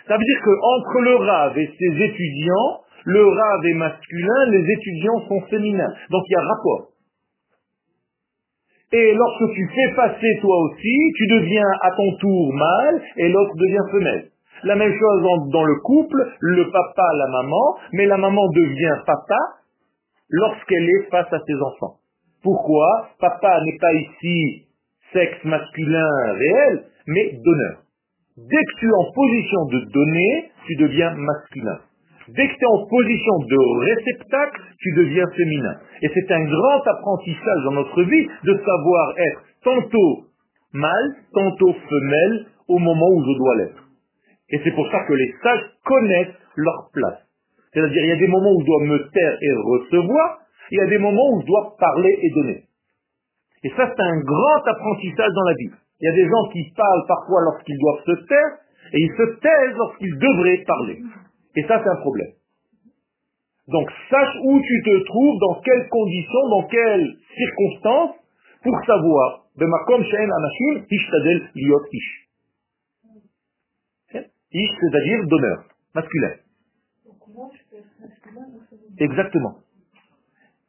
Ça 0.07 0.17
veut 0.17 0.25
dire 0.25 0.41
qu'entre 0.45 1.01
le 1.01 1.17
rave 1.17 1.59
et 1.59 1.71
ses 1.79 2.05
étudiants, 2.05 2.81
le 3.05 3.25
rave 3.25 3.67
est 3.67 3.75
masculin, 3.75 4.47
les 4.51 4.73
étudiants 4.73 5.29
sont 5.29 5.41
féminins. 5.49 5.95
Donc 6.11 6.23
il 6.29 6.33
y 6.33 6.37
a 6.37 6.41
rapport. 6.41 6.89
Et 8.93 9.15
lorsque 9.15 9.55
tu 9.55 9.69
fais 9.75 9.95
passer 9.95 10.39
toi 10.41 10.57
aussi, 10.65 10.99
tu 11.17 11.27
deviens 11.29 11.71
à 11.81 11.91
ton 11.93 12.17
tour 12.19 12.53
mâle 12.53 13.03
et 13.17 13.29
l'autre 13.29 13.55
devient 13.57 13.91
femelle. 13.91 14.32
La 14.65 14.77
même 14.77 14.93
chose 14.93 15.23
dans 15.51 15.65
le 15.65 15.81
couple, 15.83 16.17
le 16.41 16.71
papa, 16.71 17.09
la 17.17 17.27
maman, 17.29 17.77
mais 17.93 18.07
la 18.07 18.17
maman 18.17 18.47
devient 18.55 19.03
papa 19.07 19.39
lorsqu'elle 20.31 20.89
est 20.89 21.11
face 21.11 21.33
à 21.33 21.41
ses 21.47 21.55
enfants. 21.55 21.97
Pourquoi? 22.43 23.09
Papa 23.21 23.61
n'est 23.65 23.79
pas 23.79 23.93
ici 23.93 24.67
sexe 25.13 25.45
masculin 25.45 26.33
réel, 26.33 26.85
mais 27.07 27.39
donneur. 27.45 27.83
Dès 28.37 28.65
que 28.65 28.79
tu 28.79 28.87
es 28.87 28.95
en 28.95 29.13
position 29.13 29.65
de 29.67 29.93
donner, 29.93 30.51
tu 30.67 30.77
deviens 30.77 31.15
masculin. 31.15 31.79
Dès 32.29 32.49
que 32.49 32.55
tu 32.55 32.65
es 32.65 32.67
en 32.67 32.87
position 32.87 33.39
de 33.41 33.85
réceptacle, 33.85 34.61
tu 34.79 34.93
deviens 34.97 35.27
féminin. 35.37 35.77
Et 36.03 36.11
c'est 36.15 36.33
un 36.33 36.45
grand 36.45 36.81
apprentissage 36.87 37.65
dans 37.65 37.73
notre 37.73 38.03
vie 38.03 38.27
de 38.45 38.55
savoir 38.65 39.13
être 39.19 39.43
tantôt 39.65 40.27
mâle, 40.73 41.17
tantôt 41.35 41.75
femelle 41.75 42.47
au 42.69 42.79
moment 42.79 43.09
où 43.11 43.25
je 43.25 43.39
dois 43.39 43.57
l'être. 43.57 43.82
Et 44.53 44.61
c'est 44.63 44.73
pour 44.73 44.89
ça 44.91 45.01
que 45.09 45.15
les 45.15 45.35
sages 45.43 45.65
connaissent 45.85 46.37
leur 46.57 46.91
place. 46.93 47.21
C'est-à-dire, 47.73 48.05
il 48.05 48.09
y 48.09 48.13
a 48.13 48.17
des 48.17 48.29
moments 48.29 48.53
où 48.53 48.61
je 48.61 48.67
dois 48.67 48.85
me 48.85 48.99
taire 49.11 49.37
et 49.41 49.53
recevoir, 49.53 50.41
il 50.71 50.79
y 50.79 50.81
a 50.81 50.87
des 50.87 50.99
moments 50.99 51.33
où 51.33 51.41
je 51.41 51.47
dois 51.47 51.75
parler 51.79 52.19
et 52.23 52.31
donner. 52.35 52.65
Et 53.65 53.71
ça, 53.71 53.89
c'est 53.89 54.03
un 54.03 54.21
grand 54.21 54.63
apprentissage 54.67 55.33
dans 55.35 55.49
la 55.49 55.55
vie. 55.55 55.71
Il 56.01 56.05
y 56.05 56.09
a 56.09 56.15
des 56.15 56.29
gens 56.29 56.49
qui 56.53 56.71
parlent 56.77 57.07
parfois 57.09 57.41
lorsqu'ils 57.43 57.79
doivent 57.79 58.05
se 58.05 58.27
taire, 58.27 58.59
et 58.93 58.99
ils 59.01 59.15
se 59.17 59.23
taisent 59.41 59.77
lorsqu'ils 59.77 60.19
devraient 60.19 60.65
parler. 60.67 60.99
Et 61.57 61.63
ça, 61.63 61.81
c'est 61.83 61.89
un 61.89 62.01
problème. 62.01 62.33
Donc, 63.69 63.89
sache 64.11 64.37
où 64.45 64.61
tu 64.61 64.83
te 64.85 65.05
trouves, 65.05 65.39
dans 65.41 65.61
quelles 65.63 65.89
conditions, 65.89 66.49
dans 66.51 66.67
quelles 66.69 67.15
circonstances, 67.37 68.17
pour 68.63 68.79
savoir, 68.85 69.47
Ish, 74.53 74.71
c'est-à-dire 74.81 75.27
donneur, 75.29 75.65
masculin. 75.95 76.35
Exactement. 78.99 79.57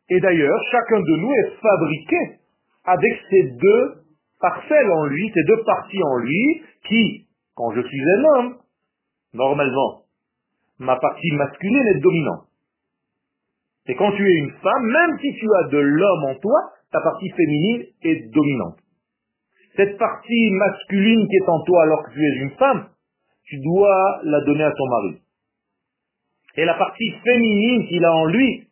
Et 0.09 0.19
d'ailleurs, 0.19 0.59
chacun 0.71 0.99
de 0.99 1.15
nous 1.17 1.31
est 1.31 1.61
fabriqué 1.61 2.17
avec 2.85 3.13
ces 3.29 3.43
deux 3.51 3.93
parcelles 4.39 4.91
en 4.91 5.05
lui, 5.05 5.31
ces 5.33 5.43
deux 5.43 5.63
parties 5.63 6.03
en 6.03 6.17
lui, 6.17 6.63
qui, 6.87 7.27
quand 7.55 7.71
je 7.71 7.81
suis 7.81 8.01
un 8.17 8.23
homme, 8.23 8.57
normalement, 9.33 10.03
ma 10.79 10.97
partie 10.97 11.31
masculine 11.31 11.87
est 11.95 11.99
dominante. 11.99 12.47
Et 13.87 13.95
quand 13.95 14.11
tu 14.13 14.25
es 14.25 14.35
une 14.35 14.51
femme, 14.61 14.85
même 14.85 15.19
si 15.19 15.33
tu 15.39 15.47
as 15.55 15.67
de 15.69 15.77
l'homme 15.77 16.23
en 16.25 16.35
toi, 16.35 16.59
ta 16.91 17.01
partie 17.01 17.29
féminine 17.29 17.85
est 18.03 18.31
dominante. 18.33 18.77
Cette 19.75 19.97
partie 19.97 20.51
masculine 20.51 21.27
qui 21.27 21.35
est 21.35 21.49
en 21.49 21.63
toi 21.63 21.83
alors 21.83 22.03
que 22.05 22.11
tu 22.11 22.19
es 22.19 22.43
une 22.43 22.51
femme, 22.51 22.87
tu 23.45 23.59
dois 23.59 24.21
la 24.23 24.41
donner 24.41 24.63
à 24.63 24.71
ton 24.71 24.87
mari. 24.89 25.21
Et 26.55 26.65
la 26.65 26.75
partie 26.75 27.11
féminine 27.23 27.87
qu'il 27.87 28.05
a 28.05 28.13
en 28.13 28.25
lui, 28.25 28.67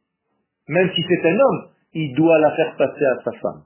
même 0.67 0.91
si 0.93 1.03
c'est 1.07 1.29
un 1.29 1.39
homme, 1.39 1.69
il 1.93 2.13
doit 2.15 2.39
la 2.39 2.55
faire 2.55 2.75
passer 2.77 3.05
à 3.05 3.23
sa 3.23 3.31
femme. 3.33 3.63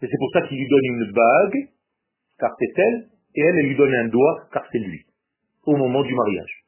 Et 0.00 0.06
c'est 0.06 0.18
pour 0.18 0.30
ça 0.32 0.42
qu'il 0.42 0.58
lui 0.58 0.68
donne 0.68 0.84
une 0.84 1.12
bague, 1.12 1.68
car 2.38 2.50
c'est 2.58 2.80
elle, 2.80 3.08
et 3.34 3.40
elle, 3.40 3.58
elle 3.58 3.66
lui 3.66 3.76
donne 3.76 3.94
un 3.94 4.08
doigt, 4.08 4.44
car 4.52 4.64
c'est 4.70 4.78
lui, 4.78 5.04
au 5.66 5.76
moment 5.76 6.02
du 6.02 6.14
mariage. 6.14 6.64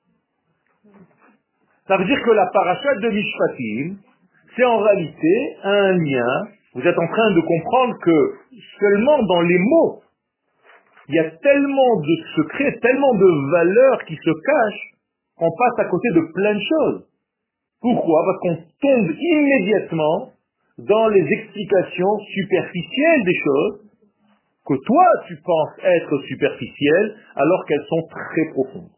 Ça 1.87 1.97
veut 1.97 2.05
dire 2.05 2.23
que 2.23 2.31
la 2.31 2.47
paracha 2.53 2.95
de 2.97 3.09
Mishpatim, 3.09 3.97
c'est 4.57 4.65
en 4.65 4.79
réalité 4.79 5.57
un 5.65 5.93
lien. 5.93 6.49
Vous 6.75 6.83
êtes 6.83 6.99
en 6.99 7.07
train 7.09 7.31
de 7.33 7.41
comprendre 7.41 7.99
que 8.01 8.35
seulement 8.79 9.23
dans 9.25 9.41
les 9.43 9.59
mots, 9.59 10.03
il 11.11 11.17
y 11.17 11.19
a 11.19 11.31
tellement 11.43 11.97
de 12.01 12.15
secrets, 12.37 12.79
tellement 12.81 13.15
de 13.15 13.51
valeurs 13.51 14.05
qui 14.07 14.15
se 14.15 14.31
cachent, 14.31 14.95
qu'on 15.37 15.51
passe 15.51 15.85
à 15.85 15.89
côté 15.91 16.09
de 16.15 16.21
plein 16.33 16.55
de 16.55 16.61
choses. 16.61 17.05
Pourquoi? 17.81 18.23
Parce 18.27 18.39
qu'on 18.39 18.63
tombe 18.81 19.11
immédiatement 19.19 20.31
dans 20.79 21.09
les 21.09 21.27
explications 21.33 22.19
superficielles 22.33 23.25
des 23.25 23.35
choses 23.43 23.81
que 24.67 24.75
toi 24.87 25.05
tu 25.27 25.37
penses 25.45 25.85
être 25.85 26.19
superficielles 26.29 27.17
alors 27.35 27.65
qu'elles 27.67 27.87
sont 27.89 28.07
très 28.09 28.45
profondes. 28.53 28.91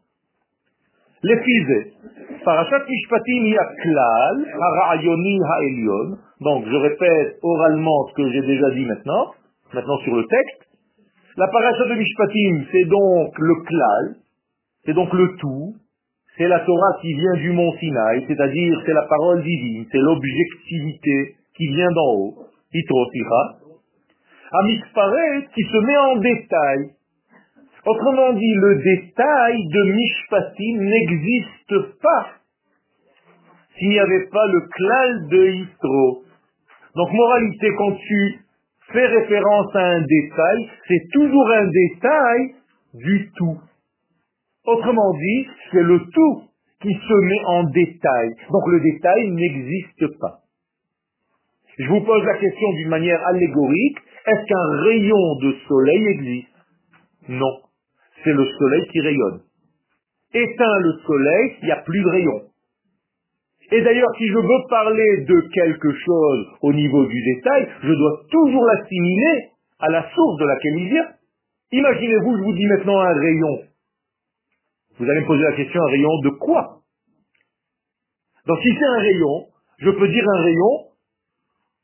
Les 1.23 1.37
filles, 1.41 1.93
parachat 2.45 2.85
mishpatim 2.87 3.55
klal, 3.81 4.45
harayoni 4.61 5.39
ha'elion. 5.49 6.17
Donc 6.41 6.65
je 6.67 6.75
répète 6.75 7.39
oralement 7.41 8.07
ce 8.09 8.13
que 8.21 8.31
j'ai 8.33 8.41
déjà 8.41 8.69
dit 8.71 8.85
maintenant, 8.85 9.31
maintenant 9.73 9.97
sur 10.03 10.15
le 10.15 10.27
texte. 10.27 10.72
La 11.35 11.47
parachat 11.47 11.85
de 11.89 11.95
mishpatim, 11.95 12.65
c'est 12.71 12.87
donc 12.89 13.33
le 13.39 13.55
klal, 13.65 14.15
c'est 14.85 14.93
donc 14.93 15.11
le 15.13 15.35
tout, 15.37 15.75
c'est 16.37 16.47
la 16.47 16.59
Torah 16.59 16.97
qui 17.01 17.13
vient 17.13 17.33
du 17.35 17.51
mont 17.51 17.73
Sinaï, 17.79 18.25
c'est-à-dire 18.27 18.81
c'est 18.85 18.93
la 18.93 19.07
parole 19.09 19.41
divine, 19.41 19.85
c'est 19.91 19.99
l'objectivité 19.99 21.35
qui 21.55 21.67
vient 21.69 21.91
d'en 21.91 22.13
haut, 22.15 22.35
Itrosira, 22.73 23.57
Amispare 24.51 25.49
qui 25.55 25.63
se 25.63 25.77
met 25.77 25.97
en 25.97 26.15
détail. 26.17 26.91
Autrement 27.85 28.33
dit, 28.33 28.53
le 28.53 28.75
détail 28.83 29.57
de 29.67 29.83
Mishpatim 29.91 30.83
n'existe 30.83 31.99
pas 32.01 32.27
s'il 33.77 33.89
n'y 33.89 33.99
avait 33.99 34.27
pas 34.27 34.47
le 34.47 34.61
klal 34.69 35.27
de 35.29 35.47
Yitro. 35.47 36.23
Donc, 36.95 37.11
moralité, 37.11 37.67
quand 37.77 37.93
tu 37.93 38.42
fais 38.93 39.05
référence 39.05 39.75
à 39.75 39.85
un 39.97 40.01
détail, 40.01 40.69
c'est 40.87 41.09
toujours 41.11 41.49
un 41.51 41.67
détail 41.67 42.55
du 42.93 43.31
tout. 43.35 43.59
Autrement 44.65 45.13
dit, 45.13 45.47
c'est 45.71 45.83
le 45.83 45.99
tout 45.99 46.43
qui 46.81 46.93
se 46.93 47.13
met 47.25 47.45
en 47.45 47.63
détail. 47.63 48.29
Donc 48.51 48.67
le 48.67 48.79
détail 48.79 49.31
n'existe 49.31 50.19
pas. 50.19 50.39
Je 51.77 51.87
vous 51.87 52.01
pose 52.01 52.23
la 52.23 52.37
question 52.37 52.71
d'une 52.73 52.89
manière 52.89 53.25
allégorique. 53.27 53.97
Est-ce 54.25 54.45
qu'un 54.45 54.83
rayon 54.83 55.35
de 55.41 55.55
soleil 55.67 56.07
existe? 56.07 56.47
Non. 57.29 57.61
C'est 58.23 58.31
le 58.31 58.45
soleil 58.45 58.87
qui 58.91 59.01
rayonne. 59.01 59.41
Éteins 60.33 60.79
le 60.79 60.93
soleil, 61.05 61.55
il 61.61 61.65
n'y 61.65 61.71
a 61.71 61.81
plus 61.81 62.01
de 62.01 62.09
rayon. 62.09 62.41
Et 63.73 63.81
d'ailleurs, 63.81 64.11
si 64.19 64.27
je 64.27 64.37
veux 64.37 64.69
parler 64.69 65.25
de 65.25 65.49
quelque 65.51 65.91
chose 65.93 66.47
au 66.61 66.71
niveau 66.73 67.07
du 67.07 67.23
détail, 67.23 67.67
je 67.81 67.91
dois 67.91 68.21
toujours 68.29 68.63
l'assimiler 68.65 69.49
à 69.79 69.89
la 69.89 70.03
source 70.13 70.37
de 70.37 70.45
laquelle 70.45 70.77
il 70.77 70.89
vient. 70.89 71.07
Imaginez-vous, 71.71 72.37
je 72.37 72.43
vous 72.43 72.53
dis 72.53 72.67
maintenant 72.67 72.99
un 72.99 73.13
rayon. 73.13 73.63
Vous 74.99 75.09
allez 75.09 75.21
me 75.21 75.25
poser 75.25 75.41
la 75.41 75.53
question, 75.53 75.81
un 75.81 75.89
rayon 75.89 76.21
de 76.21 76.29
quoi? 76.37 76.81
Donc 78.45 78.59
si 78.61 78.69
c'est 78.77 78.85
un 78.85 78.99
rayon, 78.99 79.47
je 79.79 79.89
peux 79.89 80.07
dire 80.07 80.25
un 80.35 80.43
rayon 80.43 80.87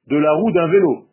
de 0.09 0.17
la 0.17 0.33
roue 0.33 0.51
d'un 0.51 0.67
vélo. 0.67 1.05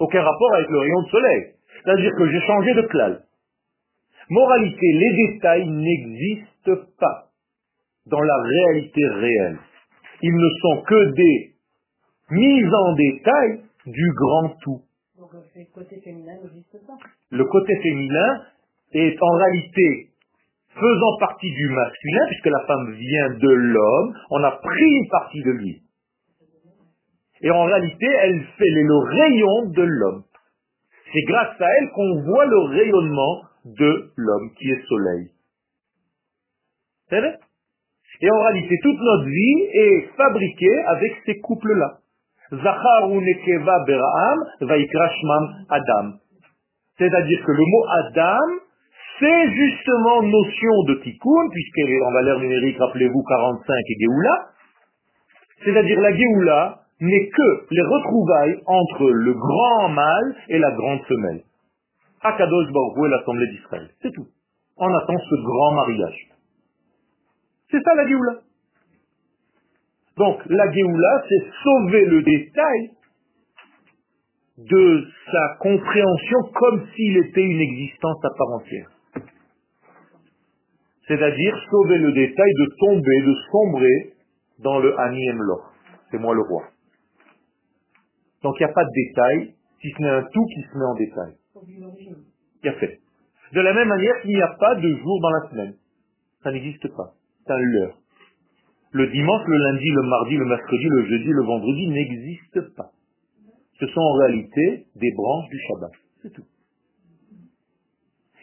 Aucun 0.00 0.20
rapport 0.20 0.54
avec 0.56 0.68
le 0.68 0.78
rayon 0.80 1.00
de 1.00 1.08
soleil. 1.08 1.44
C'est-à-dire 1.82 2.12
que 2.14 2.30
j'ai 2.30 2.40
changé 2.40 2.74
de 2.74 2.82
clal. 2.82 3.24
Moralité, 4.28 4.86
les 4.92 5.28
détails 5.28 5.66
n'existent 5.66 6.84
pas 7.00 7.23
dans 8.06 8.20
la 8.20 8.36
réalité 8.42 9.06
réelle. 9.06 9.58
Ils 10.22 10.34
ne 10.34 10.48
sont 10.60 10.82
que 10.82 11.12
des 11.12 11.54
mises 12.30 12.74
en 12.74 12.92
détail 12.94 13.62
du 13.86 14.12
grand 14.16 14.48
tout. 14.62 14.82
Donc 15.18 15.30
c'est 15.52 15.66
côté 15.72 16.00
féminin 16.00 16.34
n'existe 16.42 16.86
pas. 16.86 16.98
Le 17.30 17.44
côté 17.44 17.72
féminin 17.82 18.42
est 18.92 19.22
en 19.22 19.30
réalité 19.36 20.10
faisant 20.74 21.18
partie 21.20 21.50
du 21.50 21.68
masculin, 21.68 22.26
puisque 22.28 22.46
la 22.46 22.66
femme 22.66 22.92
vient 22.92 23.30
de 23.30 23.48
l'homme, 23.48 24.14
on 24.30 24.42
a 24.42 24.52
pris 24.52 24.90
une 24.90 25.08
partie 25.08 25.42
de 25.42 25.50
lui. 25.50 25.82
Et 27.42 27.50
en 27.50 27.64
réalité, 27.64 28.06
elle 28.22 28.42
fait 28.58 28.70
le 28.70 28.96
rayon 28.96 29.70
de 29.70 29.82
l'homme. 29.82 30.24
C'est 31.12 31.22
grâce 31.28 31.60
à 31.60 31.66
elle 31.78 31.90
qu'on 31.90 32.22
voit 32.22 32.46
le 32.46 32.58
rayonnement 32.70 33.42
de 33.64 34.12
l'homme 34.16 34.50
qui 34.58 34.70
est 34.70 34.82
soleil. 34.88 35.30
C'est 37.08 37.20
vrai? 37.20 37.38
Et 38.24 38.30
en 38.30 38.40
réalité, 38.40 38.78
toute 38.82 38.98
notre 38.98 39.28
vie 39.28 39.68
est 39.74 40.08
fabriquée 40.16 40.82
avec 40.86 41.12
ces 41.26 41.40
couples-là. 41.40 41.98
Zachar 42.52 43.10
ou 43.10 43.20
Nekeva 43.20 43.84
Beraham, 43.86 44.38
Vaikrashmam 44.62 45.48
Adam. 45.68 46.12
C'est-à-dire 46.96 47.44
que 47.44 47.52
le 47.52 47.64
mot 47.70 47.84
Adam, 47.98 48.38
c'est 49.20 49.50
justement 49.50 50.22
notion 50.22 50.82
de 50.88 50.94
tikkun, 51.02 51.48
puisqu'elle 51.52 52.02
en 52.02 52.12
valeur 52.12 52.40
numérique, 52.40 52.78
rappelez-vous, 52.78 53.22
45 53.28 53.74
et 53.76 53.96
Géoula. 54.00 54.46
C'est-à-dire 55.62 56.00
la 56.00 56.16
Géoula 56.16 56.78
n'est 57.02 57.28
que 57.28 57.66
les 57.72 57.82
retrouvailles 57.82 58.58
entre 58.64 59.10
le 59.10 59.34
grand 59.34 59.88
mâle 59.90 60.34
et 60.48 60.58
la 60.58 60.70
grande 60.70 61.02
femelle. 61.02 61.42
Akadosh 62.22 62.72
Baruch 62.72 63.06
et 63.06 63.10
l'Assemblée 63.10 63.48
d'Israël. 63.48 63.90
C'est 64.00 64.12
tout. 64.12 64.28
On 64.78 64.88
attend 64.94 65.18
ce 65.18 65.34
grand 65.44 65.72
mariage. 65.72 66.33
C'est 67.74 67.82
ça 67.82 67.94
la 67.96 68.06
Géoula. 68.06 68.32
Donc 70.16 70.46
la 70.46 70.70
Géoula, 70.70 71.24
c'est 71.28 71.44
sauver 71.64 72.04
le 72.04 72.22
détail 72.22 72.90
de 74.58 75.04
sa 75.32 75.56
compréhension 75.58 76.38
comme 76.54 76.86
s'il 76.94 77.16
était 77.16 77.42
une 77.42 77.60
existence 77.60 78.24
à 78.24 78.28
part 78.38 78.50
entière. 78.52 78.90
C'est-à-dire 81.08 81.66
sauver 81.68 81.98
le 81.98 82.12
détail 82.12 82.52
de 82.60 82.76
tomber, 82.78 83.22
de 83.26 83.34
sombrer 83.50 84.12
dans 84.60 84.78
le 84.78 84.96
Ani 85.00 85.28
Emloch. 85.30 85.64
C'est 86.12 86.18
moi 86.18 86.32
le 86.32 86.42
roi. 86.42 86.62
Donc 88.44 88.54
il 88.60 88.66
n'y 88.66 88.70
a 88.70 88.72
pas 88.72 88.84
de 88.84 88.90
détail, 88.94 89.54
si 89.80 89.90
ce 89.90 90.00
n'est 90.00 90.10
un 90.10 90.22
tout 90.22 90.46
qui 90.46 90.62
se 90.62 90.78
met 90.78 90.84
en 90.84 90.94
détail. 90.94 91.32
Il 92.62 92.66
y 92.66 92.68
a 92.68 92.74
fait. 92.74 93.00
De 93.52 93.60
la 93.60 93.74
même 93.74 93.88
manière 93.88 94.20
qu'il 94.22 94.30
n'y 94.30 94.42
a 94.42 94.54
pas 94.60 94.76
de 94.76 94.94
jour 94.94 95.20
dans 95.20 95.30
la 95.30 95.50
semaine. 95.50 95.74
Ça 96.44 96.52
n'existe 96.52 96.86
pas. 96.94 97.14
Un 97.46 97.58
leurre. 97.58 97.98
Le 98.92 99.06
dimanche, 99.08 99.42
le 99.46 99.56
lundi, 99.56 99.90
le 99.90 100.02
mardi, 100.02 100.36
le 100.36 100.44
mercredi, 100.46 100.84
le 100.88 101.04
jeudi, 101.04 101.28
le 101.28 101.42
vendredi 101.42 101.88
n'existent 101.88 102.72
pas. 102.76 102.90
Ce 103.80 103.86
sont 103.88 104.00
en 104.00 104.12
réalité 104.14 104.86
des 104.94 105.12
branches 105.16 105.48
du 105.50 105.58
Shabbat. 105.58 105.90
C'est 106.22 106.32
tout. 106.32 106.44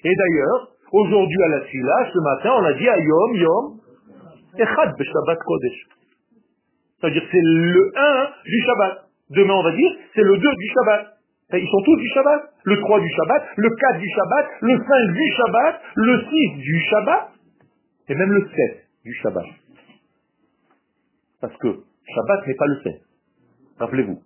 Et 0.04 0.16
d'ailleurs, 0.16 0.72
aujourd'hui 0.92 1.44
à 1.44 1.48
la 1.48 1.68
Sila, 1.68 2.12
ce 2.14 2.20
matin, 2.20 2.52
on 2.60 2.66
a 2.66 2.74
dit 2.74 2.88
Ayom, 2.88 3.36
Yom, 3.36 3.80
Echad 4.58 4.96
Shabbat 5.02 5.40
Kodesh. 5.40 5.88
C'est-à-dire 7.00 7.24
c'est 7.32 7.42
le 7.42 7.92
1 7.96 8.30
du 8.46 8.62
Shabbat. 8.62 9.08
Demain, 9.30 9.54
on 9.54 9.64
va 9.64 9.72
dire, 9.72 9.92
c'est 10.14 10.22
le 10.22 10.38
2 10.38 10.42
du 10.42 10.68
Shabbat. 10.68 11.18
Ils 11.54 11.68
sont 11.68 11.82
tous 11.86 11.96
du 11.96 12.08
Shabbat. 12.10 12.54
Le 12.66 12.78
3 12.78 13.00
du 13.00 13.10
Shabbat, 13.10 13.44
le 13.56 13.70
4 13.70 14.00
du 14.00 14.10
Shabbat, 14.10 14.46
le 14.62 14.78
5 14.78 15.14
du 15.14 15.32
Shabbat, 15.32 15.82
le 15.96 16.24
6 16.30 16.58
du 16.58 16.80
Shabbat, 16.82 17.30
et 18.10 18.16
même 18.16 18.32
le 18.32 18.48
7 18.56 18.81
du 19.04 19.14
Shabbat. 19.14 19.46
Parce 21.42 21.58
que 21.58 21.68
Shabbat 21.68 22.48
n'est 22.48 22.56
pas 22.56 22.68
le 22.68 22.82
7. 22.84 23.02
Rappelez-vous. 23.80 24.22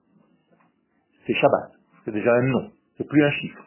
C'est 1.25 1.33
Shabbat. 1.33 1.71
C'est 2.03 2.11
déjà 2.11 2.33
un 2.33 2.43
nom. 2.43 2.71
C'est 2.97 3.07
plus 3.07 3.23
un 3.23 3.31
chiffre. 3.31 3.65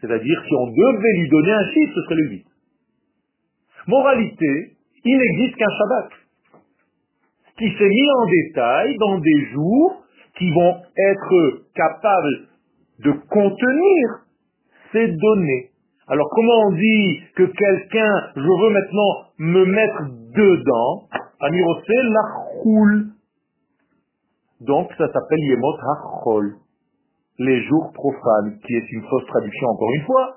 C'est-à-dire, 0.00 0.44
si 0.46 0.54
on 0.54 0.66
devait 0.66 1.18
lui 1.18 1.28
donner 1.28 1.52
un 1.52 1.72
chiffre, 1.72 1.92
ce 1.94 2.02
serait 2.02 2.14
le 2.14 2.28
8. 2.30 2.46
Moralité, 3.86 4.76
il 5.04 5.18
n'existe 5.18 5.56
qu'un 5.56 5.70
Shabbat 5.70 6.10
qui 7.58 7.70
s'est 7.76 7.88
mis 7.88 8.10
en 8.16 8.26
détail 8.26 8.96
dans 8.96 9.18
des 9.18 9.46
jours 9.52 10.04
qui 10.38 10.50
vont 10.50 10.82
être 10.96 11.62
capables 11.74 12.48
de 13.00 13.12
contenir 13.28 14.08
ces 14.92 15.08
données. 15.08 15.70
Alors 16.10 16.28
comment 16.34 16.66
on 16.66 16.72
dit 16.72 17.20
que 17.36 17.44
quelqu'un, 17.44 18.14
je 18.34 18.40
veux 18.40 18.70
maintenant 18.70 19.10
me 19.38 19.64
mettre 19.64 20.02
dedans, 20.34 21.06
Amirosé 21.40 21.94
la 22.02 22.62
choule. 22.62 23.06
Donc 24.60 24.90
ça 24.98 25.06
s'appelle 25.06 25.38
Yemot 25.38 25.72
HaChol, 25.72 26.56
les 27.38 27.62
jours 27.62 27.92
profanes, 27.94 28.58
qui 28.66 28.74
est 28.74 28.92
une 28.92 29.02
fausse 29.08 29.26
traduction 29.26 29.68
encore 29.68 29.92
une 29.94 30.02
fois, 30.02 30.36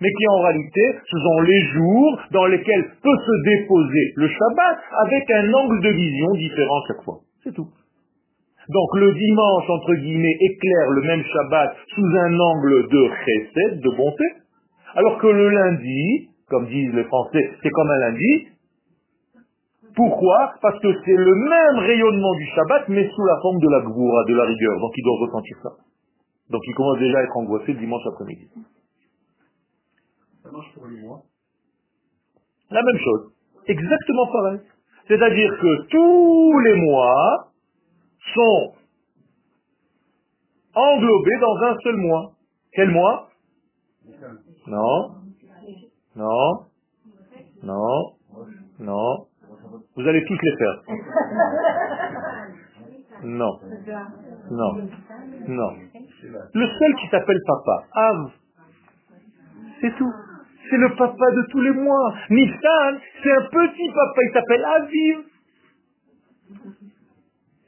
mais 0.00 0.10
qui 0.10 0.28
en 0.28 0.42
réalité, 0.42 0.98
ce 1.10 1.18
sont 1.18 1.40
les 1.40 1.60
jours 1.72 2.20
dans 2.32 2.46
lesquels 2.46 2.84
peut 3.02 3.18
se 3.24 3.44
déposer 3.48 4.12
le 4.16 4.28
Shabbat 4.28 4.78
avec 5.06 5.30
un 5.30 5.54
angle 5.54 5.82
de 5.82 5.88
vision 5.88 6.32
différent 6.32 6.80
chaque 6.88 7.04
fois. 7.04 7.18
C'est 7.44 7.54
tout. 7.54 7.68
Donc 8.68 8.88
le 8.96 9.12
dimanche, 9.14 9.70
entre 9.70 9.94
guillemets, 9.94 10.36
éclaire 10.40 10.90
le 10.90 11.02
même 11.02 11.22
Shabbat 11.22 11.76
sous 11.94 12.06
un 12.06 12.38
angle 12.38 12.88
de 12.88 13.10
chesed, 13.24 13.80
de 13.80 13.96
bonté, 13.96 14.41
alors 14.94 15.18
que 15.18 15.26
le 15.26 15.48
lundi, 15.48 16.28
comme 16.48 16.66
disent 16.66 16.94
les 16.94 17.04
Français, 17.04 17.50
c'est 17.62 17.70
comme 17.70 17.90
un 17.90 17.98
lundi. 17.98 18.48
Pourquoi? 19.94 20.54
Parce 20.62 20.78
que 20.80 20.88
c'est 21.04 21.16
le 21.16 21.34
même 21.34 21.78
rayonnement 21.84 22.34
du 22.34 22.46
Shabbat, 22.46 22.88
mais 22.88 23.08
sous 23.08 23.24
la 23.24 23.40
forme 23.42 23.58
de 23.58 23.68
la 23.68 23.80
gvoura, 23.80 24.24
de 24.24 24.34
la 24.34 24.44
rigueur. 24.44 24.80
Donc 24.80 24.92
il 24.96 25.04
doit 25.04 25.26
ressentir 25.26 25.56
ça. 25.62 25.70
Donc 26.50 26.62
il 26.66 26.74
commence 26.74 26.98
déjà 26.98 27.18
à 27.18 27.22
être 27.22 27.36
angoissé 27.36 27.72
le 27.72 27.78
dimanche 27.78 28.02
après-midi. 28.06 28.48
Ça 30.42 30.50
marche 30.50 30.72
pour 30.74 30.86
les 30.86 31.00
mois 31.00 31.22
La 32.70 32.82
même 32.82 32.98
chose. 32.98 33.32
Exactement 33.66 34.26
pareil. 34.32 34.60
C'est-à-dire 35.08 35.58
que 35.60 35.86
tous 35.88 36.58
les 36.60 36.74
mois, 36.80 37.52
sont 38.34 38.74
englobés 40.74 41.38
dans 41.40 41.56
un 41.66 41.76
seul 41.82 41.96
mois. 41.96 42.32
Quel 42.72 42.90
mois? 42.90 43.28
Non. 44.66 45.14
Non. 46.16 46.66
Non. 47.62 48.14
Non. 48.78 49.26
Vous 49.96 50.06
allez 50.06 50.24
tous 50.24 50.38
les 50.42 50.56
faire. 50.56 50.82
Non. 53.24 53.58
Non. 54.50 54.88
Non. 55.48 55.70
Le 56.54 56.66
seul 56.78 56.94
qui 57.00 57.08
s'appelle 57.08 57.40
papa, 57.46 57.86
Av. 57.94 58.30
C'est 59.80 59.96
tout. 59.96 60.12
C'est 60.70 60.76
le 60.76 60.94
papa 60.96 61.30
de 61.30 61.42
tous 61.50 61.60
les 61.60 61.72
mois. 61.72 62.14
Nissan, 62.30 62.98
c'est 63.22 63.32
un 63.32 63.42
petit 63.42 63.90
papa, 63.94 64.22
il 64.22 64.32
s'appelle 64.32 64.64
Aviv. 64.64 65.18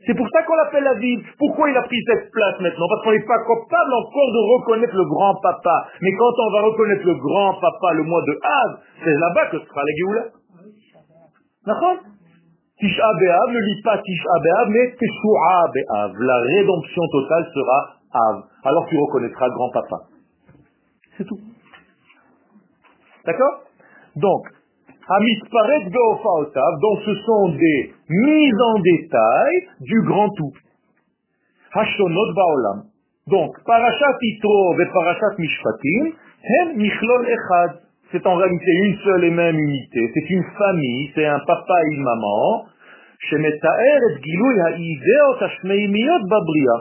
C'est 0.07 0.15
pour 0.15 0.29
ça 0.29 0.43
qu'on 0.43 0.55
l'appelle 0.57 0.85
la 0.85 0.95
ville. 0.95 1.23
Pourquoi 1.39 1.71
il 1.71 1.77
a 1.77 1.83
pris 1.83 1.97
cette 2.07 2.31
place 2.31 2.61
maintenant? 2.61 2.87
Parce 2.89 3.05
qu'on 3.05 3.13
n'est 3.13 3.25
pas 3.25 3.39
capable 3.39 3.93
encore 3.95 4.31
de 4.33 4.43
reconnaître 4.53 4.95
le 4.95 5.05
grand 5.09 5.35
papa. 5.41 5.89
Mais 6.03 6.13
quand 6.19 6.35
on 6.39 6.51
va 6.53 6.61
reconnaître 6.63 7.07
le 7.07 7.15
grand 7.15 7.55
papa 7.55 7.95
le 7.95 8.03
mois 8.05 8.23
de 8.23 8.39
Av, 8.43 8.71
c'est 9.03 9.15
là-bas 9.15 9.47
que 9.47 9.59
sera 9.61 9.81
la 9.81 9.95
Géoula. 9.97 10.25
D'accord? 11.67 11.97
Tisha 12.79 13.13
Be'av 13.19 13.49
ne 13.49 13.61
lit 13.61 13.83
pas 13.83 13.99
Tisha 13.99 14.35
Be'av, 14.43 14.69
mais 14.69 14.93
Teshua. 14.93 15.73
La 16.21 16.39
rédemption 16.53 17.03
totale 17.13 17.47
sera 17.55 17.79
Av. 18.13 18.43
Alors 18.65 18.87
tu 18.87 18.99
reconnaîtras 18.99 19.49
grand 19.49 19.71
papa. 19.71 19.97
C'est 21.17 21.25
tout. 21.25 21.41
D'accord? 23.25 23.63
Donc, 24.17 24.43
Amisparet 25.10 25.90
Beofaotav, 25.90 26.80
donc 26.82 27.00
ce 27.06 27.16
sont 27.16 27.50
des 27.50 27.94
mises 28.10 28.62
en 28.62 28.80
détail 28.80 29.54
du 29.82 30.02
grand 30.04 30.30
tout. 30.30 30.54
Hashonot 31.74 32.34
Baolam. 32.34 32.84
Donc, 33.28 33.52
Parashat 33.66 34.18
Itro 34.22 34.80
et 34.80 34.86
Parashat 34.94 35.36
Mishpatim, 35.38 36.14
Hem 36.44 36.78
Michlol 36.78 37.28
Echad. 37.28 37.82
C'est 38.12 38.26
en 38.26 38.36
réalité 38.36 38.72
une 38.84 38.96
seule 38.98 39.24
et 39.26 39.32
même 39.32 39.60
unité. 39.60 40.12
C'est 40.14 40.30
une 40.34 40.44
famille, 40.58 41.12
c'est 41.14 41.26
un 41.26 41.40
papa 41.40 41.74
et 41.84 41.96
une 41.96 42.04
maman. 42.04 42.66
שמתאר 43.20 43.98
את 44.08 44.22
גילוי 44.22 44.56
האידאות 44.62 45.42
השמימיות 45.42 46.22
בבריאה, 46.32 46.80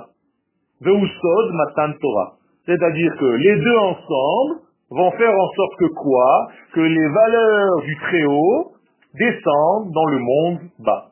והוא 0.82 1.06
סוד 1.20 1.46
מתן 1.60 1.90
תורה. 2.00 2.26
C'est-à-dire 2.66 3.12
que 3.20 3.28
les 3.44 3.56
deux 3.56 3.78
ensemble 3.90 4.52
vont 4.95 5.11
faire 5.11 5.33
en 5.33 5.49
sorte 5.55 5.75
que 5.79 5.89
quoi? 5.93 6.47
Que 6.73 6.81
les 6.81 7.07
valeurs 7.07 7.81
du 7.81 7.95
Très-Haut 7.97 8.71
descendent 9.15 9.91
dans 9.91 10.05
le 10.05 10.19
monde 10.19 10.59
bas. 10.79 11.11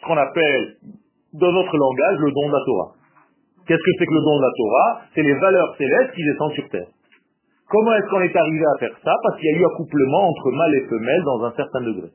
Ce 0.00 0.06
qu'on 0.06 0.16
appelle, 0.16 0.76
dans 1.34 1.52
notre 1.52 1.76
langage, 1.76 2.18
le 2.18 2.30
don 2.30 2.48
de 2.48 2.52
la 2.52 2.64
Torah. 2.64 2.92
Qu'est-ce 3.66 3.78
que 3.78 3.90
c'est 3.98 4.06
que 4.06 4.14
le 4.14 4.22
don 4.22 4.36
de 4.38 4.42
la 4.42 4.52
Torah? 4.56 5.00
C'est 5.14 5.22
les 5.22 5.34
valeurs 5.34 5.76
célestes 5.76 6.14
qui 6.14 6.24
descendent 6.24 6.52
sur 6.52 6.68
terre. 6.70 6.88
Comment 7.68 7.94
est-ce 7.94 8.08
qu'on 8.08 8.22
est 8.22 8.34
arrivé 8.34 8.64
à 8.64 8.78
faire 8.78 8.96
ça? 9.04 9.12
Parce 9.22 9.36
qu'il 9.36 9.50
y 9.50 9.54
a 9.54 9.58
eu 9.58 9.66
accouplement 9.66 10.28
entre 10.28 10.50
mâle 10.52 10.74
et 10.74 10.86
femelle 10.88 11.22
dans 11.24 11.44
un 11.44 11.52
certain 11.52 11.80
degré. 11.82 12.08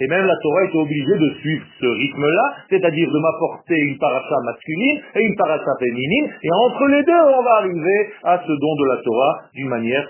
Et 0.00 0.06
même 0.06 0.24
la 0.24 0.36
Torah 0.42 0.64
est 0.64 0.76
obligée 0.76 1.18
de 1.18 1.34
suivre 1.40 1.66
ce 1.80 1.86
rythme-là, 1.86 2.56
c'est-à-dire 2.70 3.10
de 3.10 3.18
m'apporter 3.18 3.74
une 3.74 3.98
paracha 3.98 4.36
masculine 4.44 5.02
et 5.16 5.24
une 5.24 5.36
paracha 5.36 5.72
féminine, 5.80 6.32
et 6.40 6.52
entre 6.52 6.86
les 6.86 7.02
deux, 7.02 7.20
on 7.34 7.42
va 7.42 7.54
arriver 7.56 8.12
à 8.22 8.38
ce 8.38 8.52
don 8.52 8.74
de 8.76 8.88
la 8.94 9.02
Torah 9.02 9.42
d'une 9.54 9.68
manière 9.68 10.08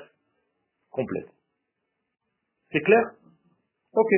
complète. 0.90 1.28
C'est 2.70 2.82
clair? 2.82 3.02
Ok. 3.94 4.10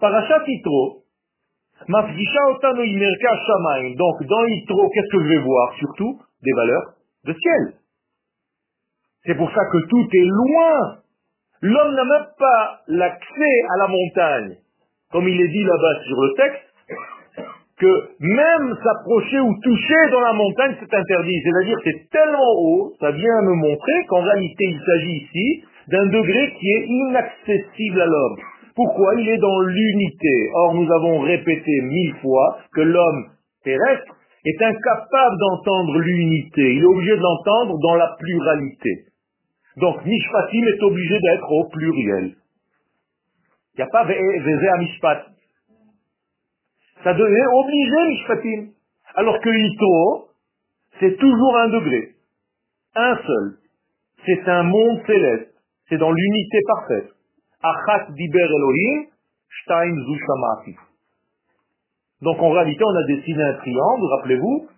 Parachat 0.00 0.42
Yitro, 0.48 1.04
Mafgisha 1.86 2.50
otanu 2.50 2.84
imerka 2.84 3.38
shamaim. 3.46 3.94
Donc, 3.94 4.22
dans 4.24 4.44
Yitro, 4.46 4.90
qu'est-ce 4.90 5.16
que 5.16 5.22
je 5.22 5.28
vais 5.28 5.40
voir? 5.40 5.74
Surtout 5.78 6.20
des 6.42 6.52
valeurs 6.56 6.94
de 7.26 7.32
ciel. 7.32 7.74
C'est 9.24 9.36
pour 9.36 9.50
ça 9.50 9.60
que 9.70 9.88
tout 9.88 10.08
est 10.12 10.24
loin. 10.24 10.98
L'homme 11.62 11.94
n'a 11.94 12.04
même 12.04 12.26
pas 12.38 12.80
l'accès 12.88 13.62
à 13.74 13.76
la 13.78 13.88
montagne. 13.88 14.56
Comme 15.12 15.26
il 15.28 15.40
est 15.40 15.48
dit 15.48 15.64
là-bas 15.64 16.00
sur 16.06 16.20
le 16.22 16.32
texte, 16.36 16.70
que 17.80 17.92
même 18.20 18.76
s'approcher 18.84 19.40
ou 19.40 19.54
toucher 19.62 20.10
dans 20.12 20.20
la 20.20 20.32
montagne, 20.34 20.76
c'est 20.78 20.94
interdit. 20.94 21.40
C'est-à-dire 21.42 21.78
c'est 21.82 22.10
tellement 22.10 22.52
haut, 22.58 22.92
ça 23.00 23.10
vient 23.10 23.42
me 23.42 23.54
montrer 23.54 24.04
qu'en 24.08 24.20
réalité, 24.20 24.64
il 24.68 24.80
s'agit 24.84 25.16
ici 25.24 25.64
d'un 25.88 26.06
degré 26.06 26.54
qui 26.60 26.70
est 26.70 26.86
inaccessible 26.86 28.00
à 28.00 28.06
l'homme. 28.06 28.36
Pourquoi? 28.76 29.14
Il 29.16 29.28
est 29.28 29.38
dans 29.38 29.60
l'unité. 29.60 30.50
Or, 30.54 30.74
nous 30.74 30.92
avons 30.92 31.20
répété 31.20 31.80
mille 31.82 32.14
fois 32.22 32.58
que 32.74 32.82
l'homme 32.82 33.24
terrestre 33.64 34.14
est 34.44 34.62
incapable 34.62 35.36
d'entendre 35.38 35.98
l'unité. 35.98 36.74
Il 36.74 36.82
est 36.82 36.86
obligé 36.86 37.16
de 37.16 37.22
l'entendre 37.22 37.78
dans 37.82 37.96
la 37.96 38.14
pluralité. 38.18 39.06
Donc, 39.76 40.04
Mishpatim 40.04 40.64
est 40.66 40.82
obligé 40.82 41.18
d'être 41.18 41.50
au 41.50 41.68
pluriel. 41.68 42.34
Il 43.80 43.84
n'y 43.84 43.88
a 43.88 43.92
pas 43.92 44.04
Vezé 44.04 44.68
Mishpat. 44.78 45.26
Ça 47.02 47.14
devient 47.14 47.46
obligé 47.54 48.08
Mishpatim. 48.08 48.72
Alors 49.14 49.40
que 49.40 49.48
Ito, 49.48 50.28
c'est 51.00 51.16
toujours 51.16 51.56
un 51.56 51.68
degré. 51.68 52.10
Un 52.94 53.16
seul. 53.16 53.56
C'est 54.26 54.46
un 54.50 54.64
monde 54.64 55.00
céleste. 55.06 55.54
C'est 55.88 55.96
dans 55.96 56.12
l'unité 56.12 56.58
parfaite. 56.66 57.10
Achat 57.62 58.10
diber 58.10 58.42
Elohim, 58.42 59.06
Shtaim 59.48 59.96
zu 59.96 60.76
Donc 62.20 62.38
en 62.38 62.50
réalité, 62.50 62.84
on 62.84 62.96
a 62.96 63.06
dessiné 63.06 63.42
un 63.42 63.54
triangle, 63.54 64.04
rappelez-vous. 64.18 64.68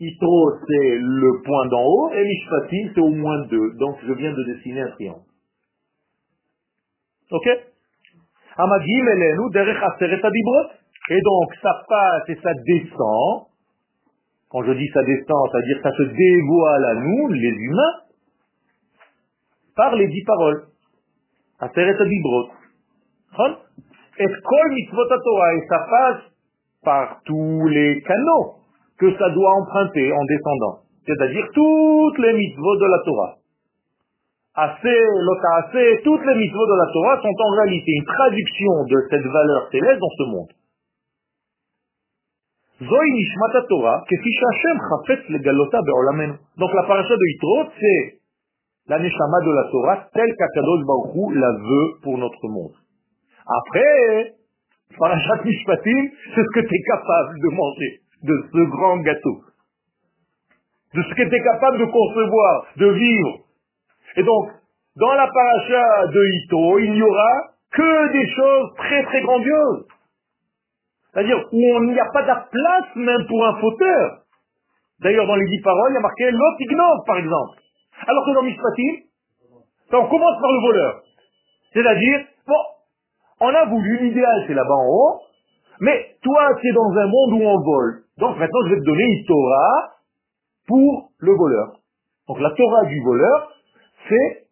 Itro, 0.00 0.50
c'est 0.66 0.98
le 0.98 1.42
point 1.44 1.66
d'en 1.66 1.84
haut, 1.84 2.10
et 2.10 2.24
Mishpatim, 2.24 2.90
c'est 2.92 3.00
au 3.00 3.10
moins 3.10 3.46
deux. 3.46 3.74
Donc 3.78 3.98
je 4.04 4.12
viens 4.14 4.32
de 4.32 4.42
dessiner 4.42 4.80
un 4.80 4.90
triangle. 4.90 5.27
Ok? 7.30 7.46
Et 11.10 11.20
donc 11.22 11.54
ça 11.62 11.72
passe 11.88 12.28
et 12.28 12.36
ça 12.42 12.52
descend. 12.54 13.46
Quand 14.50 14.62
je 14.64 14.72
dis 14.72 14.88
ça 14.94 15.02
descend, 15.02 15.48
c'est-à-dire 15.52 15.80
ça 15.82 15.92
se 15.92 16.02
dévoile 16.02 16.84
à 16.84 16.94
nous, 16.94 17.28
les 17.28 17.50
humains, 17.50 17.94
par 19.76 19.94
les 19.94 20.08
dix 20.08 20.24
paroles. 20.24 20.64
Et 24.20 24.26
kol 24.26 24.68
mitzvot 24.72 25.06
et 25.06 25.66
ça 25.68 25.78
passe 25.90 26.22
par 26.82 27.20
tous 27.24 27.68
les 27.68 28.02
canaux 28.02 28.56
que 28.98 29.16
ça 29.16 29.30
doit 29.30 29.50
emprunter 29.50 30.12
en 30.12 30.24
descendant. 30.24 30.80
C'est-à-dire 31.06 31.46
toutes 31.54 32.18
les 32.18 32.32
mitzvot 32.32 32.76
de 32.76 32.86
la 32.86 32.98
Torah. 33.04 33.37
Assez, 34.60 35.00
lota 35.22 35.50
assez, 35.62 36.00
toutes 36.02 36.24
les 36.26 36.34
mitzvot 36.34 36.66
de 36.66 36.74
la 36.74 36.92
Torah 36.92 37.22
sont 37.22 37.36
en 37.46 37.50
réalité 37.62 37.92
une 37.94 38.04
traduction 38.04 38.84
de 38.90 39.06
cette 39.08 39.22
valeur 39.22 39.68
céleste 39.70 40.00
dans 40.00 40.10
ce 40.18 40.24
monde. 40.34 40.50
Donc 46.58 46.74
la 46.74 46.82
paracha 46.82 47.14
de 47.14 47.26
Yitro, 47.30 47.70
c'est 47.78 48.18
la 48.88 48.98
neshama 48.98 49.40
de 49.46 49.52
la 49.54 49.70
Torah 49.70 50.08
telle 50.12 50.34
qu'Akadosh 50.36 50.84
Baruch 50.86 51.34
la 51.36 51.52
veut 51.52 52.00
pour 52.02 52.18
notre 52.18 52.48
monde. 52.48 52.74
Après, 53.46 54.34
parachat 54.98 55.44
mishpatim, 55.44 56.08
c'est 56.34 56.42
ce 56.42 56.50
que 56.54 56.66
tu 56.66 56.74
es 56.74 56.82
capable 56.82 57.38
de 57.38 57.48
manger 57.54 58.00
de 58.24 58.44
ce 58.52 58.70
grand 58.70 58.96
gâteau, 58.98 59.40
de 60.94 61.02
ce 61.02 61.14
que 61.14 61.28
tu 61.28 61.34
es 61.36 61.42
capable 61.42 61.78
de 61.78 61.84
concevoir, 61.84 62.66
de 62.76 62.86
vivre. 62.86 63.47
Et 64.18 64.22
donc, 64.24 64.50
dans 64.96 65.14
la 65.14 65.28
paracha 65.28 66.06
de 66.08 66.24
Ito, 66.26 66.78
il 66.80 66.92
n'y 66.92 67.02
aura 67.02 67.32
que 67.70 68.12
des 68.12 68.28
choses 68.34 68.74
très 68.78 69.04
très 69.04 69.20
grandioses. 69.22 69.86
C'est-à-dire 71.12 71.38
où 71.52 71.76
on 71.76 71.80
n'y 71.84 72.00
a 72.00 72.10
pas 72.12 72.22
de 72.22 72.50
place 72.50 72.96
même 72.96 73.26
pour 73.28 73.46
un 73.46 73.60
fauteur. 73.60 74.22
D'ailleurs, 75.00 75.26
dans 75.28 75.36
les 75.36 75.46
dix 75.46 75.60
paroles, 75.62 75.92
il 75.92 75.94
y 75.94 75.98
a 75.98 76.00
marqué 76.00 76.30
l'autre 76.32 77.04
par 77.06 77.18
exemple. 77.18 77.58
Alors 78.08 78.26
que 78.26 78.34
dans 78.34 78.42
Mishpatim, 78.42 79.06
on 79.92 80.08
commence 80.08 80.40
par 80.40 80.50
le 80.50 80.66
voleur. 80.66 81.00
C'est-à-dire, 81.72 82.18
bon, 82.44 82.62
on 83.40 83.54
a 83.54 83.66
voulu, 83.66 83.98
l'idéal 83.98 84.44
c'est 84.48 84.54
là-bas 84.54 84.74
en 84.74 84.86
haut, 84.88 85.20
mais 85.80 86.16
toi, 86.22 86.56
tu 86.60 86.68
es 86.68 86.72
dans 86.72 86.90
un 86.90 87.06
monde 87.06 87.32
où 87.34 87.46
on 87.46 87.60
vole. 87.62 88.02
Donc 88.18 88.36
maintenant, 88.36 88.60
je 88.66 88.74
vais 88.74 88.80
te 88.80 88.84
donner 88.84 89.04
une 89.04 89.24
Torah 89.26 89.92
pour 90.66 91.10
le 91.18 91.32
voleur. 91.36 91.76
Donc 92.26 92.40
la 92.40 92.50
Torah 92.50 92.84
du 92.86 93.00
voleur, 93.00 93.52
c'est 94.08 94.44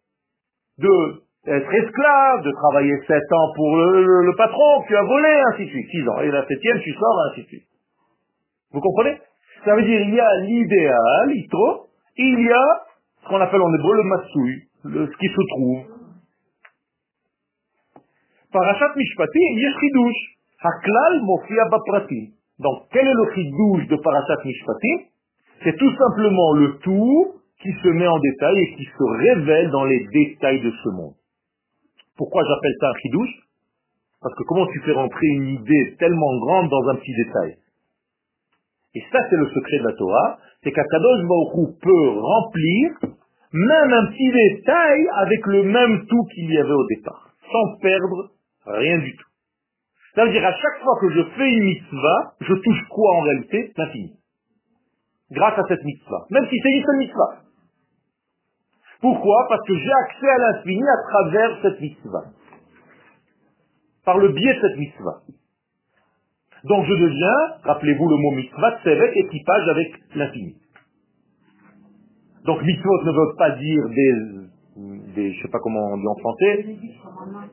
de 0.79 1.23
être 1.47 1.73
esclave, 1.73 2.43
de 2.43 2.51
travailler 2.51 2.97
sept 3.07 3.31
ans 3.31 3.53
pour 3.55 3.75
le, 3.77 4.35
patron, 4.35 4.83
tu 4.87 4.95
as 4.95 5.03
volé, 5.03 5.41
ainsi 5.51 5.65
de 5.65 5.69
suite. 5.69 5.87
Six 5.91 6.09
ans. 6.09 6.19
Et 6.19 6.31
la 6.31 6.45
septième, 6.45 6.79
tu 6.81 6.93
sors, 6.93 7.19
ainsi 7.29 7.43
de 7.43 7.47
suite. 7.47 7.67
Vous 8.73 8.81
comprenez? 8.81 9.17
Ça 9.63 9.75
veut 9.75 9.83
dire, 9.83 10.01
il 10.01 10.13
y 10.13 10.19
a 10.19 10.35
l'idéal, 10.41 11.31
il 12.17 12.39
y 12.41 12.51
a 12.51 12.83
ce 13.23 13.27
qu'on 13.29 13.39
appelle 13.41 13.61
en 13.61 13.73
hébreu 13.73 13.95
le 13.95 14.03
matsui, 14.03 14.63
le, 14.83 15.07
ce 15.07 15.17
qui 15.17 15.27
se 15.27 15.41
trouve. 15.55 15.83
Parashat 18.51 18.93
Mishpatim, 18.95 19.57
Yeshidouche. 19.57 20.37
Haklal 20.59 21.21
mofia 21.21 21.65
bapratim. 21.69 22.33
Donc, 22.59 22.87
quel 22.91 23.07
est 23.07 23.13
le 23.13 23.31
chidouche 23.33 23.87
de 23.87 23.95
Parashat 23.97 24.43
Mishpatim 24.43 25.09
C'est 25.63 25.77
tout 25.77 25.95
simplement 25.95 26.53
le 26.53 26.79
tout 26.79 27.36
qui 27.61 27.71
se 27.71 27.87
met 27.89 28.07
en 28.07 28.19
détail 28.19 28.59
et 28.59 28.75
qui 28.75 28.85
se 28.85 29.03
révèle 29.03 29.71
dans 29.71 29.85
les 29.85 30.07
détails 30.11 30.61
de 30.61 30.71
ce 30.71 30.89
monde. 30.89 31.15
Pourquoi 32.17 32.43
j'appelle 32.43 32.75
ça 32.79 32.89
un 32.89 32.99
chidouche? 33.01 33.47
Parce 34.21 34.35
que 34.35 34.43
comment 34.43 34.67
tu 34.67 34.79
fais 34.81 34.93
rentrer 34.93 35.27
une 35.27 35.47
idée 35.49 35.95
tellement 35.99 36.37
grande 36.39 36.69
dans 36.69 36.89
un 36.89 36.95
petit 36.95 37.13
détail? 37.25 37.57
Et 38.95 39.03
ça, 39.11 39.19
c'est 39.29 39.37
le 39.37 39.47
secret 39.49 39.79
de 39.79 39.83
la 39.83 39.93
Torah, 39.93 40.39
c'est 40.63 40.71
qu'Akadosh 40.71 41.27
Baruch 41.27 41.79
peut 41.81 42.09
remplir 42.19 42.91
même 43.53 43.93
un 43.93 44.05
petit 44.07 44.31
détail 44.31 45.07
avec 45.13 45.45
le 45.45 45.63
même 45.63 46.05
tout 46.07 46.23
qu'il 46.33 46.51
y 46.51 46.57
avait 46.57 46.71
au 46.71 46.87
départ, 46.87 47.29
sans 47.51 47.77
perdre 47.79 48.31
rien 48.65 48.97
du 48.97 49.15
tout. 49.15 49.27
Ça 50.15 50.25
veut 50.25 50.31
dire 50.31 50.45
à 50.45 50.51
chaque 50.51 50.81
fois 50.83 50.97
que 50.99 51.09
je 51.11 51.23
fais 51.37 51.49
une 51.49 51.63
mitzvah, 51.63 52.33
je 52.41 52.53
touche 52.53 52.87
quoi 52.89 53.17
en 53.17 53.21
réalité? 53.21 53.71
L'infini. 53.77 54.13
Grâce 55.31 55.59
à 55.59 55.63
cette 55.67 55.83
mitzvah. 55.83 56.25
Même 56.31 56.47
si 56.49 56.55
c'est 56.63 56.71
une 56.71 56.83
seule 56.83 56.97
mitzvah. 56.97 57.46
Pourquoi? 59.01 59.45
Parce 59.49 59.65
que 59.67 59.75
j'ai 59.75 59.91
accès 59.91 60.29
à 60.29 60.37
l'infini 60.37 60.83
à 60.83 61.09
travers 61.09 61.61
cette 61.61 61.81
mitzvah. 61.81 62.23
Par 64.05 64.17
le 64.17 64.29
biais 64.29 64.53
de 64.53 64.61
cette 64.61 64.77
mitzvah. 64.77 65.21
Donc 66.63 66.85
je 66.85 66.93
deviens, 66.93 67.35
rappelez-vous 67.63 68.09
le 68.09 68.15
mot 68.15 68.31
mitzvah, 68.31 68.79
c'est 68.83 68.91
avec 68.91 69.15
équipage 69.15 69.69
avec 69.69 69.87
l'infini. 70.15 70.55
Donc 72.45 72.61
mitzvot 72.63 73.03
ne 73.03 73.11
veut 73.11 73.35
pas 73.37 73.51
dire 73.51 73.89
des, 73.89 75.13
des, 75.13 75.33
je 75.33 75.41
sais 75.41 75.49
pas 75.49 75.59
comment 75.59 75.91
on 75.91 75.97
dit 75.97 76.07
en 76.07 76.15
français, 76.15 76.65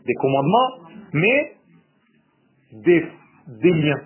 des 0.06 0.14
commandements, 0.14 0.70
mais 1.12 1.56
des, 2.72 3.04
liens 3.62 4.02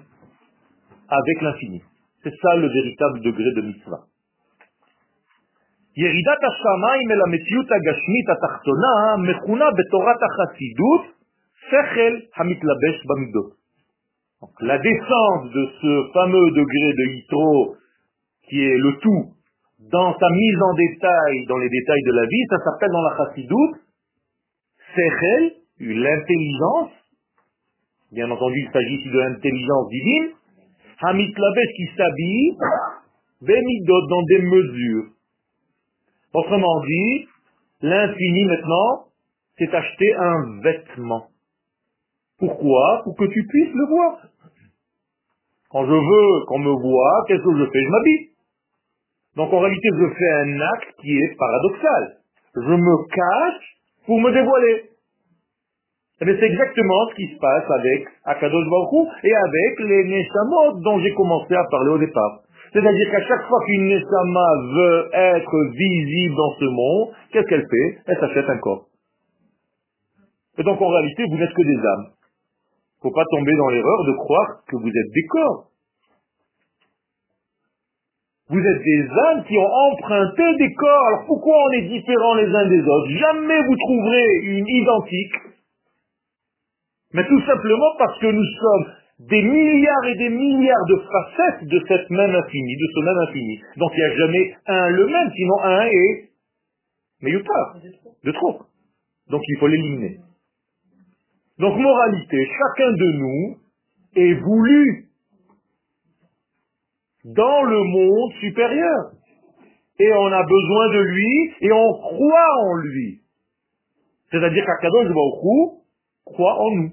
avec 1.09 1.43
l'infini. 1.43 1.82
C'est 2.22 2.34
ça 2.43 2.57
le 2.57 2.68
véritable 2.68 3.20
degré 3.20 3.53
de 3.57 3.61
mitzvah. 3.62 4.07
La 14.61 14.78
descente 14.78 15.51
de 15.51 15.64
ce 15.82 16.12
fameux 16.14 16.51
degré 16.53 16.92
de 16.94 17.05
Yitro, 17.14 17.74
qui 18.49 18.62
est 18.62 18.78
le 18.78 18.96
tout, 19.03 19.34
dans 19.90 20.16
sa 20.16 20.30
mise 20.30 20.62
en 20.62 20.74
détail, 20.74 21.46
dans 21.49 21.59
les 21.59 21.68
détails 21.68 22.03
de 22.07 22.12
la 22.12 22.26
vie, 22.26 22.44
ça 22.51 22.59
s'appelle 22.59 22.92
dans 22.92 23.03
la 23.03 23.16
chassidut, 23.16 23.70
Sechel, 24.94 25.53
l'intelligence, 25.80 26.90
Bien 28.11 28.30
entendu, 28.30 28.64
il 28.64 28.72
s'agit 28.72 28.94
ici 28.94 29.11
de 29.11 29.18
l'intelligence 29.18 29.88
divine. 29.90 30.30
Hamit 31.03 31.34
Labes 31.36 31.68
qui 31.76 31.86
s'habille, 31.94 32.57
Benidot 33.42 34.07
dans 34.09 34.22
des 34.22 34.42
mesures. 34.42 35.11
Autrement 36.35 36.81
dit, 36.85 37.26
l'infini 37.83 38.45
maintenant, 38.45 39.05
c'est 39.59 39.74
acheter 39.74 40.14
un 40.14 40.61
vêtement. 40.62 41.29
Pourquoi? 42.39 43.03
Pour 43.05 43.16
que 43.16 43.24
tu 43.24 43.47
puisses 43.47 43.74
le 43.74 43.87
voir. 43.89 44.18
Quand 45.70 45.85
je 45.85 45.93
veux 45.93 46.47
qu'on 46.47 46.59
me 46.61 46.81
voit, 46.81 47.24
qu'est-ce 47.26 47.43
que 47.43 47.59
je 47.59 47.64
fais? 47.70 47.83
Je 47.83 47.91
m'habille. 47.91 48.29
Donc 49.37 49.53
en 49.53 49.61
réalité, 49.61 49.89
je 49.93 50.14
fais 50.14 50.31
un 50.31 50.61
acte 50.61 51.01
qui 51.01 51.16
est 51.16 51.37
paradoxal. 51.37 52.16
Je 52.57 52.74
me 52.74 53.09
cache 53.09 53.76
pour 54.07 54.20
me 54.20 54.33
dévoiler. 54.33 54.91
Et 56.20 56.24
eh 56.26 56.37
c'est 56.41 56.47
exactement 56.47 57.09
ce 57.11 57.14
qui 57.14 57.33
se 57.33 57.39
passe 57.39 57.70
avec 57.70 58.09
Akadosh 58.24 58.68
Baruch 58.68 59.09
et 59.22 59.33
avec 59.33 59.81
les 59.89 60.05
Neshamot 60.05 60.81
dont 60.83 60.99
j'ai 60.99 61.14
commencé 61.14 61.55
à 61.55 61.62
parler 61.70 61.91
au 61.91 61.99
départ. 61.99 62.41
C'est-à-dire 62.73 63.11
qu'à 63.11 63.23
chaque 63.27 63.47
fois 63.49 63.59
qu'une 63.66 63.89
Neshama 63.89 64.49
veut 64.75 65.11
être 65.12 65.57
visible 65.73 66.35
dans 66.37 66.53
ce 66.59 66.64
monde, 66.64 67.09
qu'est-ce 67.33 67.47
qu'elle 67.49 67.66
fait? 67.69 67.99
Elle 68.07 68.21
s'achète 68.21 68.49
un 68.49 68.59
corps. 68.59 68.87
Et 70.59 70.62
donc 70.62 70.81
en 70.81 70.89
réalité, 70.89 71.25
vous 71.31 71.39
n'êtes 71.39 71.55
que 71.55 71.62
des 71.62 71.79
âmes. 71.79 72.07
Il 73.01 73.07
ne 73.07 73.11
faut 73.11 73.14
pas 73.14 73.25
tomber 73.31 73.55
dans 73.57 73.69
l'erreur 73.69 74.05
de 74.05 74.12
croire 74.12 74.49
que 74.69 74.77
vous 74.77 74.89
êtes 74.89 75.12
des 75.14 75.27
corps. 75.29 75.64
Vous 78.51 78.59
êtes 78.59 78.83
des 78.83 79.09
âmes 79.31 79.45
qui 79.45 79.57
ont 79.59 79.73
emprunté 79.93 80.43
des 80.59 80.73
corps. 80.75 81.07
Alors 81.07 81.25
pourquoi 81.27 81.55
on 81.55 81.71
est 81.73 81.89
différents 81.89 82.35
les 82.35 82.49
uns 82.49 82.69
des 82.69 82.81
autres? 82.81 83.11
Jamais 83.11 83.62
vous 83.62 83.77
trouverez 83.77 84.27
une 84.43 84.66
identique. 84.66 85.35
Mais 87.12 87.27
tout 87.27 87.41
simplement 87.43 87.93
parce 87.99 88.19
que 88.19 88.27
nous 88.27 88.45
sommes 88.45 88.93
des 89.29 89.43
milliards 89.43 90.07
et 90.07 90.14
des 90.16 90.31
milliards 90.31 90.87
de 90.89 90.97
facettes 91.12 91.68
de 91.68 91.85
cette 91.87 92.11
même 92.11 92.35
infini, 92.35 92.76
de 92.76 92.87
ce 92.95 93.05
même 93.05 93.18
infini. 93.29 93.61
Donc 93.76 93.91
il 93.95 93.99
n'y 93.99 94.05
a 94.05 94.16
jamais 94.16 94.55
un 94.66 94.91
le 94.91 95.07
même, 95.07 95.31
sinon 95.35 95.62
un 95.62 95.87
est 95.87 96.29
mais 97.20 97.31
il 97.31 97.43
pas 97.43 97.74
de 98.24 98.33
trop. 98.33 98.62
Donc 99.29 99.43
il 99.47 99.59
faut 99.59 99.66
l'éliminer. 99.66 100.18
Donc 101.59 101.76
moralité, 101.76 102.47
chacun 102.47 102.93
de 102.93 103.12
nous 103.18 103.57
est 104.14 104.35
voulu 104.35 105.09
dans 107.24 107.62
le 107.64 107.83
monde 107.83 108.33
supérieur. 108.41 109.12
Et 110.01 110.12
on 110.12 110.26
a 110.26 110.43
besoin 110.45 110.89
de 110.95 111.01
lui 111.01 111.55
et 111.61 111.72
on 111.72 111.93
croit 111.95 112.55
en 112.61 112.76
lui. 112.76 113.20
C'est-à-dire 114.31 114.64
qu'Akadosh 114.64 115.09
Baruch 115.09 115.83
croit 116.24 116.61
en 116.61 116.70
nous. 116.76 116.93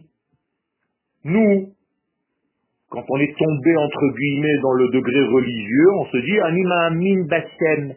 Nous, 1.25 1.74
quand 2.95 3.03
on 3.09 3.19
est 3.19 3.35
tombé 3.37 3.75
entre 3.75 4.07
guillemets 4.15 4.57
dans 4.61 4.71
le 4.71 4.87
degré 4.87 5.19
religieux, 5.27 5.91
on 5.99 6.05
se 6.05 6.17
dit 6.17 6.39
Anima 6.39 6.85
Amin 6.85 7.25
Bashem. 7.27 7.93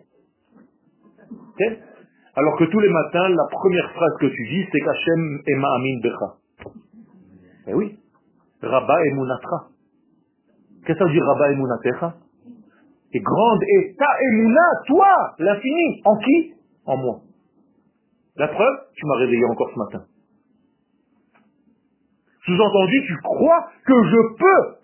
Alors 2.34 2.56
que 2.58 2.64
tous 2.64 2.80
les 2.80 2.88
matins, 2.88 3.28
la 3.28 3.46
première 3.48 3.92
phrase 3.92 4.12
que 4.18 4.26
tu 4.26 4.48
dis, 4.48 4.66
c'est 4.72 4.80
qu'Hachem 4.80 5.40
Ema 5.46 5.68
Amin 5.76 6.00
Becha. 6.02 6.72
Eh 7.68 7.74
oui. 7.74 7.96
Rabba 8.60 9.06
Emunatra. 9.06 9.68
Qu'est-ce 10.84 10.98
que 10.98 10.98
ça 10.98 11.04
veut 11.04 11.12
dire 11.12 11.24
Rabba 11.24 11.52
Emunatecha 11.52 12.14
Et 13.12 13.20
grande 13.20 13.62
est 13.62 13.96
ta 13.98 14.06
toi, 14.88 15.34
l'infini. 15.38 16.02
En 16.06 16.16
qui? 16.16 16.54
En 16.86 16.96
moi. 16.96 17.20
La 18.34 18.48
preuve, 18.48 18.78
tu 18.96 19.06
m'as 19.06 19.18
réveillé 19.18 19.44
encore 19.44 19.70
ce 19.72 19.78
matin. 19.78 20.04
Sous-entendu, 22.46 23.04
tu 23.06 23.16
crois 23.22 23.68
que 23.86 23.94
je 24.04 24.36
peux 24.38 24.77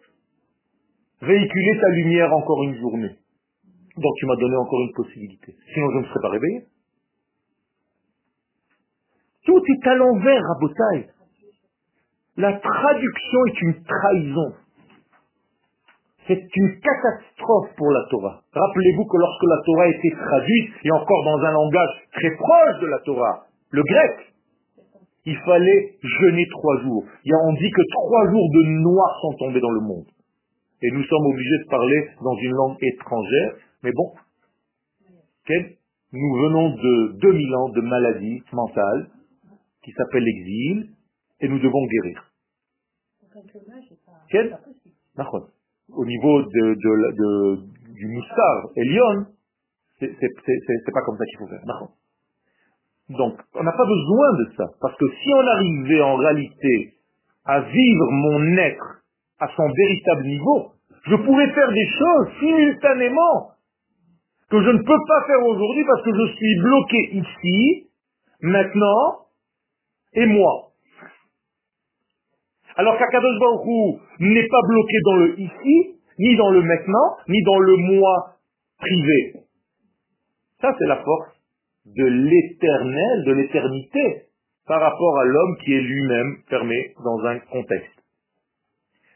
véhiculer 1.27 1.81
ta 1.81 1.89
lumière 1.91 2.33
encore 2.33 2.62
une 2.64 2.77
journée. 2.77 3.16
Donc 3.97 4.12
tu 4.18 4.27
m'as 4.27 4.37
donné 4.37 4.57
encore 4.57 4.81
une 4.81 4.93
possibilité. 4.95 5.55
Sinon 5.72 5.91
je 5.93 5.99
ne 5.99 6.05
serais 6.05 6.20
pas 6.22 6.31
réveillé. 6.31 6.66
Tout 9.45 9.62
est 9.68 9.89
à 9.89 9.95
l'envers, 9.95 10.43
Rabotaï. 10.43 11.07
La 12.37 12.53
traduction 12.53 13.47
est 13.47 13.62
une 13.62 13.85
trahison. 13.85 14.53
C'est 16.27 16.41
une 16.57 16.81
catastrophe 16.81 17.77
pour 17.77 17.91
la 17.91 18.01
Torah. 18.11 18.41
Rappelez-vous 18.53 19.05
que 19.05 19.16
lorsque 19.18 19.45
la 19.45 19.61
Torah 19.66 19.85
a 19.85 19.89
été 19.89 20.11
traduite, 20.11 20.72
et 20.83 20.91
encore 20.91 21.25
dans 21.25 21.45
un 21.45 21.53
langage 21.53 22.09
très 22.12 22.31
proche 22.31 22.81
de 22.81 22.87
la 22.87 22.99
Torah, 23.01 23.45
le 23.70 23.83
grec, 23.83 24.35
il 25.27 25.37
fallait 25.45 25.97
jeûner 26.03 26.47
trois 26.51 26.81
jours. 26.81 27.05
on 27.05 27.53
dit 27.53 27.70
que 27.70 27.83
trois 27.93 28.31
jours 28.31 28.49
de 28.51 28.81
noir 28.81 29.18
sont 29.20 29.37
tombés 29.39 29.61
dans 29.61 29.70
le 29.70 29.81
monde. 29.81 30.07
Et 30.85 30.91
nous 30.91 31.03
sommes 31.05 31.26
obligés 31.26 31.59
de 31.64 31.70
parler 31.70 32.11
dans 32.22 32.37
une 32.37 32.53
langue 32.53 32.76
étrangère. 32.82 33.57
Mais 33.82 33.91
bon, 33.93 34.12
nous 36.12 36.35
venons 36.35 36.76
de 36.76 37.18
2000 37.20 37.55
ans 37.57 37.68
de 37.70 37.80
maladie 37.80 38.43
mentale 38.53 39.09
qui 39.82 39.93
s'appelle 39.93 40.24
l'exil 40.24 40.91
et 41.41 41.49
nous 41.49 41.59
devons 41.59 41.87
guérir. 41.87 42.30
Quel 44.28 44.59
Au 45.89 46.05
niveau 46.05 46.43
de, 46.43 47.57
du 47.95 48.07
moussard 48.07 48.68
et 48.76 48.85
Lyon, 48.85 49.26
c'est 50.01 50.93
pas 50.93 51.03
comme 51.07 51.16
ça 51.16 51.24
qu'il 51.24 51.39
faut 51.39 51.49
faire. 51.49 51.64
Donc, 53.09 53.41
on 53.55 53.62
n'a 53.62 53.72
pas 53.72 53.87
besoin 53.87 54.32
de 54.39 54.53
ça. 54.57 54.64
Parce 54.82 54.97
que 54.99 55.07
si 55.22 55.28
on 55.35 55.47
arrivait 55.47 56.03
en 56.03 56.16
réalité 56.16 56.95
à 57.47 57.61
vivre 57.61 58.11
mon 58.11 58.57
être 58.59 59.03
à 59.41 59.49
son 59.57 59.68
véritable 59.68 60.24
niveau, 60.24 60.74
je 61.07 61.17
pourrais 61.17 61.53
faire 61.53 61.71
des 61.71 61.89
choses 61.99 62.39
simultanément 62.41 63.51
que 64.51 64.63
je 64.63 64.71
ne 64.71 64.79
peux 64.79 65.01
pas 65.09 65.27
faire 65.27 65.43
aujourd'hui 65.45 65.85
parce 65.85 66.03
que 66.03 66.15
je 66.15 66.33
suis 66.35 66.61
bloqué 66.61 66.99
ici, 67.13 67.91
maintenant, 68.41 69.27
et 70.15 70.27
moi. 70.27 70.71
Alors 72.77 72.99
qu'Akadosh 72.99 73.39
Baruch 73.39 74.01
n'est 74.21 74.49
pas 74.49 74.61
bloqué 74.69 74.97
dans 75.05 75.17
le 75.17 75.41
ici, 75.41 76.01
ni 76.19 76.37
dans 76.37 76.51
le 76.51 76.63
maintenant, 76.63 77.17
ni 77.29 77.43
dans 77.43 77.59
le 77.59 77.77
moi 77.77 78.37
privé. 78.79 79.35
Ça, 80.61 80.75
c'est 80.79 80.87
la 80.87 80.97
force 80.97 81.35
de 81.87 82.05
l'éternel, 82.05 83.25
de 83.25 83.33
l'éternité, 83.33 84.23
par 84.67 84.81
rapport 84.81 85.19
à 85.19 85.25
l'homme 85.25 85.57
qui 85.65 85.75
est 85.75 85.81
lui-même 85.81 86.37
fermé 86.49 86.95
dans 87.05 87.25
un 87.27 87.39
contexte. 87.41 87.94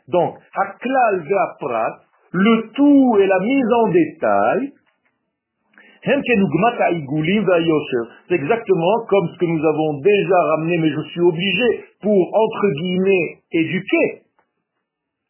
Donc, 0.09 0.37
Haklal 0.55 1.25
Prat, 1.61 2.01
le 2.33 2.71
tout 2.75 3.19
et 3.21 3.27
la 3.27 3.39
mise 3.41 3.73
en 3.73 3.89
détail, 3.89 4.73
c'est 6.05 6.15
exactement 8.35 9.07
comme 9.09 9.29
ce 9.35 9.39
que 9.39 9.47
nous 9.47 9.67
avons 9.67 10.01
déjà 10.01 10.41
ramené, 10.57 10.79
mais 10.79 10.91
je 10.91 11.01
suis 11.11 11.21
obligé 11.21 11.85
pour, 12.03 12.35
entre 12.35 12.67
guillemets, 12.81 13.39
éduquer, 13.53 14.23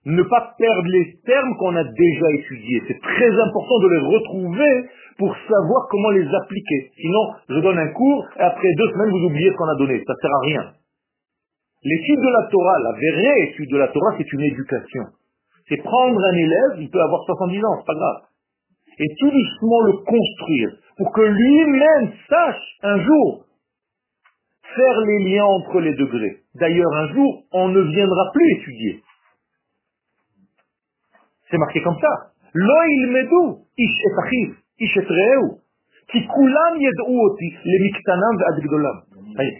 ne 0.06 0.22
pas 0.22 0.54
perdre 0.58 0.88
les 0.88 1.14
termes 1.26 1.56
qu'on 1.58 1.74
a 1.74 1.84
déjà 1.84 2.30
étudiés. 2.34 2.82
C'est 2.86 3.00
très 3.00 3.30
important 3.30 3.78
de 3.82 3.88
les 3.88 3.98
retrouver 3.98 4.88
pour 5.18 5.34
savoir 5.48 5.88
comment 5.90 6.10
les 6.10 6.28
appliquer. 6.34 6.90
Sinon, 6.96 7.32
je 7.48 7.60
donne 7.60 7.78
un 7.78 7.88
cours 7.88 8.26
et 8.38 8.42
après 8.42 8.68
deux 8.76 8.88
semaines, 8.92 9.10
vous 9.10 9.26
oubliez 9.26 9.50
ce 9.50 9.56
qu'on 9.56 9.68
a 9.68 9.76
donné. 9.76 10.02
Ça 10.06 10.12
ne 10.12 10.20
sert 10.20 10.34
à 10.34 10.40
rien. 10.40 10.77
L'étude 11.82 12.20
de 12.20 12.32
la 12.32 12.48
Torah, 12.50 12.78
la 12.80 12.92
vraie 12.92 13.42
étude 13.50 13.70
de 13.70 13.76
la 13.78 13.88
Torah, 13.88 14.14
c'est 14.18 14.32
une 14.32 14.42
éducation. 14.42 15.04
C'est 15.68 15.82
prendre 15.82 16.20
un 16.24 16.36
élève, 16.36 16.80
il 16.80 16.90
peut 16.90 17.00
avoir 17.00 17.22
70 17.24 17.64
ans, 17.64 17.76
c'est 17.78 17.86
pas 17.86 17.94
grave. 17.94 18.22
Et 18.98 19.06
tout 19.20 19.30
doucement 19.30 19.80
le 19.82 19.92
construire 20.04 20.70
pour 20.96 21.12
que 21.12 21.20
lui-même 21.20 22.12
sache 22.28 22.78
un 22.82 23.00
jour 23.00 23.44
faire 24.74 25.00
les 25.00 25.18
liens 25.30 25.44
entre 25.44 25.80
les 25.80 25.94
degrés. 25.94 26.42
D'ailleurs, 26.54 26.92
un 26.94 27.08
jour, 27.12 27.44
on 27.52 27.68
ne 27.68 27.80
viendra 27.80 28.30
plus 28.32 28.52
étudier. 28.56 29.02
C'est 31.50 31.58
marqué 31.58 31.80
comme 31.82 31.98
ça. 32.00 32.32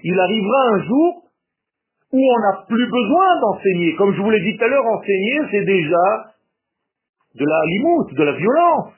Il 0.04 0.20
arrivera 0.20 0.68
un 0.74 0.82
jour 0.84 1.27
où 2.12 2.18
on 2.18 2.38
n'a 2.40 2.64
plus 2.66 2.86
besoin 2.86 3.40
d'enseigner. 3.40 3.94
Comme 3.96 4.14
je 4.14 4.20
vous 4.20 4.30
l'ai 4.30 4.40
dit 4.40 4.56
tout 4.56 4.64
à 4.64 4.68
l'heure, 4.68 4.86
enseigner, 4.86 5.40
c'est 5.50 5.64
déjà 5.64 6.34
de 7.34 7.44
la 7.44 7.64
limoute, 7.66 8.14
de 8.14 8.24
la 8.24 8.32
violence. 8.32 8.92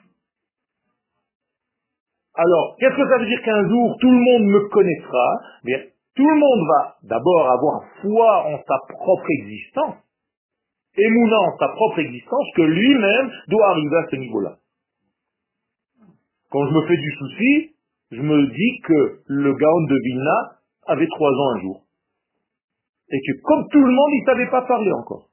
Alors, 2.33 2.75
qu'est-ce 2.79 2.95
que 2.95 3.09
ça 3.09 3.17
veut 3.17 3.25
dire 3.25 3.41
qu'un 3.43 3.67
jour 3.67 3.97
tout 3.99 4.09
le 4.09 4.17
monde 4.17 4.43
me 4.45 4.69
connaîtra? 4.69 5.39
Bien, 5.63 5.79
tout 6.15 6.27
le 6.27 6.35
monde 6.35 6.67
va 6.67 6.95
d'abord 7.03 7.49
avoir 7.51 7.83
foi 8.01 8.45
en 8.47 8.57
sa 8.57 8.77
propre 8.87 9.29
existence 9.29 9.95
émounant 10.97 11.57
sa 11.59 11.69
propre 11.69 11.99
existence 11.99 12.47
que 12.55 12.61
lui-même 12.63 13.31
doit 13.47 13.69
arriver 13.69 13.95
à 13.95 14.07
ce 14.09 14.15
niveau-là. 14.17 14.57
Quand 16.49 16.67
je 16.67 16.73
me 16.73 16.87
fais 16.87 16.97
du 16.97 17.11
souci, 17.11 17.75
je 18.11 18.21
me 18.21 18.47
dis 18.47 18.79
que 18.83 19.21
le 19.27 19.53
Gaon 19.53 19.83
de 19.87 19.97
Vilna 20.03 20.51
avait 20.87 21.07
trois 21.07 21.31
ans 21.31 21.49
un 21.55 21.61
jour. 21.61 21.81
Et 23.11 23.19
que 23.19 23.41
comme 23.43 23.67
tout 23.69 23.83
le 23.83 23.91
monde, 23.91 24.11
il 24.13 24.21
ne 24.21 24.25
savait 24.25 24.49
pas 24.49 24.61
parler 24.63 24.91
encore. 24.91 25.27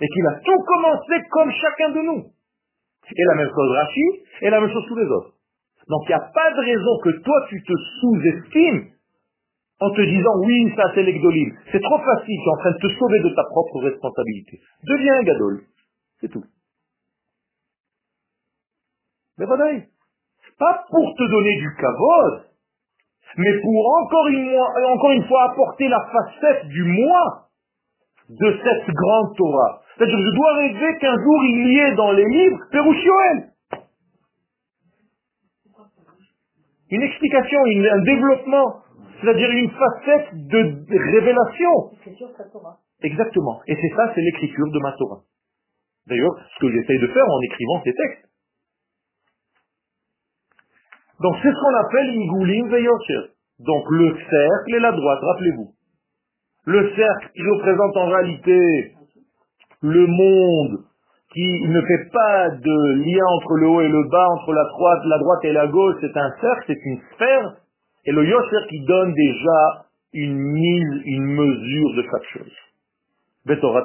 Et 0.00 0.06
qu'il 0.06 0.26
a 0.26 0.40
tout 0.40 0.62
commencé 0.66 1.14
comme 1.30 1.50
chacun 1.50 1.90
de 1.90 2.00
nous. 2.02 2.24
Et 3.10 3.24
la 3.24 3.34
même 3.34 3.48
chose 3.48 3.70
Rachid, 3.72 4.14
et 4.42 4.50
la 4.50 4.60
même 4.60 4.70
chose 4.70 4.84
tous 4.88 4.96
les 4.96 5.06
autres. 5.06 5.32
Donc 5.88 6.02
il 6.04 6.08
n'y 6.08 6.14
a 6.14 6.30
pas 6.32 6.52
de 6.52 6.60
raison 6.60 6.98
que 7.02 7.22
toi 7.22 7.46
tu 7.48 7.62
te 7.62 7.72
sous-estimes 8.00 8.92
en 9.80 9.90
te 9.90 10.00
disant 10.02 10.34
oui, 10.44 10.72
ça 10.76 10.84
c'est 10.94 11.02
l'Egdolim. 11.02 11.56
C'est 11.72 11.80
trop 11.80 11.98
facile, 11.98 12.36
tu 12.36 12.48
es 12.48 12.52
en 12.52 12.58
train 12.58 12.72
de 12.72 12.78
te 12.78 12.98
sauver 12.98 13.20
de 13.20 13.34
ta 13.34 13.44
propre 13.44 13.80
responsabilité. 13.80 14.60
Deviens 14.84 15.14
un 15.14 15.22
Gadol. 15.22 15.62
C'est 16.20 16.28
tout. 16.28 16.44
Mais 19.38 19.46
voilà. 19.46 19.80
Pas 20.58 20.84
pour 20.90 21.14
te 21.16 21.30
donner 21.30 21.56
du 21.60 21.76
kavod, 21.76 22.47
mais 23.36 23.60
pour 23.60 23.98
encore 24.02 24.26
une, 24.28 24.56
encore 24.56 25.12
une 25.12 25.24
fois 25.24 25.50
apporter 25.52 25.88
la 25.88 26.00
facette 26.12 26.66
du 26.68 26.84
moi 26.84 27.48
de 28.28 28.60
cette 28.62 28.94
grande 28.94 29.36
Torah. 29.36 29.80
C'est-à-dire 29.96 30.16
que 30.16 30.22
je 30.22 30.36
dois 30.36 30.54
rêver 30.54 30.98
qu'un 30.98 31.14
jour 31.14 31.44
il 31.44 31.72
y 31.72 31.78
ait 31.78 31.94
dans 31.94 32.12
les 32.12 32.24
livres 32.24 32.58
Perushioel. 32.70 33.50
Une 36.90 37.02
explication, 37.02 37.58
un 37.64 38.02
développement, 38.02 38.76
c'est-à-dire 39.20 39.50
une 39.50 39.70
facette 39.70 40.28
de 40.34 40.98
révélation. 41.12 41.72
Exactement. 43.02 43.60
Et 43.66 43.76
c'est 43.76 43.94
ça, 43.94 44.12
c'est 44.14 44.20
l'écriture 44.20 44.66
de 44.72 44.80
ma 44.80 44.92
Torah. 44.92 45.20
D'ailleurs, 46.06 46.34
ce 46.54 46.60
que 46.60 46.72
j'essaye 46.72 46.98
de 46.98 47.06
faire 47.08 47.24
en 47.24 47.40
écrivant 47.42 47.82
ces 47.84 47.92
textes. 47.92 48.27
Donc 51.20 51.36
c'est 51.42 51.50
ce 51.50 51.60
qu'on 51.60 51.74
appelle 51.86 52.14
Igoulim 52.14 52.68
Veyosher. 52.68 53.32
Donc 53.60 53.84
le 53.90 54.14
cercle 54.30 54.74
et 54.74 54.80
la 54.80 54.92
droite, 54.92 55.18
rappelez-vous. 55.20 55.70
Le 56.66 56.92
cercle 56.94 57.30
qui 57.34 57.42
représente 57.42 57.96
en 57.96 58.06
réalité 58.08 58.94
le 59.82 60.06
monde 60.06 60.84
qui 61.32 61.62
ne 61.66 61.80
fait 61.82 62.10
pas 62.12 62.50
de 62.50 62.92
lien 63.04 63.24
entre 63.36 63.54
le 63.56 63.68
haut 63.68 63.80
et 63.80 63.88
le 63.88 64.08
bas, 64.08 64.26
entre 64.30 64.52
la 64.52 64.64
droite, 64.64 65.00
la 65.04 65.18
droite 65.18 65.44
et 65.44 65.52
la 65.52 65.66
gauche, 65.66 65.96
c'est 66.00 66.16
un 66.16 66.30
cercle, 66.40 66.64
c'est 66.66 66.80
une 66.84 67.00
sphère, 67.14 67.56
et 68.06 68.12
le 68.12 68.24
Yosher 68.24 68.66
qui 68.70 68.80
donne 68.86 69.12
déjà 69.12 69.84
une 70.14 70.38
mise, 70.38 71.02
une 71.04 71.26
mesure 71.26 71.94
de 71.96 72.02
chaque 72.02 72.24
chose. 72.32 72.52
Betorat 73.44 73.82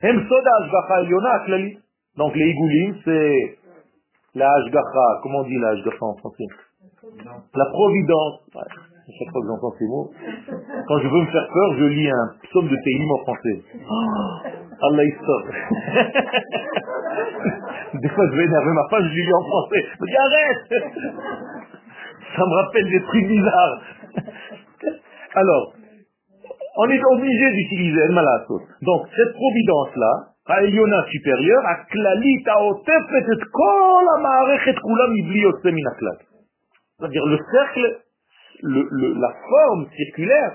soda 0.00 0.52
Donc 2.16 2.34
les 2.34 2.48
igoulim, 2.48 2.96
c'est 3.04 3.58
la 4.34 4.52
Ashgacha, 4.52 5.20
comment 5.22 5.40
on 5.40 5.44
dit 5.44 5.58
la 5.58 5.68
Ashgacha 5.68 6.04
en 6.04 6.16
français? 6.16 6.44
La 7.54 7.66
providence. 7.66 8.40
Ouais, 8.54 8.62
chaque 9.18 9.30
fois 9.30 9.42
que 9.42 9.46
j'entends 9.48 9.74
ces 9.78 9.86
mots, 9.86 10.10
quand 10.88 10.98
je 10.98 11.08
veux 11.08 11.20
me 11.20 11.26
faire 11.26 11.46
peur, 11.52 11.74
je 11.78 11.84
lis 11.84 12.10
un 12.10 12.34
psaume 12.44 12.68
de 12.68 12.76
Télim 12.76 13.10
en 13.10 13.18
français. 13.18 13.62
Oh, 13.90 14.04
Allah 14.82 15.04
stop. 15.22 15.44
Des 18.00 18.08
fois, 18.08 18.26
je 18.30 18.36
vais 18.36 18.44
énerver 18.44 18.72
ma 18.72 18.88
femme, 18.90 19.04
je 19.04 19.14
lui 19.14 19.22
lis 19.26 19.34
en 19.34 19.44
français. 19.44 19.84
Je 20.00 20.04
dis 20.06 20.16
arrête 20.16 20.68
Ça 22.36 22.42
me 22.44 22.54
rappelle 22.64 22.90
des 22.90 23.02
trucs 23.02 23.28
bizarres. 23.28 23.82
Alors, 25.34 25.74
on 26.76 26.90
est 26.90 27.04
obligé 27.04 27.50
d'utiliser 27.52 28.06
le 28.08 28.14
malasso. 28.14 28.60
Donc, 28.82 29.06
cette 29.14 29.32
providence-là, 29.34 30.33
העליונה 30.47 30.99
supérieure, 31.11 31.65
הכללית 31.71 32.47
העוטפת 32.47 33.25
את 33.33 33.41
כל 33.51 34.03
המערכת 34.17 34.77
כולה 34.81 35.05
מבלי 35.15 35.39
יוצא 35.39 35.69
מן 35.69 35.87
הכלל. 35.91 36.19
C'est-à-dire 36.99 37.25
le 37.25 37.37
cercle, 37.53 37.85
le, 38.63 38.81
le, 38.91 39.07
la 39.13 39.31
forme 39.49 39.87
circulaire, 39.95 40.51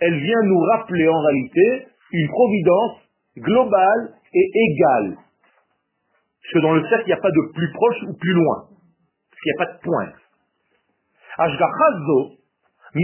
elle 0.00 0.18
vient 0.18 0.42
nous 0.44 0.60
rappeler 0.72 1.08
en 1.08 1.20
réalité 1.20 1.88
une 2.12 2.28
providence 2.28 2.96
globale 3.38 4.14
et 4.32 4.46
égale. 4.66 5.16
Parce 5.16 6.52
que 6.54 6.58
dans 6.60 6.74
le 6.74 6.82
cercle, 6.88 7.04
il 7.06 7.12
n'y 7.12 7.20
a 7.20 7.22
pas 7.28 7.30
de 7.30 7.52
plus 7.52 7.70
proche 7.72 8.00
ou 8.08 8.14
plus 8.16 8.32
loin. 8.32 8.58
Parce 9.28 9.40
qu'il 9.40 9.52
n'y 9.52 9.58
a 9.58 9.64
pas 9.64 9.72
de 9.72 9.80
point. 9.82 10.12
Ashgachazo, 11.38 12.18
donc 12.93 13.01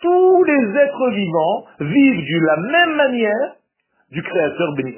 tous 0.00 0.44
les 0.44 0.76
êtres 0.76 1.10
vivants 1.10 1.64
vivent 1.80 2.20
de 2.20 2.46
la 2.46 2.56
même 2.56 2.96
manière 2.96 3.56
du 4.10 4.22
Créateur 4.22 4.74
béni 4.76 4.94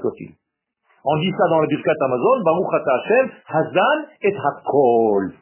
On 1.04 1.16
dit 1.18 1.30
ça 1.30 1.48
dans 1.50 1.60
la 1.60 1.66
Birkat 1.68 1.92
Amazon, 2.00 2.42
Baruch 2.42 2.66
Hashem, 2.74 3.30
Hazan 3.46 4.06
et 4.22 4.34
Hakol. 4.34 5.34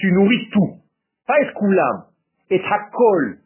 Tu 0.00 0.10
nourris 0.12 0.48
tout. 0.52 0.78
Pas 1.26 1.40
et 1.40 1.46
et 2.50 2.60
Hakol. 2.60 3.38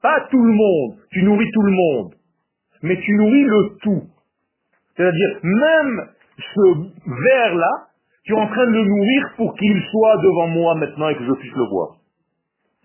Pas 0.00 0.20
tout 0.30 0.42
le 0.42 0.52
monde, 0.52 0.98
tu 1.10 1.22
nourris 1.24 1.50
tout 1.52 1.62
le 1.62 1.72
monde. 1.72 2.14
Mais 2.82 2.98
tu 3.00 3.12
nourris 3.12 3.44
le 3.44 3.76
tout. 3.82 4.02
C'est-à-dire, 4.96 5.40
même 5.42 6.08
ce 6.38 6.60
verre-là, 7.06 7.88
tu 8.24 8.32
es 8.32 8.36
en 8.36 8.46
train 8.46 8.66
de 8.66 8.72
le 8.72 8.84
nourrir 8.84 9.34
pour 9.36 9.54
qu'il 9.54 9.82
soit 9.90 10.16
devant 10.16 10.48
moi 10.48 10.74
maintenant 10.76 11.08
et 11.10 11.16
que 11.16 11.24
je 11.24 11.32
puisse 11.32 11.54
le 11.54 11.68
voir. 11.68 11.96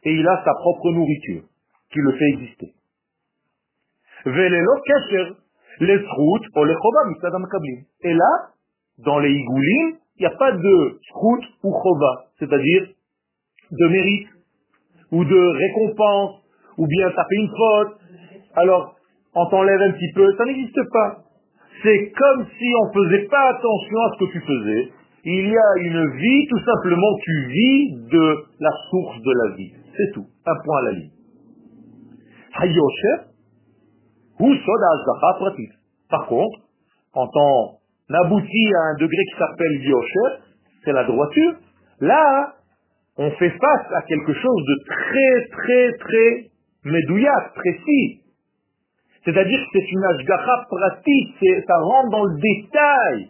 Et 0.04 0.14
il 0.14 0.28
a 0.28 0.44
sa 0.44 0.54
propre 0.54 0.92
nourriture 0.92 1.44
qui 1.92 2.00
le 2.00 2.12
fait 2.12 2.26
exister. 2.34 2.74
Et 8.04 8.14
là, 8.14 8.50
dans 9.00 9.20
les 9.20 9.32
igoulim, 9.32 9.96
il 10.18 10.22
n'y 10.22 10.26
a 10.26 10.36
pas 10.38 10.52
de 10.52 11.00
srout 11.10 11.42
ou 11.64 11.72
chova, 11.72 12.26
c'est-à-dire 12.40 12.90
de 13.72 13.88
mérite, 13.88 14.28
ou 15.12 15.24
de 15.24 15.58
récompense, 15.58 16.42
ou 16.78 16.86
bien 16.88 17.10
taper 17.12 17.36
une 17.36 17.50
faute, 17.50 17.98
alors 18.56 18.96
on 19.36 19.46
t'enlève 19.50 19.82
un 19.82 19.92
petit 19.92 20.12
peu, 20.14 20.36
ça 20.36 20.44
n'existe 20.46 20.82
pas. 20.92 21.24
C'est 21.82 22.12
comme 22.12 22.46
si 22.58 22.74
on 22.82 22.94
faisait 22.94 23.26
pas 23.28 23.50
attention 23.50 24.00
à 24.02 24.12
ce 24.14 24.26
que 24.26 24.32
tu 24.32 24.42
faisais, 24.42 24.92
il 25.24 25.48
y 25.50 25.58
a 25.58 25.78
une 25.78 26.12
vie, 26.18 26.48
tout 26.50 26.60
simplement, 26.60 27.16
tu 27.24 27.48
vis 27.48 27.92
de 28.12 28.46
la 28.60 28.72
source 28.90 29.22
de 29.22 29.32
la 29.32 29.56
vie. 29.56 29.74
C'est 29.98 30.12
tout. 30.14 30.26
Un 30.46 30.56
point 30.64 30.78
à 30.78 30.82
la 30.84 30.92
ligne. 30.92 31.12
Par 36.10 36.28
contre, 36.28 36.60
quand 37.14 37.30
on 37.36 37.80
aboutit 38.14 38.74
à 38.76 38.82
un 38.92 38.96
degré 38.96 39.24
qui 39.32 39.38
s'appelle 39.38 39.82
Yosher, 39.82 40.42
c'est 40.84 40.94
la 40.94 41.04
droiture, 41.04 41.56
là, 42.00 42.56
on 43.18 43.30
fait 43.32 43.50
face 43.50 43.92
à 43.96 44.02
quelque 44.04 44.34
chose 44.34 44.66
de 44.66 44.76
très, 44.86 45.48
très, 45.52 45.92
très 45.98 46.52
médouillat, 46.86 47.52
précis. 47.56 48.22
C'est-à-dire 49.26 49.60
que 49.60 49.66
c'est 49.74 49.92
une 49.92 50.04
ashgacha 50.06 50.66
pratique, 50.70 51.36
ça 51.68 51.78
rentre 51.82 52.10
dans 52.10 52.24
le 52.24 52.40
détail. 52.40 53.30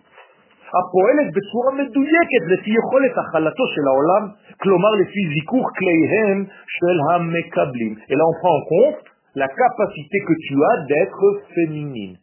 הפועלת 0.78 1.28
בצורה 1.36 1.70
מדויקת 1.82 2.42
לפי 2.52 2.70
יכולת 2.80 3.14
הכלתו 3.20 3.64
של 3.74 3.84
העולם, 3.90 4.22
כלומר 4.62 4.92
לפי 5.02 5.22
זיכוך 5.34 5.66
כליהם 5.78 6.38
של 6.76 6.96
המקבלים. 7.08 7.92
אלא 8.10 8.22
on 8.30 8.34
prend 8.40 8.54
en 8.58 8.64
compte 8.74 9.04
la 9.36 9.48
capacité 9.48 10.18
que 10.28 10.34
tu 10.44 10.54
as 10.70 10.76
d'être 10.90 11.22
féminine, 11.54 12.16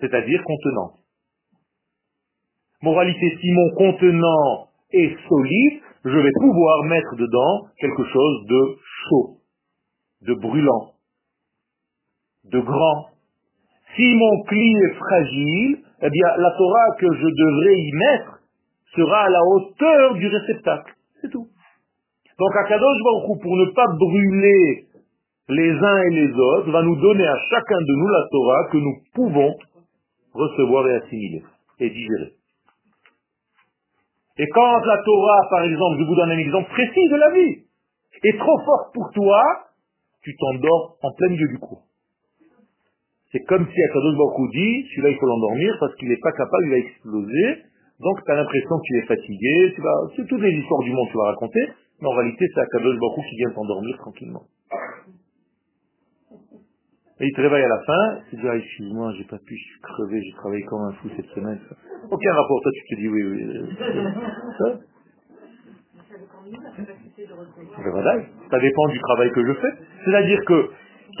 c'est-à-dire 0.00 0.40
contenant. 0.44 0.90
Moralité, 2.82 3.26
si 3.40 3.50
mon 3.52 3.70
contenant 3.82 4.68
est 4.92 5.12
solide, 5.28 5.80
je 6.04 6.18
vais 6.18 6.36
pouvoir 6.40 6.84
mettre 6.84 7.16
dedans 7.16 7.54
quelque 7.80 8.04
chose 8.04 8.46
de 8.46 8.62
chaud, 9.04 9.28
de 10.22 10.34
brûlant, 10.34 10.92
de 12.44 12.60
grand. 12.60 13.00
Si 13.96 14.14
mon 14.14 14.42
cli 14.44 14.72
est 14.84 14.94
fragile, 14.94 15.78
eh 16.01 16.09
bien, 16.09 16.27
la 16.37 16.51
Torah 16.51 16.95
que 16.97 17.07
je 17.13 17.27
devrais 17.27 17.75
y 17.75 17.91
mettre 17.93 18.39
sera 18.95 19.25
à 19.25 19.29
la 19.29 19.39
hauteur 19.43 20.15
du 20.15 20.27
réceptacle. 20.27 20.93
C'est 21.21 21.29
tout. 21.29 21.47
Donc, 22.39 22.55
Akadosh 22.55 22.97
Baruch 23.03 23.41
pour 23.41 23.57
ne 23.57 23.65
pas 23.73 23.87
brûler 23.87 24.85
les 25.49 25.71
uns 25.71 26.01
et 26.03 26.09
les 26.09 26.33
autres, 26.33 26.71
va 26.71 26.81
nous 26.81 26.95
donner 26.95 27.27
à 27.27 27.35
chacun 27.49 27.77
de 27.77 27.93
nous 27.93 28.07
la 28.07 28.27
Torah 28.31 28.69
que 28.71 28.77
nous 28.77 28.95
pouvons 29.13 29.53
recevoir 30.33 30.87
et 30.87 30.95
assimiler 30.95 31.43
et 31.79 31.89
digérer. 31.89 32.33
Et 34.37 34.47
quand 34.47 34.79
la 34.85 34.97
Torah, 35.03 35.49
par 35.49 35.63
exemple, 35.63 35.99
je 35.99 36.05
vous 36.05 36.15
donne 36.15 36.31
un 36.31 36.37
exemple 36.37 36.69
précis 36.71 37.09
de 37.09 37.15
la 37.15 37.31
vie, 37.31 37.63
est 38.23 38.37
trop 38.37 38.59
forte 38.65 38.93
pour 38.93 39.11
toi, 39.13 39.41
tu 40.23 40.35
t'endors 40.35 40.97
en 41.01 41.11
plein 41.11 41.29
milieu 41.29 41.47
du 41.47 41.59
cours. 41.59 41.83
C'est 43.31 43.43
comme 43.47 43.65
si 43.65 43.83
Akadosh 43.83 44.17
Baruch 44.17 44.51
dit, 44.51 44.85
celui-là 44.91 45.09
il 45.09 45.17
faut 45.17 45.25
l'endormir 45.25 45.75
parce 45.79 45.95
qu'il 45.95 46.09
n'est 46.09 46.19
pas 46.21 46.31
capable, 46.33 46.63
il 46.65 46.69
va 46.69 46.77
exploser. 46.77 47.47
Donc 47.99 48.23
tu 48.25 48.31
as 48.31 48.35
l'impression 48.35 48.77
que 48.77 48.83
tu 48.83 48.97
es 48.97 49.01
fatigué, 49.03 49.73
tu 49.75 49.81
vas, 49.81 49.95
c'est 50.15 50.27
toutes 50.27 50.41
les 50.41 50.51
histoires 50.51 50.81
du 50.81 50.91
monde 50.91 51.07
que 51.07 51.11
tu 51.11 51.17
vas 51.17 51.31
raconter, 51.31 51.61
mais 52.01 52.07
en 52.07 52.11
réalité 52.11 52.45
c'est 52.53 52.61
Akadosh 52.61 52.99
Baruch 52.99 53.25
qui 53.29 53.35
vient 53.37 53.51
t'endormir 53.51 53.97
tranquillement. 53.97 54.43
Et 57.21 57.27
il 57.27 57.33
te 57.33 57.41
réveille 57.41 57.63
à 57.63 57.69
la 57.69 57.81
fin, 57.85 58.19
tu 58.31 58.35
te 58.35 58.41
dis, 58.41 58.47
ah, 58.49 58.55
excuse-moi, 58.55 59.13
j'ai 59.15 59.25
pas 59.25 59.37
pu, 59.37 59.55
je 59.55 59.61
suis 59.61 59.81
crevé, 59.81 60.19
j'ai 60.23 60.33
travaillé 60.33 60.63
comme 60.63 60.81
un 60.81 60.91
fou 60.93 61.07
cette 61.15 61.27
semaine. 61.27 61.59
Aucun 62.09 62.33
rapport, 62.33 62.61
toi 62.63 62.71
tu 62.73 62.95
te 62.95 62.99
dis 62.99 63.07
oui, 63.07 63.23
oui. 63.23 63.45
Ça 64.57 64.79
ça 68.49 68.59
dépend 68.59 68.87
du 68.87 68.99
travail 68.99 69.31
que 69.31 69.45
je 69.45 69.53
fais. 69.53 69.73
C'est-à-dire 70.03 70.43
que 70.45 70.69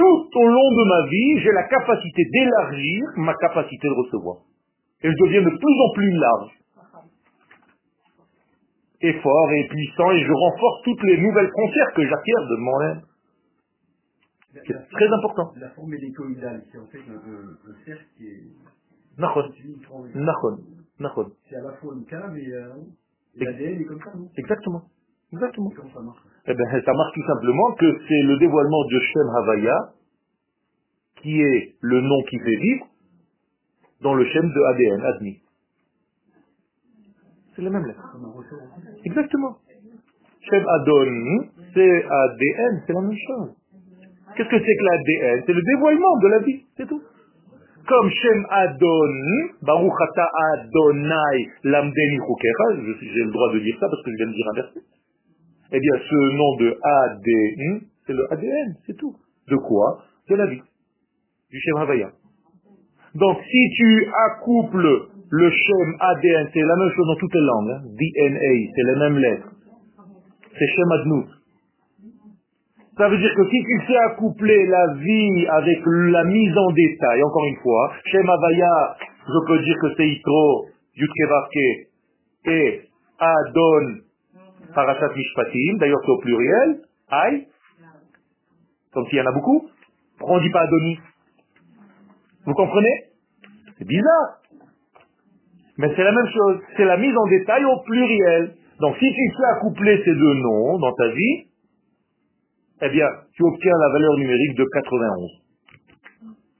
tout 0.01 0.39
au 0.39 0.47
long 0.47 0.69
de 0.71 0.83
ma 0.89 1.09
vie, 1.09 1.39
j'ai 1.43 1.51
la 1.51 1.63
capacité 1.63 2.23
d'élargir 2.33 3.01
ma 3.17 3.33
capacité 3.35 3.87
de 3.87 3.93
recevoir. 3.93 4.37
Et 5.03 5.09
je 5.11 5.25
deviens 5.25 5.41
de 5.43 5.49
plus 5.49 5.77
en 5.85 5.93
plus 5.93 6.11
large. 6.11 6.51
est 9.01 9.19
fort 9.21 9.51
et 9.51 9.67
puissant 9.67 10.11
et 10.11 10.23
je 10.23 10.31
renforce 10.31 10.83
toutes 10.83 11.03
les 11.03 11.17
nouvelles 11.21 11.49
frontières 11.49 11.93
que 11.95 12.07
j'acquiers 12.07 12.33
de 12.49 12.55
moi-même. 12.57 13.01
C'est 14.53 14.89
très 14.91 15.07
important. 15.07 15.53
La 15.57 15.69
forme 15.71 15.93
hélicoïdale, 15.93 16.63
c'est 16.71 16.77
en 16.77 16.85
fait 16.87 16.99
un, 16.99 17.85
cercle 17.85 18.05
qui 18.17 18.27
est. 18.27 18.43
C'est 21.49 21.55
à 21.55 21.61
la 21.61 21.73
fois 21.73 21.93
une 21.95 22.05
cave 22.05 22.37
et, 22.37 22.53
euh, 22.53 22.73
et 23.35 23.41
Et- 23.41 23.45
l'ADN 23.45 23.81
est 23.81 23.85
comme 23.85 23.99
ça, 23.99 24.13
non? 24.15 24.29
Exactement. 24.37 24.83
Exactement. 25.33 25.71
Et 25.71 25.75
Comment 25.75 25.93
ça 25.93 26.01
marche? 26.01 26.19
Eh 26.47 26.53
bien, 26.53 26.65
ça 26.83 26.93
marche 26.93 27.13
tout 27.13 27.25
simplement 27.27 27.71
que 27.73 27.97
c'est 28.07 28.21
le 28.23 28.37
dévoilement 28.37 28.83
de 28.85 28.99
Shem 28.99 29.27
Havaya, 29.37 29.77
qui 31.21 31.41
est 31.41 31.75
le 31.81 32.01
nom 32.01 32.21
qui 32.29 32.39
fait 32.39 32.55
vivre, 32.55 32.85
dans 34.01 34.15
le 34.15 34.25
Shem 34.25 34.49
de 34.49 34.61
ADN, 34.73 35.01
Admi. 35.05 35.37
C'est 37.55 37.61
la 37.61 37.69
même 37.69 37.85
lettre. 37.85 38.17
Exactement. 39.03 39.57
Shem 40.49 40.65
Adon, 40.67 41.45
c'est 41.75 42.05
ADN, 42.09 42.83
c'est 42.87 42.93
la 42.93 43.01
même 43.01 43.17
chose. 43.27 43.49
Qu'est-ce 44.35 44.49
que 44.49 44.57
c'est 44.59 44.75
que 44.75 44.83
l'ADN 44.83 45.43
C'est 45.45 45.53
le 45.53 45.61
dévoilement 45.61 46.17
de 46.23 46.27
la 46.27 46.39
vie, 46.39 46.65
c'est 46.77 46.87
tout. 46.87 47.01
Comme 47.87 48.09
Shem 48.09 48.45
Adon, 48.49 49.13
Baruch 49.61 49.93
Ata 50.09 50.27
Adonai 50.53 51.49
Lamdeni 51.65 52.17
Chukecha, 52.17 52.81
je- 52.81 53.05
j'ai 53.05 53.23
le 53.25 53.31
droit 53.31 53.53
de 53.53 53.59
dire 53.59 53.75
ça 53.79 53.87
parce 53.89 54.01
que 54.03 54.11
je 54.11 54.15
viens 54.17 54.27
de 54.27 54.33
dire 54.33 54.47
un 54.49 54.55
verset. 54.55 54.81
Eh 55.73 55.79
bien, 55.79 55.93
ce 56.09 56.35
nom 56.35 56.55
de 56.57 56.77
ADN, 56.83 57.81
c'est 58.05 58.13
le 58.13 58.27
ADN, 58.31 58.75
c'est 58.85 58.97
tout. 58.97 59.15
De 59.47 59.55
quoi? 59.55 60.03
De 60.29 60.35
la 60.35 60.45
vie. 60.47 60.61
Du 61.49 61.59
Shem 61.59 61.77
Havaya. 61.77 62.11
Donc, 63.15 63.37
si 63.49 63.69
tu 63.77 64.05
accouples 64.29 65.07
le 65.29 65.49
Shem 65.49 65.95
ADN, 65.99 66.49
c'est 66.53 66.61
la 66.61 66.75
même 66.75 66.91
chose 66.95 67.07
dans 67.07 67.15
toutes 67.15 67.33
les 67.33 67.41
langues, 67.41 67.71
hein, 67.71 67.81
DNA, 67.85 68.71
c'est 68.75 68.83
les 68.83 68.99
mêmes 68.99 69.17
lettres. 69.17 69.49
C'est 70.57 70.67
Shem 70.67 70.91
Adnout. 70.91 71.27
Ça 72.97 73.07
veut 73.07 73.17
dire 73.17 73.33
que 73.35 73.49
si 73.49 73.63
tu 73.63 73.87
sais 73.87 73.97
accoupler 74.11 74.67
la 74.67 74.93
vie 74.95 75.47
avec 75.47 75.79
la 75.85 76.23
mise 76.25 76.57
en 76.57 76.71
détail, 76.71 77.23
encore 77.23 77.45
une 77.45 77.57
fois, 77.63 77.93
Shem 78.05 78.29
Havaya, 78.29 78.97
je 79.25 79.47
peux 79.47 79.63
dire 79.63 79.77
que 79.81 79.87
c'est 79.95 80.07
Yitro, 80.07 80.65
Yudke 80.95 81.29
Vavke, 81.29 81.87
et 82.45 82.81
Adon, 83.19 84.01
Parashat 84.73 85.13
Mishpatim, 85.15 85.77
d'ailleurs 85.77 86.01
c'est 86.05 86.11
au 86.11 86.19
pluriel, 86.19 86.81
Aïe, 87.09 87.47
comme 88.93 89.05
s'il 89.07 89.17
y 89.17 89.21
en 89.21 89.25
a 89.25 89.31
beaucoup, 89.31 89.69
on 90.21 90.37
ne 90.37 90.41
dit 90.41 90.49
pas 90.49 90.61
Adonis? 90.61 90.99
Vous 92.45 92.53
comprenez? 92.53 93.05
C'est 93.77 93.87
bizarre. 93.87 94.41
Mais 95.77 95.91
c'est 95.95 96.03
la 96.03 96.11
même 96.11 96.27
chose, 96.27 96.59
c'est 96.77 96.85
la 96.85 96.97
mise 96.97 97.15
en 97.15 97.27
détail 97.27 97.65
au 97.65 97.79
pluriel. 97.85 98.55
Donc 98.79 98.95
si 98.97 99.05
tu 99.13 99.31
sais 99.35 99.45
accoupler 99.57 100.01
ces 100.03 100.13
deux 100.13 100.33
noms 100.35 100.77
dans 100.79 100.93
ta 100.93 101.07
vie, 101.09 101.45
eh 102.83 102.89
bien, 102.89 103.07
tu 103.33 103.43
obtiens 103.43 103.77
la 103.79 103.89
valeur 103.93 104.17
numérique 104.17 104.57
de 104.57 104.65
91. 104.65 105.41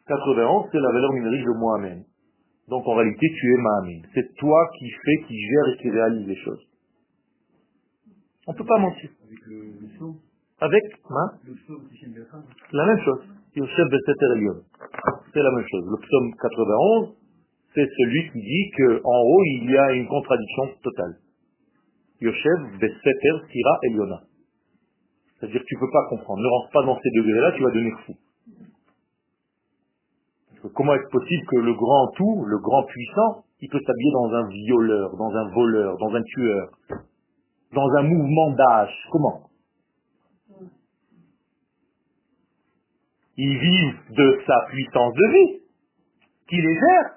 91, 0.07 0.69
c'est 0.71 0.79
la 0.79 0.91
valeur 0.91 1.13
numérique 1.13 1.45
de 1.45 1.57
moi-même. 1.57 2.03
Donc 2.67 2.87
en 2.87 2.95
réalité, 2.95 3.27
tu 3.39 3.53
es 3.53 3.57
Mahamine. 3.57 4.05
C'est 4.13 4.35
toi 4.35 4.69
qui 4.77 4.89
fais, 4.89 5.27
qui 5.27 5.39
gère 5.39 5.73
et 5.73 5.77
qui 5.81 5.89
réalise 5.89 6.27
les 6.27 6.35
choses. 6.37 6.70
On 8.51 8.53
ne 8.53 8.57
peut 8.57 8.65
pas 8.65 8.79
mentir. 8.79 9.09
avec 9.23 9.39
le, 9.47 9.55
le 9.79 9.87
Avec 10.59 10.83
hein, 11.09 11.31
le 11.47 11.55
la 12.73 12.85
même 12.85 12.99
chose. 12.99 13.23
C'est 13.55 15.41
la 15.41 15.51
même 15.51 15.65
chose. 15.71 15.85
Le 15.87 15.97
psaume 16.01 16.33
91, 16.35 17.15
c'est 17.73 17.87
celui 17.97 18.29
qui 18.33 18.41
dit 18.41 18.71
qu'en 18.75 19.21
haut, 19.23 19.43
il 19.45 19.71
y 19.71 19.77
a 19.77 19.93
une 19.93 20.05
contradiction 20.05 20.63
totale. 20.83 21.15
Yosef 22.19 22.77
Beseter 22.81 23.39
Sira 23.53 23.79
Eliona. 23.83 24.19
C'est-à-dire 25.39 25.61
que 25.61 25.65
tu 25.65 25.75
ne 25.75 25.79
peux 25.79 25.91
pas 25.93 26.09
comprendre. 26.09 26.41
Ne 26.41 26.47
rentre 26.47 26.71
pas 26.73 26.83
dans 26.83 26.99
ces 26.99 27.09
degrés-là, 27.09 27.53
tu 27.55 27.63
vas 27.63 27.71
devenir 27.71 27.97
fou. 28.05 28.15
Comment 30.75 30.93
est-ce 30.95 31.09
possible 31.09 31.45
que 31.47 31.55
le 31.55 31.73
grand 31.73 32.07
tout, 32.17 32.43
le 32.45 32.57
grand 32.59 32.83
puissant, 32.83 33.45
il 33.61 33.69
peut 33.69 33.79
s'habiller 33.79 34.11
dans 34.11 34.33
un 34.33 34.47
violeur, 34.49 35.15
dans 35.15 35.33
un 35.33 35.49
voleur, 35.51 35.97
dans 35.99 36.13
un 36.15 36.21
tueur, 36.21 36.69
dans 37.73 37.87
un 37.97 38.03
mouvement 38.03 38.51
d'âge 38.51 38.93
Comment 39.11 39.43
Ils 43.37 43.57
vivent 43.57 43.99
de 44.11 44.41
sa 44.45 44.65
puissance 44.69 45.13
de 45.13 45.27
vie, 45.31 45.59
qui 46.47 46.57
les 46.57 46.73
gère. 46.73 47.15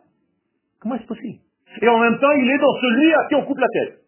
Comment 0.81 0.95
est-ce 0.95 1.07
possible 1.07 1.41
Et 1.83 1.89
en 1.89 1.99
même 1.99 2.19
temps, 2.19 2.31
il 2.33 2.51
est 2.51 2.59
dans 2.59 2.75
celui 2.81 3.13
à 3.13 3.27
qui 3.29 3.35
on 3.35 3.45
coupe 3.45 3.59
la 3.59 3.69
tête. 3.69 4.01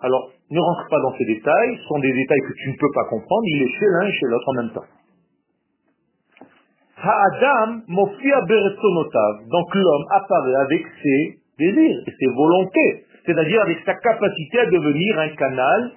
Alors, 0.00 0.30
ne 0.50 0.60
rentre 0.60 0.88
pas 0.88 1.00
dans 1.00 1.16
ces 1.16 1.24
détails, 1.24 1.76
ce 1.78 1.84
sont 1.88 1.98
des 1.98 2.12
détails 2.12 2.40
que 2.40 2.52
tu 2.52 2.70
ne 2.70 2.76
peux 2.78 2.92
pas 2.94 3.04
comprendre, 3.08 3.42
il 3.46 3.62
est 3.62 3.78
chez 3.78 3.86
l'un 3.86 4.06
et 4.06 4.12
chez 4.12 4.26
l'autre 4.26 4.48
en 4.48 4.52
même 4.52 4.72
temps. 4.72 4.84
Ha'adam. 6.98 7.82
Donc 9.48 9.74
l'homme 9.74 10.04
apparaît 10.10 10.54
avec 10.54 10.86
ses 11.02 11.38
désirs 11.58 12.02
et 12.06 12.10
ses 12.10 12.26
volontés, 12.34 13.05
c'est-à-dire 13.26 13.60
avec 13.62 13.78
sa 13.84 13.94
capacité 13.94 14.58
à 14.60 14.66
devenir 14.66 15.18
un 15.18 15.28
canal 15.36 15.92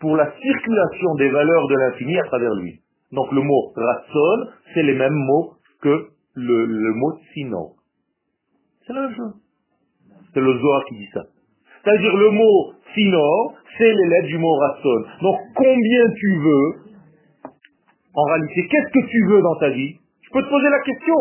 pour 0.00 0.16
la 0.16 0.32
circulation 0.32 1.14
des 1.16 1.30
valeurs 1.30 1.68
de 1.68 1.74
l'infini 1.76 2.18
à 2.18 2.24
travers 2.24 2.54
lui. 2.54 2.80
Donc 3.12 3.30
le 3.32 3.40
mot 3.40 3.72
ratson, 3.76 4.50
c'est 4.74 4.82
les 4.82 4.94
mêmes 4.94 5.14
mots 5.14 5.54
que 5.82 6.08
le, 6.34 6.66
le 6.66 6.92
mot 6.94 7.12
sino. 7.32 7.74
C'est 8.86 8.92
la 8.92 9.02
même 9.02 9.16
chose. 9.16 9.34
C'est 10.34 10.40
le 10.40 10.58
Zohar 10.58 10.84
qui 10.88 10.96
dit 10.96 11.08
ça. 11.14 11.22
C'est-à-dire 11.82 12.16
le 12.16 12.30
mot 12.30 12.72
sinor, 12.94 13.54
c'est 13.78 13.92
les 13.92 14.08
lettres 14.08 14.28
du 14.28 14.38
mot 14.38 14.54
ratson. 14.54 15.04
Donc 15.22 15.36
combien 15.54 16.10
tu 16.18 16.36
veux, 16.36 16.72
en 18.14 18.24
réalité, 18.24 18.66
qu'est-ce 18.68 18.92
que 18.92 19.06
tu 19.06 19.26
veux 19.28 19.42
dans 19.42 19.56
ta 19.56 19.70
vie? 19.70 19.96
Je 20.22 20.30
peux 20.32 20.42
te 20.42 20.48
poser 20.48 20.68
la 20.68 20.80
question. 20.80 21.14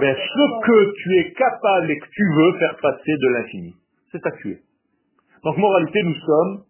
Ben, 0.00 0.16
ce 0.16 0.66
que 0.66 0.92
tu 1.02 1.18
es 1.18 1.32
capable 1.32 1.90
et 1.90 1.98
que 1.98 2.06
tu 2.10 2.22
veux 2.36 2.58
faire 2.58 2.76
passer 2.82 3.12
de 3.12 3.28
l'infini. 3.28 3.74
C'est 4.12 4.20
ça 4.22 4.30
que 4.30 4.38
tu 4.42 4.52
es. 4.52 4.62
Donc 5.44 5.56
moralité, 5.56 6.02
nous 6.02 6.14
sommes 6.14 6.64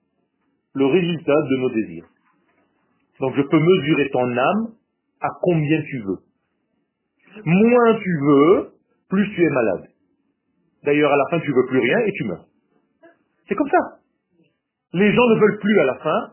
le 0.75 0.87
résultat 0.87 1.43
de 1.51 1.57
nos 1.57 1.71
désirs. 1.71 2.07
Donc 3.21 3.35
je 3.37 3.43
peux 3.43 3.59
mesurer 3.59 4.11
ton 4.11 4.37
âme 4.37 4.75
à 5.21 5.29
combien 5.43 5.83
tu 5.83 5.99
veux. 6.01 6.19
Moins 7.45 7.95
tu 7.99 8.19
veux, 8.21 8.71
plus 9.09 9.35
tu 9.35 9.45
es 9.45 9.51
malade. 9.51 9.89
D'ailleurs, 10.85 11.13
à 11.13 11.17
la 11.17 11.25
fin, 11.31 11.41
tu 11.41 11.53
veux 11.53 11.67
plus 11.67 11.79
rien 11.79 11.99
et 12.01 12.13
tu 12.13 12.25
meurs. 12.25 12.45
C'est 13.49 13.55
comme 13.55 13.69
ça. 13.69 13.99
Les 14.93 15.13
gens 15.13 15.29
ne 15.29 15.41
veulent 15.41 15.59
plus 15.59 15.81
à 15.81 15.85
la 15.85 15.95
fin, 15.97 16.33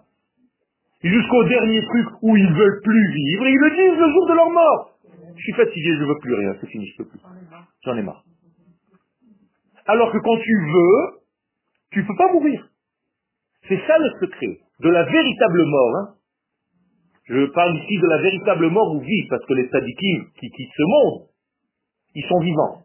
jusqu'au 1.03 1.43
dernier 1.45 1.83
truc 1.83 2.07
où 2.21 2.37
ils 2.37 2.53
veulent 2.53 2.81
plus 2.83 3.13
vivre, 3.13 3.47
ils 3.47 3.57
le 3.57 3.69
disent 3.71 3.99
le 3.99 4.11
jour 4.11 4.27
de 4.27 4.33
leur 4.33 4.49
mort. 4.49 4.91
Je 5.35 5.41
suis 5.41 5.53
fatigué, 5.53 5.95
je 5.99 6.05
veux 6.05 6.17
plus 6.21 6.33
rien, 6.33 6.55
c'est 6.61 6.67
fini, 6.67 6.87
je 6.87 6.97
peux 6.97 7.09
plus. 7.09 7.19
J'en 7.83 7.97
ai 7.97 8.01
marre. 8.01 8.23
Alors 9.85 10.11
que 10.11 10.17
quand 10.17 10.37
tu 10.37 10.55
veux, 10.73 11.19
tu 11.91 12.05
peux 12.05 12.15
pas 12.17 12.33
mourir. 12.33 12.67
C'est 13.67 13.79
ça 13.87 13.97
le 13.97 14.09
secret 14.19 14.59
de 14.81 14.89
la 14.89 15.03
véritable 15.03 15.63
mort. 15.65 15.95
hein. 15.97 16.07
Je 17.27 17.45
parle 17.53 17.75
ici 17.77 17.97
de 17.97 18.07
la 18.07 18.21
véritable 18.21 18.69
mort 18.69 18.95
ou 18.95 18.99
vie, 18.99 19.27
parce 19.29 19.43
que 19.45 19.53
les 19.53 19.67
sadikim 19.69 20.25
qui 20.39 20.49
quittent 20.49 20.77
ce 20.77 20.83
monde, 20.83 21.27
ils 22.13 22.25
sont 22.25 22.39
vivants. 22.39 22.83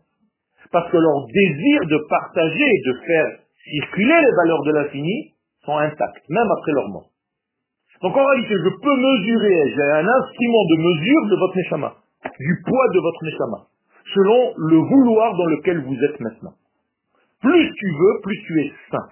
Parce 0.73 0.91
que 0.91 0.97
leur 0.97 1.27
désir 1.27 1.81
de 1.87 1.99
partager, 2.09 2.71
de 2.87 2.93
faire 3.05 3.39
circuler 3.65 4.21
les 4.21 4.37
valeurs 4.37 4.63
de 4.65 4.73
l'infini, 4.73 5.35
sont 5.65 5.77
intacts, 5.77 6.29
même 6.29 6.51
après 6.59 6.73
leur 6.73 6.89
mort. 6.89 7.11
Donc 8.03 8.17
en 8.17 8.25
réalité, 8.25 8.55
je 8.55 8.71
peux 8.81 8.97
mesurer, 8.97 9.73
j'ai 9.75 9.91
un 9.93 10.09
instrument 10.09 10.65
de 10.71 10.77
mesure 10.79 11.27
de 11.29 11.37
votre 11.37 11.57
neshama, 11.57 11.95
du 12.39 12.63
poids 12.67 12.89
de 12.95 13.01
votre 13.01 13.25
neshama, 13.25 13.67
selon 14.15 14.55
le 14.57 14.77
vouloir 14.77 15.37
dans 15.37 15.47
lequel 15.47 15.85
vous 15.85 15.97
êtes 15.97 16.21
maintenant. 16.21 16.55
Plus 17.41 17.73
tu 17.75 17.87
veux, 17.87 18.21
plus 18.23 18.43
tu 18.47 18.61
es 18.61 18.73
saint. 18.91 19.09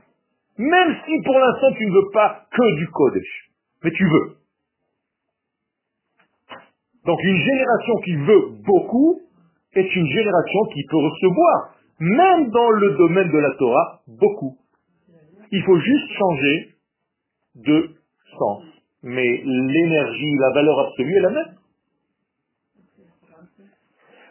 Même 0.59 0.97
si 1.07 1.23
pour 1.25 1.39
l'instant 1.39 1.73
tu 1.77 1.87
ne 1.87 1.93
veux 1.93 2.11
pas 2.13 2.47
que 2.51 2.77
du 2.77 2.89
Kodesh. 2.89 3.51
Mais 3.85 3.91
tu 3.91 4.05
veux. 4.05 4.37
Donc 7.05 7.19
une 7.23 7.39
génération 7.39 7.95
qui 8.05 8.17
veut 8.17 8.49
beaucoup 8.67 9.21
est 9.75 9.97
une 9.97 10.07
génération 10.07 10.61
qui 10.75 10.83
peut 10.91 10.97
recevoir, 10.97 11.75
même 12.01 12.51
dans 12.51 12.71
le 12.71 12.97
domaine 12.97 13.31
de 13.31 13.39
la 13.39 13.51
Torah, 13.53 14.01
beaucoup. 14.07 14.59
Il 15.51 15.63
faut 15.63 15.79
juste 15.79 16.11
changer 16.19 16.75
de 17.55 17.91
sens. 18.39 18.65
Mais 19.03 19.43
l'énergie, 19.45 20.35
la 20.39 20.51
valeur 20.51 20.79
absolue 20.81 21.17
est 21.17 21.21
la 21.21 21.31
même. 21.31 21.58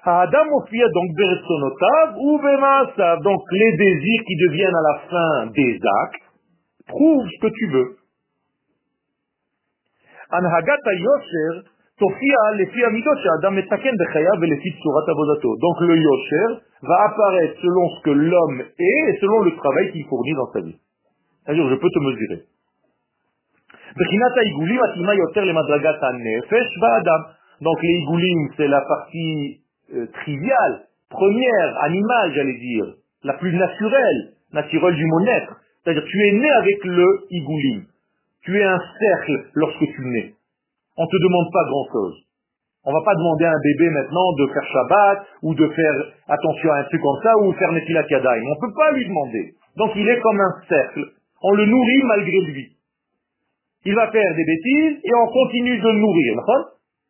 Adam 0.10 0.47
Ophia 0.55 0.88
donc 0.88 1.12
Beretsonotav 1.18 2.16
ou 2.16 2.39
Bemaasav, 2.39 3.22
donc 3.24 3.41
les 3.51 3.76
désirs 3.76 4.24
qui 4.26 4.36
deviennent 4.47 4.76
à 4.76 4.82
la 4.82 4.99
fin 5.10 5.47
des 5.47 5.80
actes, 6.05 6.24
prouvent 6.88 7.28
ce 7.28 7.39
que 7.41 7.51
tu 7.53 7.68
veux. 7.68 7.97
Donc 15.60 15.82
le 15.82 15.97
yosher 15.97 16.62
va 16.84 17.03
apparaître 17.03 17.60
selon 17.62 17.89
ce 17.89 18.03
que 18.03 18.12
l'homme 18.12 18.62
est 18.62 19.10
et 19.10 19.18
selon 19.20 19.41
le 19.41 19.55
travail 19.58 19.91
qu'il 19.91 20.05
fournit 20.05 20.36
dans 20.36 20.51
sa 20.53 20.62
vie. 20.62 20.80
C'est-à-dire, 21.43 21.68
je 21.70 21.76
peux 21.76 21.89
te 21.89 21.99
mesurer. 21.99 22.43
Donc 27.62 27.82
les 27.82 27.89
igoulim, 27.89 28.49
c'est 28.55 28.68
la 28.68 28.82
partie 28.82 29.66
euh, 29.93 30.05
triviale, 30.07 30.88
première, 31.09 31.83
animale, 31.83 32.33
j'allais 32.35 32.57
dire, 32.57 32.85
la 33.23 33.33
plus 33.33 33.53
naturelle, 33.53 34.33
naturelle 34.53 34.95
du 34.95 35.05
mot 35.05 35.21
naître. 35.21 35.55
C'est-à-dire, 35.83 36.03
tu 36.05 36.27
es 36.27 36.31
né 36.33 36.49
avec 36.49 36.83
le 36.83 37.05
igoulim. 37.31 37.85
Tu 38.43 38.59
es 38.59 38.63
un 38.63 38.79
cercle 38.99 39.49
lorsque 39.53 39.85
tu 39.85 40.01
nais. 40.05 40.33
On 40.97 41.03
ne 41.03 41.07
te 41.07 41.23
demande 41.23 41.51
pas 41.53 41.63
grand-chose. 41.65 42.27
On 42.85 42.93
va 42.93 43.03
pas 43.03 43.15
demander 43.15 43.45
à 43.45 43.51
un 43.51 43.61
bébé 43.61 43.89
maintenant 43.89 44.31
de 44.39 44.47
faire 44.47 44.63
Shabbat 44.71 45.27
ou 45.43 45.53
de 45.53 45.67
faire 45.67 45.93
attention 46.27 46.71
à 46.71 46.77
un 46.79 46.83
truc 46.83 47.01
comme 47.01 47.21
ça 47.21 47.38
ou 47.43 47.51
faire 47.53 47.71
Netilat 47.73 48.07
Yadayim. 48.09 48.43
On 48.47 48.55
ne 48.55 48.67
peut 48.67 48.73
pas 48.73 48.91
lui 48.93 49.05
demander. 49.05 49.53
Donc 49.75 49.91
il 49.95 50.07
est 50.07 50.19
comme 50.21 50.39
un 50.39 50.53
cercle. 50.69 51.03
On 51.43 51.51
le 51.51 51.65
nourrit 51.65 52.03
malgré 52.05 52.39
lui. 52.47 52.77
Il 53.85 53.93
va 53.93 54.09
faire 54.09 54.35
des 54.35 54.45
bêtises 54.45 55.01
et 55.03 55.15
on 55.15 55.27
continue 55.27 55.77
de 55.77 55.88
le 55.88 55.99
nourrir. 55.99 56.35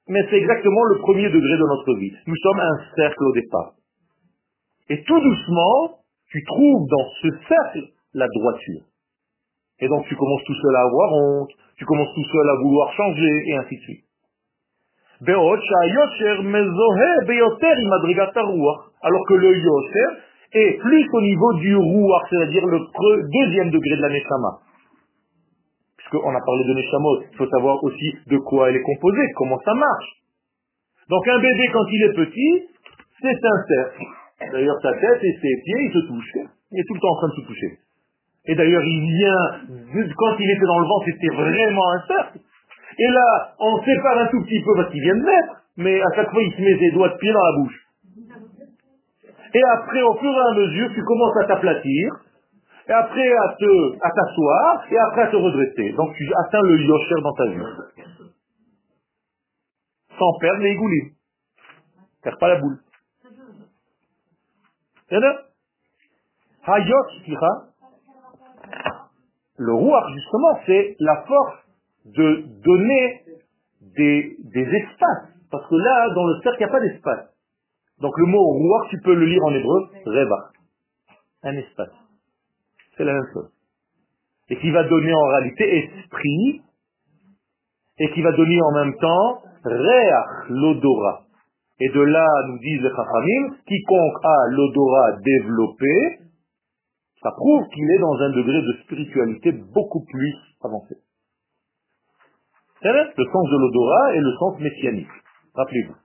Mais 0.10 0.20
c'est 0.30 0.38
exactement 0.38 0.84
le 0.86 1.00
premier 1.00 1.30
degré 1.30 1.58
de 1.58 1.68
notre 1.68 1.94
vie. 1.96 2.12
Nous 2.28 2.36
sommes 2.36 2.60
un 2.60 2.80
cercle 2.96 3.24
au 3.24 3.34
départ. 3.34 3.74
Et 4.90 5.04
tout 5.04 5.20
doucement, 5.20 6.00
tu 6.30 6.44
trouves 6.46 6.88
dans 6.90 7.10
ce 7.22 7.28
cercle 7.48 7.88
la 8.14 8.28
droiture. 8.28 8.84
Et 9.80 9.88
donc 9.88 10.06
tu 10.08 10.16
commences 10.16 10.44
tout 10.46 10.56
seul 10.56 10.76
à 10.76 10.82
avoir 10.82 11.14
honte, 11.14 11.52
tu 11.78 11.86
commences 11.86 12.14
tout 12.16 12.24
seul 12.32 12.50
à 12.50 12.56
vouloir 12.64 12.92
changer, 12.94 13.44
et 13.48 13.56
ainsi 13.58 13.76
de 13.76 13.82
suite. 13.82 14.06
Alors 19.02 19.26
que 19.28 19.34
le 19.34 19.58
yosher 19.58 20.08
est 20.54 20.80
plus 20.80 21.10
au 21.14 21.22
niveau 21.22 21.54
du 21.56 21.76
rouar, 21.76 22.24
c'est-à-dire 22.30 22.66
le 22.66 22.80
deuxième 23.44 23.70
degré 23.72 23.98
de 23.98 24.02
la 24.02 24.10
neshama. 24.10 24.60
Puisqu'on 26.10 26.36
a 26.36 26.40
parlé 26.46 26.64
de 26.64 26.74
neshamot, 26.74 27.22
il 27.32 27.38
faut 27.38 27.50
savoir 27.50 27.84
aussi 27.84 28.16
de 28.28 28.38
quoi 28.38 28.70
elle 28.70 28.78
est 28.78 28.82
composée, 28.82 29.28
comment 29.36 29.60
ça 29.60 29.74
marche. 29.74 30.10
Donc 31.10 31.28
un 31.28 31.40
bébé, 31.40 31.68
quand 31.74 31.86
il 31.92 32.04
est 32.04 32.14
petit, 32.14 32.64
c'est 33.22 33.36
cercle. 33.40 34.06
D'ailleurs, 34.52 34.78
sa 34.82 34.94
tête 34.94 35.24
et 35.24 35.34
ses 35.34 35.62
pieds, 35.64 35.84
ils 35.84 35.94
se 35.94 36.08
touchent. 36.08 36.48
Il 36.72 36.80
est 36.80 36.84
tout 36.88 36.94
le 36.94 37.00
temps 37.00 37.12
en 37.12 37.18
train 37.18 37.28
de 37.30 37.42
se 37.42 37.48
toucher. 37.48 37.80
Et 38.46 38.56
d'ailleurs, 38.56 38.84
il 38.86 39.02
vient, 39.18 40.06
quand 40.16 40.36
il 40.40 40.52
était 40.52 40.66
dans 40.66 40.80
le 40.80 40.86
vent, 40.86 41.02
c'était 41.06 41.36
vraiment 41.36 41.92
un 41.92 42.02
cercle. 42.08 42.40
Et 43.00 43.08
là, 43.08 43.54
on 43.60 43.84
sépare 43.84 44.18
un 44.20 44.28
tout 44.28 44.42
petit 44.44 44.62
peu 44.64 44.76
parce 44.76 44.92
qu'il 44.92 45.02
vient 45.02 45.16
de 45.16 45.24
naître, 45.24 45.62
mais 45.78 46.02
à 46.02 46.16
chaque 46.16 46.32
fois, 46.32 46.42
il 46.42 46.54
se 46.54 46.62
met 46.62 46.80
ses 46.80 46.92
doigts 46.92 47.10
de 47.10 47.18
pied 47.18 47.32
dans 47.32 47.44
la 47.44 47.58
bouche. 47.60 47.88
Et 49.54 49.62
après, 49.64 50.02
au 50.02 50.16
fur 50.16 50.32
et 50.32 50.52
à 50.52 50.54
mesure, 50.56 50.90
tu 50.94 51.04
commences 51.04 51.38
à 51.44 51.46
t'aplatir, 51.46 52.14
et 52.88 52.92
après 52.92 53.32
à 53.32 53.56
te, 53.60 53.96
à 54.02 54.12
t'asseoir, 54.12 54.86
et 54.90 54.98
après 54.98 55.22
à 55.24 55.28
te 55.28 55.36
redresser. 55.36 55.94
Donc 55.94 56.16
tu 56.16 56.30
atteins 56.46 56.62
le 56.62 56.80
yosher 56.80 57.22
dans 57.22 57.34
ta 57.34 57.48
vie. 57.48 57.62
Sans 60.18 60.40
perdre 60.40 60.62
les 60.62 60.76
goulis. 60.76 61.14
Perds 62.24 62.38
pas 62.40 62.48
la 62.48 62.60
boule. 62.60 62.80
Le 69.58 69.74
rouar, 69.74 70.14
justement, 70.14 70.60
c'est 70.66 70.96
la 71.00 71.24
force 71.24 71.58
de 72.06 72.46
donner 72.64 73.24
des, 73.82 74.38
espaces. 74.56 75.30
Parce 75.50 75.68
que 75.68 75.76
là, 75.76 76.14
dans 76.14 76.28
le 76.28 76.42
cercle, 76.42 76.58
il 76.60 76.66
n'y 76.66 76.70
a 76.70 76.72
pas 76.72 76.80
d'espace. 76.80 77.30
Donc 78.00 78.18
le 78.18 78.26
mot 78.26 78.44
rouar, 78.44 78.88
tu 78.90 79.00
peux 79.02 79.16
le 79.16 79.26
lire 79.26 79.44
en 79.44 79.54
hébreu, 79.54 79.90
reva. 80.06 80.52
Un 81.44 81.54
espace. 81.54 82.07
C'est 82.98 83.06
la 83.06 83.14
même 83.14 83.30
chose. 83.34 83.50
Et 84.50 84.58
qui 84.58 84.72
va 84.72 84.84
donner 84.84 85.14
en 85.14 85.28
réalité 85.28 85.78
esprit, 85.78 86.62
et 88.00 88.12
qui 88.12 88.22
va 88.22 88.32
donner 88.32 88.60
en 88.62 88.72
même 88.72 88.96
temps 88.98 89.42
réach, 89.64 90.50
l'odorat. 90.50 91.24
Et 91.80 91.90
de 91.90 92.02
là, 92.02 92.28
nous 92.48 92.58
disent 92.60 92.82
les 92.82 92.90
chachamim, 92.90 93.56
quiconque 93.68 94.24
a 94.24 94.48
l'odorat 94.50 95.18
développé, 95.24 96.20
ça 97.22 97.32
prouve 97.32 97.68
qu'il 97.74 97.92
est 97.92 98.00
dans 98.00 98.16
un 98.22 98.30
degré 98.32 98.62
de 98.62 98.74
spiritualité 98.84 99.52
beaucoup 99.52 100.04
plus 100.06 100.34
avancé. 100.64 100.96
C'est 102.82 102.94
le 102.94 103.26
sens 103.26 103.50
de 103.50 103.58
l'odorat 103.58 104.16
et 104.16 104.20
le 104.20 104.32
sens 104.40 104.60
messianique. 104.60 105.08
Rappelez-vous 105.56 105.96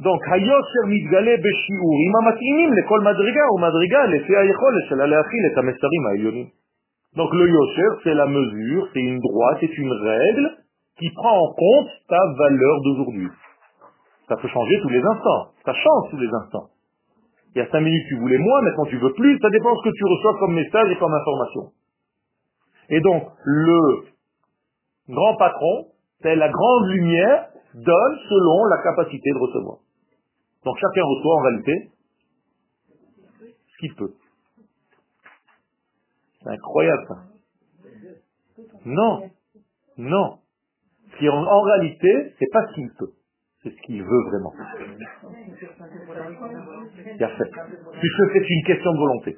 Donc, 0.00 0.20
היושר 0.30 0.82
מתגלה 0.88 1.34
בשיעורים 1.44 2.12
המתאימים 2.16 2.70
לכל 2.72 3.00
מדרגה 3.00 3.44
ומדרגה 3.52 4.02
לפי 4.06 4.36
היכולת 4.36 4.84
שלה 4.88 5.06
להכיל 5.06 5.42
את 5.52 5.58
המסרים 5.58 6.06
העליונים. 6.06 6.46
Donc 7.16 7.32
le 7.32 7.48
yosher, 7.48 7.90
c'est 8.04 8.12
la 8.12 8.26
mesure, 8.26 8.88
c'est 8.92 9.00
une 9.00 9.20
droite, 9.20 9.56
c'est 9.60 9.78
une 9.78 9.92
règle 9.92 10.50
qui 10.98 11.08
prend 11.16 11.36
en 11.44 11.48
compte 11.54 11.88
ta 12.08 12.20
valeur 12.38 12.76
d'aujourd'hui. 12.84 13.28
Ça 14.28 14.36
peut 14.36 14.48
changer 14.48 14.80
tous 14.82 14.90
les 14.90 15.02
instants, 15.02 15.42
ça 15.64 15.72
change 15.72 16.10
tous 16.10 16.18
les 16.18 16.28
instants. 16.28 16.68
Il 17.54 17.60
y 17.60 17.62
a 17.62 17.70
cinq 17.70 17.80
minutes, 17.80 18.04
tu 18.08 18.16
voulais 18.18 18.36
moins, 18.36 18.60
maintenant 18.60 18.84
tu 18.84 18.98
veux 18.98 19.14
plus. 19.14 19.38
Ça 19.40 19.48
dépend 19.48 19.72
de 19.72 19.78
ce 19.78 19.88
que 19.88 19.94
tu 19.96 20.04
reçois 20.04 20.38
comme 20.40 20.54
message 20.54 20.90
et 20.90 20.96
comme 20.96 21.14
information. 21.14 21.72
Et 22.90 23.00
donc, 23.00 23.22
le 23.44 23.80
grand 25.08 25.36
patron, 25.36 25.86
c'est 26.20 26.36
la 26.36 26.50
grande 26.50 26.86
lumière, 26.88 27.46
donne 27.74 28.16
selon 28.28 28.64
la 28.66 28.82
capacité 28.82 29.30
de 29.30 29.38
recevoir. 29.38 29.78
Donc 30.65 30.77
chacun 30.77 31.03
reçoit 31.03 31.35
en 31.35 31.41
réalité 31.41 31.91
ce 33.67 33.77
qu'il 33.79 33.95
peut. 33.95 34.13
C'est 36.43 36.49
incroyable 36.49 37.05
ça. 37.07 37.15
Non, 38.85 39.29
non. 39.97 40.37
En, 41.21 41.43
en 41.43 41.61
réalité, 41.61 42.33
c'est 42.39 42.51
pas 42.51 42.65
ce 42.67 42.73
qu'il 42.73 42.89
peut 42.97 43.13
c'est 43.63 43.69
ce 43.69 43.81
qu'il 43.83 44.01
veut 44.03 44.23
vraiment. 44.29 44.53
C'est 48.01 48.49
une 48.49 48.63
question 48.65 48.91
de 48.91 48.97
volonté. 48.97 49.37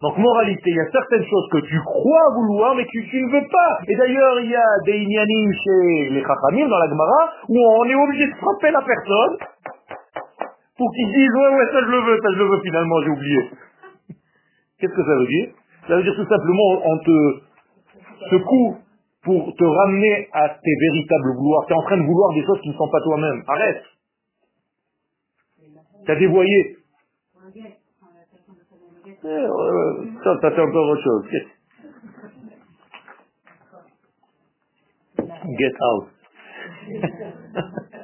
Donc 0.00 0.18
moralité, 0.18 0.62
il 0.66 0.74
y 0.74 0.80
a 0.80 0.90
certaines 0.90 1.24
choses 1.24 1.48
que 1.52 1.58
tu 1.58 1.78
crois 1.84 2.34
vouloir, 2.34 2.74
mais 2.74 2.84
que 2.84 2.90
tu 2.90 3.22
ne 3.22 3.30
veux 3.30 3.46
pas. 3.48 3.78
Et 3.86 3.96
d'ailleurs, 3.96 4.40
il 4.40 4.50
y 4.50 4.56
a 4.56 4.66
des 4.84 4.98
inyanim 4.98 5.52
chez 5.52 6.10
les 6.10 6.22
chachamim 6.22 6.66
dans 6.68 6.78
la 6.78 6.88
Gemara, 6.88 7.32
où 7.48 7.56
on 7.56 7.84
est 7.84 7.94
obligé 7.94 8.26
de 8.26 8.34
frapper 8.34 8.72
la 8.72 8.82
personne 8.82 9.36
pour 10.82 10.92
qu'ils 10.94 11.12
disent 11.14 11.30
ouais 11.30 11.54
ouais 11.54 11.66
ça 11.70 11.78
je 11.78 11.90
le 11.90 12.00
veux, 12.02 12.18
ça 12.20 12.28
je 12.32 12.38
le 12.38 12.44
veux 12.50 12.60
finalement, 12.62 13.02
j'ai 13.04 13.10
oublié. 13.10 13.50
Qu'est-ce 14.78 14.92
que 14.92 15.04
ça 15.04 15.14
veut 15.14 15.26
dire? 15.28 15.48
Ça 15.86 15.96
veut 15.96 16.02
dire 16.02 16.16
tout 16.16 16.26
simplement 16.26 16.82
on 16.84 16.98
te 16.98 17.40
secoue 18.30 18.78
pour 19.22 19.54
te 19.54 19.62
ramener 19.64 20.28
à 20.32 20.48
tes 20.48 20.74
véritables 20.80 21.36
vouloirs. 21.36 21.66
Tu 21.68 21.72
es 21.72 21.76
en 21.76 21.82
train 21.82 21.98
de 21.98 22.02
vouloir 22.02 22.34
des 22.34 22.44
choses 22.44 22.60
qui 22.62 22.70
ne 22.70 22.74
sont 22.74 22.88
pas 22.90 23.00
toi-même. 23.00 23.44
Arrête. 23.46 23.84
T'as 26.04 26.16
dévoyé. 26.16 26.78
Eh, 29.06 29.46
ça, 30.24 30.40
ça 30.40 30.50
fait 30.50 30.62
encore 30.62 30.88
autre 30.88 31.04
chose. 31.04 31.28
Get. 31.30 31.46
Get 35.58 35.74
out. 35.80 36.08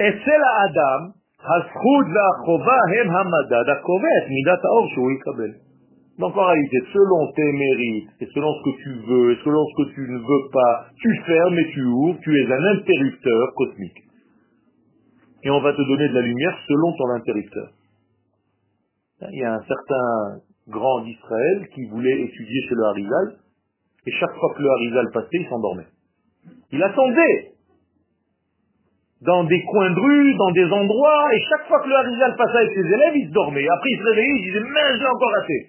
Et 0.00 0.14
c'est 0.24 0.38
la 0.38 0.52
Adam, 0.62 1.12
הזכות 1.43 2.05
והחובה 2.13 2.79
הם 2.93 3.07
המדד 3.15 3.67
הקובע 3.73 4.13
את 4.19 4.27
מידת 4.35 4.61
האור 4.65 4.87
שהוא 4.93 5.11
יקבל. 5.11 5.51
Donc 6.19 6.37
en 6.37 6.45
réalité, 6.45 6.77
selon 6.93 7.31
tes 7.33 7.51
mérites, 7.51 8.09
et 8.21 8.27
selon 8.35 8.53
ce 8.53 8.61
que 8.69 8.75
tu 8.83 8.93
veux, 9.07 9.31
et 9.31 9.37
selon 9.43 9.65
ce 9.65 9.83
que 9.83 9.89
tu 9.95 10.01
ne 10.01 10.19
veux 10.19 10.45
pas, 10.53 10.85
tu 10.95 11.09
fermes 11.25 11.57
et 11.57 11.71
tu 11.73 11.83
ouvres, 11.85 12.19
tu 12.21 12.31
es 12.39 12.45
un 12.45 12.63
interrupteur 12.75 13.53
cosmique. 13.55 14.01
Et 15.43 15.49
on 15.49 15.59
va 15.59 15.73
te 15.73 15.81
donner 15.81 16.07
de 16.09 16.13
la 16.13 16.21
lumière 16.21 16.55
selon 16.67 16.93
ton 16.93 17.09
interrupteur. 17.17 17.67
Il 19.31 19.39
y 19.39 19.43
a 19.43 19.53
un 19.55 19.63
certain 19.63 20.39
grand 20.67 21.01
d'Israël 21.01 21.67
qui 21.73 21.85
voulait 21.85 22.21
étudier 22.21 22.61
chez 22.69 22.75
le 22.75 22.83
Harizal, 22.83 23.27
et 24.05 24.11
chaque 24.11 24.35
fois 24.35 24.53
que 24.55 24.61
le 24.61 24.69
Harizal 24.69 25.09
passait, 25.13 25.39
il 25.41 25.47
s'endormait. 25.49 25.87
Il 26.71 26.83
attendait 26.83 27.53
dans 29.22 29.44
des 29.44 29.62
coins 29.64 29.90
de 29.90 30.00
rue, 30.00 30.34
dans 30.36 30.50
des 30.52 30.72
endroits, 30.72 31.34
et 31.34 31.40
chaque 31.50 31.66
fois 31.66 31.80
que 31.80 31.88
le 31.88 31.96
Harizal 31.96 32.36
passait 32.36 32.58
avec 32.58 32.70
ses 32.70 32.86
élèves, 32.86 33.16
il 33.16 33.28
se 33.28 33.32
dormait. 33.32 33.68
Après, 33.68 33.90
il 33.90 33.98
se 33.98 34.04
réveillait, 34.04 34.34
il 34.36 34.42
disait, 34.42 34.60
mais 34.60 34.98
j'ai 34.98 35.06
encore 35.06 35.32
raté. 35.32 35.66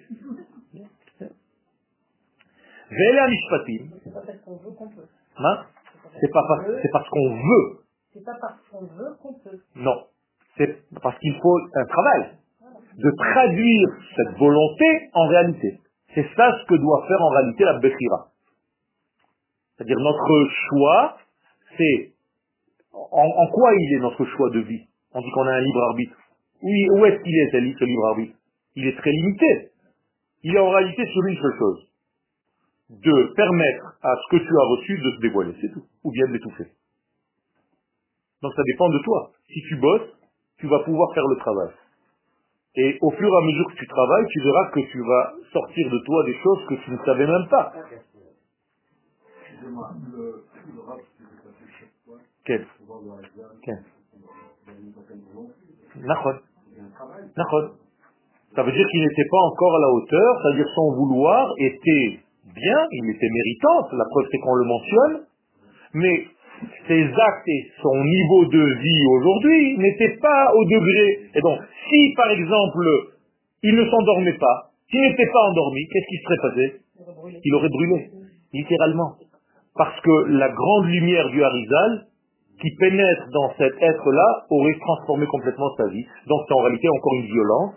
Mishpatim. 2.90 3.86
C'est 4.02 4.12
pas 4.12 4.20
parce 4.26 4.38
qu'on 4.44 4.56
veut 4.56 4.70
qu'on 4.76 4.88
peut. 4.88 5.06
Hein? 5.38 5.58
C'est 6.20 6.32
pas 6.32 6.42
parce, 6.48 6.64
c'est 6.82 6.90
parce 6.92 7.08
qu'on 7.08 7.34
veut. 7.34 7.78
C'est 8.12 8.24
pas 8.24 8.36
parce 8.40 8.60
qu'on 8.70 8.84
veut 8.84 9.16
qu'on 9.22 9.34
peut. 9.34 9.58
Non. 9.76 10.06
C'est 10.56 10.82
parce 11.00 11.18
qu'il 11.18 11.34
faut 11.40 11.58
un 11.74 11.84
travail 11.86 12.30
de 12.98 13.10
traduire 13.10 13.88
cette 14.16 14.36
volonté 14.38 15.10
en 15.14 15.26
réalité. 15.28 15.80
C'est 16.14 16.26
ça 16.36 16.58
ce 16.60 16.66
que 16.66 16.74
doit 16.74 17.04
faire 17.06 17.22
en 17.22 17.28
réalité 17.28 17.64
la 17.64 17.78
Bechira. 17.78 18.26
C'est-à-dire 19.76 19.98
notre 19.98 20.48
choix 20.68 21.16
c'est 21.76 22.09
en, 22.92 23.26
en 23.26 23.46
quoi 23.52 23.74
il 23.74 23.94
est 23.94 24.00
notre 24.00 24.24
choix 24.24 24.50
de 24.50 24.60
vie? 24.60 24.86
On 25.12 25.20
dit 25.20 25.30
qu'on 25.32 25.46
a 25.46 25.52
un 25.52 25.60
libre 25.60 25.82
arbitre. 25.90 26.16
Oui, 26.62 26.88
où 26.92 27.06
est-ce 27.06 27.22
qu'il 27.22 27.34
est, 27.34 27.50
ce 27.52 27.56
li- 27.56 27.76
ce 27.78 27.84
libre 27.84 28.06
arbitre? 28.08 28.36
Il 28.76 28.86
est 28.86 28.96
très 28.96 29.10
limité. 29.10 29.70
Il 30.42 30.54
est 30.54 30.58
en 30.58 30.70
réalité 30.70 31.04
sur 31.06 31.22
une 31.26 31.36
seule 31.36 31.58
chose. 31.58 31.86
De 32.90 33.34
permettre 33.34 33.96
à 34.02 34.14
ce 34.16 34.36
que 34.36 34.42
tu 34.42 34.50
as 34.50 34.64
reçu 34.64 34.98
de 34.98 35.10
se 35.16 35.20
dévoiler, 35.20 35.54
c'est 35.60 35.72
tout. 35.72 35.84
Ou 36.04 36.10
bien 36.10 36.26
de 36.26 36.32
l'étouffer. 36.32 36.66
Donc 38.42 38.52
ça 38.54 38.62
dépend 38.64 38.88
de 38.88 38.98
toi. 39.04 39.32
Si 39.48 39.60
tu 39.68 39.76
bosses, 39.76 40.10
tu 40.58 40.66
vas 40.66 40.80
pouvoir 40.80 41.12
faire 41.14 41.26
le 41.28 41.36
travail. 41.36 41.70
Et 42.76 42.98
au 43.00 43.10
fur 43.10 43.28
et 43.28 43.36
à 43.36 43.46
mesure 43.46 43.66
que 43.72 43.76
tu 43.78 43.86
travailles, 43.86 44.26
tu 44.30 44.40
verras 44.42 44.70
que 44.70 44.80
tu 44.80 44.98
vas 45.02 45.34
sortir 45.52 45.90
de 45.90 45.98
toi 46.04 46.24
des 46.24 46.34
choses 46.42 46.66
que 46.68 46.74
tu 46.84 46.90
ne 46.92 46.98
savais 47.04 47.26
même 47.26 47.48
pas. 47.48 47.72
Quel? 52.44 52.66
Ça 58.54 58.62
veut 58.62 58.72
dire 58.72 58.86
qu'il 58.90 59.00
n'était 59.00 59.28
pas 59.30 59.38
encore 59.38 59.74
à 59.76 59.80
la 59.80 59.88
hauteur, 59.92 60.40
c'est-à-dire 60.42 60.66
son 60.74 60.92
vouloir 60.96 61.48
était 61.58 62.20
bien, 62.54 62.86
il 62.90 63.10
était 63.10 63.28
méritant, 63.30 63.96
la 63.96 64.04
preuve 64.10 64.26
c'est 64.30 64.38
qu'on 64.38 64.54
le 64.54 64.64
mentionne, 64.64 65.26
mais 65.94 66.26
ses 66.88 67.04
actes 67.04 67.48
et 67.48 67.70
son 67.80 68.04
niveau 68.04 68.44
de 68.46 68.62
vie 68.80 69.06
aujourd'hui 69.16 69.78
n'étaient 69.78 70.18
pas 70.20 70.52
au 70.54 70.64
degré. 70.64 71.30
Et 71.34 71.40
donc, 71.40 71.58
si 71.88 72.14
par 72.16 72.30
exemple, 72.30 72.84
il 73.62 73.76
ne 73.76 73.84
s'endormait 73.88 74.38
pas, 74.38 74.70
s'il 74.90 75.00
n'était 75.00 75.30
pas 75.32 75.40
endormi, 75.50 75.86
qu'est-ce 75.86 76.06
qui 76.06 76.22
serait 76.24 76.42
passé? 76.42 76.80
Il 77.44 77.54
aurait 77.54 77.68
brûlé, 77.68 78.10
littéralement. 78.52 79.16
Parce 79.76 79.98
que 80.00 80.24
la 80.32 80.48
grande 80.48 80.86
lumière 80.86 81.30
du 81.30 81.42
Harizal, 81.42 82.06
qui 82.60 82.70
pénètre 82.76 83.28
dans 83.32 83.50
cet 83.56 83.72
être-là, 83.80 84.44
aurait 84.50 84.78
transformé 84.80 85.26
complètement 85.26 85.70
sa 85.76 85.88
vie. 85.88 86.04
Donc 86.26 86.40
c'est 86.46 86.54
en 86.54 86.62
réalité 86.62 86.88
encore 86.88 87.14
une 87.16 87.26
violence. 87.26 87.74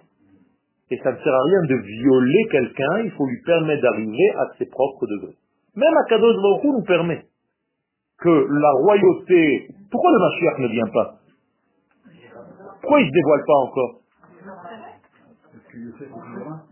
Et 0.92 0.98
ça 0.98 1.12
ne 1.12 1.18
sert 1.18 1.34
à 1.34 1.44
rien 1.44 1.62
de 1.70 1.76
violer 1.76 2.44
quelqu'un, 2.52 3.00
il 3.06 3.12
faut 3.12 3.26
lui 3.26 3.42
permettre 3.46 3.82
d'arriver 3.82 4.30
à 4.38 4.48
ses 4.58 4.66
propres 4.66 5.08
degrés. 5.08 5.38
Même 5.76 5.98
Akadosh 6.06 6.36
Baruch 6.36 6.64
Hu 6.64 6.68
nous 6.68 6.84
permet 6.84 7.26
que 8.20 8.48
la 8.50 8.72
royauté... 8.84 9.68
Pourquoi 9.90 10.12
le 10.12 10.20
Mashiach 10.20 10.60
ne 10.60 10.68
vient 10.68 10.92
pas? 10.94 11.16
Pourquoi 12.82 13.00
il 13.00 13.06
ne 13.06 13.10
se 13.10 13.16
dévoile 13.16 13.44
pas 13.48 13.60
encore? 13.64 14.00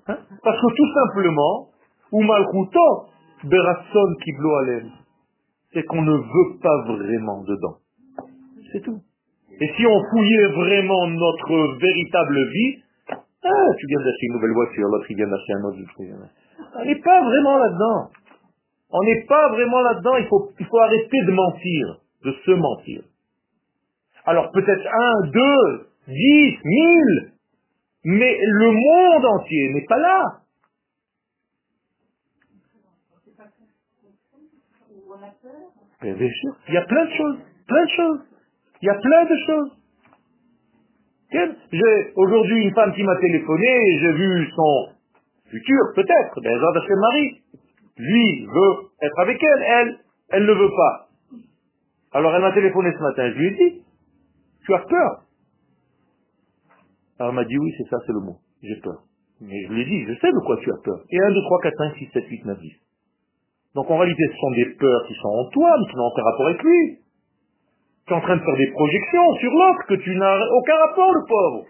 Hein? 0.08 0.18
Parce 0.44 0.62
que 0.62 0.76
tout 0.76 0.94
simplement, 0.94 1.70
ou 2.12 2.22
malchuto, 2.22 3.08
berasson 3.46 4.16
kiblo 4.24 4.52
c'est 5.74 5.84
qu'on 5.84 6.02
ne 6.02 6.18
veut 6.18 6.60
pas 6.62 6.84
vraiment 6.86 7.44
dedans. 7.44 7.81
C'est 8.72 8.82
tout. 8.82 9.02
Et 9.60 9.68
si 9.76 9.86
on 9.86 10.04
fouillait 10.10 10.48
vraiment 10.48 11.08
notre 11.08 11.78
véritable 11.78 12.50
vie, 12.52 12.84
ah, 13.44 13.68
tu 13.78 13.88
viens 13.88 14.00
d'acheter 14.00 14.26
une 14.28 14.34
nouvelle 14.34 14.54
voiture, 14.54 14.88
l'autre 14.88 15.06
il 15.10 15.18
vient 15.18 15.28
d'acheter 15.28 15.54
un 15.54 15.64
autre 15.64 15.94
truc. 15.94 16.10
On 16.76 16.86
n'est 16.86 17.02
pas 17.02 17.22
vraiment 17.22 17.58
là-dedans. 17.58 18.10
On 18.92 19.04
n'est 19.04 19.24
pas 19.24 19.50
vraiment 19.50 19.82
là-dedans, 19.82 20.18
il 20.18 20.28
faut, 20.28 20.52
il 20.60 20.66
faut 20.66 20.80
arrêter 20.80 21.22
de 21.26 21.32
mentir, 21.32 21.98
de 22.26 22.32
se 22.46 22.52
mentir. 22.52 23.04
Alors 24.26 24.52
peut-être 24.52 24.86
un, 24.86 25.28
deux, 25.28 25.88
dix, 26.08 26.58
mille, 26.64 27.32
mais 28.04 28.38
le 28.42 28.72
monde 28.72 29.26
entier 29.26 29.74
n'est 29.74 29.86
pas 29.86 29.98
là. 29.98 30.24
Bien 36.02 36.16
sûr, 36.16 36.56
il 36.68 36.74
y 36.74 36.78
a 36.78 36.86
plein 36.86 37.06
de 37.06 37.12
choses, 37.12 37.38
plein 37.68 37.86
de 37.86 37.92
choses. 37.92 38.31
Il 38.82 38.86
y 38.86 38.90
a 38.90 38.96
plein 38.96 39.26
de 39.26 39.36
choses. 39.46 39.72
J'ai 41.72 42.14
aujourd'hui 42.16 42.64
une 42.64 42.74
femme 42.74 42.94
qui 42.94 43.04
m'a 43.04 43.16
téléphoné 43.18 43.68
et 43.68 44.00
j'ai 44.00 44.12
vu 44.14 44.50
son 44.56 44.90
futur, 45.50 45.80
peut-être, 45.96 46.42
de 46.42 46.88
chez 46.88 46.96
mari. 46.96 47.42
Lui 47.98 48.46
veut 48.46 48.90
être 49.02 49.20
avec 49.20 49.42
elle, 49.42 49.64
elle, 49.64 50.00
elle 50.30 50.46
ne 50.46 50.54
veut 50.54 50.72
pas. 50.76 51.08
Alors 52.14 52.34
elle 52.36 52.42
m'a 52.42 52.52
téléphoné 52.52 52.92
ce 52.92 53.02
matin, 53.02 53.32
je 53.32 53.38
lui 53.38 53.48
ai 53.48 53.52
dit, 53.52 53.84
tu 54.66 54.74
as 54.74 54.80
peur? 54.80 55.24
Alors 57.20 57.30
elle 57.30 57.36
m'a 57.36 57.46
dit, 57.46 57.58
oui, 57.58 57.72
c'est 57.78 57.88
ça, 57.90 57.98
c'est 58.06 58.12
le 58.14 58.20
mot, 58.20 58.38
j'ai 58.64 58.76
peur. 58.82 59.04
Mais 59.40 59.64
je 59.68 59.74
lui 59.74 59.82
ai 59.82 59.86
dit, 59.86 60.06
je 60.08 60.20
sais 60.20 60.32
de 60.32 60.40
quoi 60.46 60.58
tu 60.58 60.72
as 60.72 60.78
peur. 60.84 61.00
Et 61.10 61.20
1, 61.20 61.30
2, 61.32 61.42
3, 61.42 61.60
4, 61.62 61.78
5, 61.78 61.98
6, 61.98 62.10
7, 62.14 62.26
8, 62.28 62.46
9, 62.46 62.60
10. 62.60 62.74
Donc 63.76 63.90
en 63.90 63.98
réalité, 63.98 64.24
ce 64.28 64.38
sont 64.38 64.52
des 64.52 64.66
peurs 64.76 65.06
qui 65.08 65.14
sont 65.14 65.30
en 65.30 65.50
toi, 65.50 65.78
mais 65.80 65.92
qui 65.92 65.96
n'ont 65.98 66.08
aucun 66.08 66.24
rapport 66.24 66.48
avec 66.48 66.62
lui. 66.64 67.00
Tu 68.11 68.13
es 68.13 68.17
en 68.17 68.21
train 68.21 68.37
de 68.37 68.43
faire 68.43 68.57
des 68.57 68.71
projections 68.71 69.35
sur 69.41 69.53
l'autre 69.53 69.87
que 69.89 69.95
tu 69.95 70.15
n'as 70.17 70.39
aucun 70.59 70.77
rapport, 70.87 71.13
le 71.13 71.27
pauvre. 71.27 71.67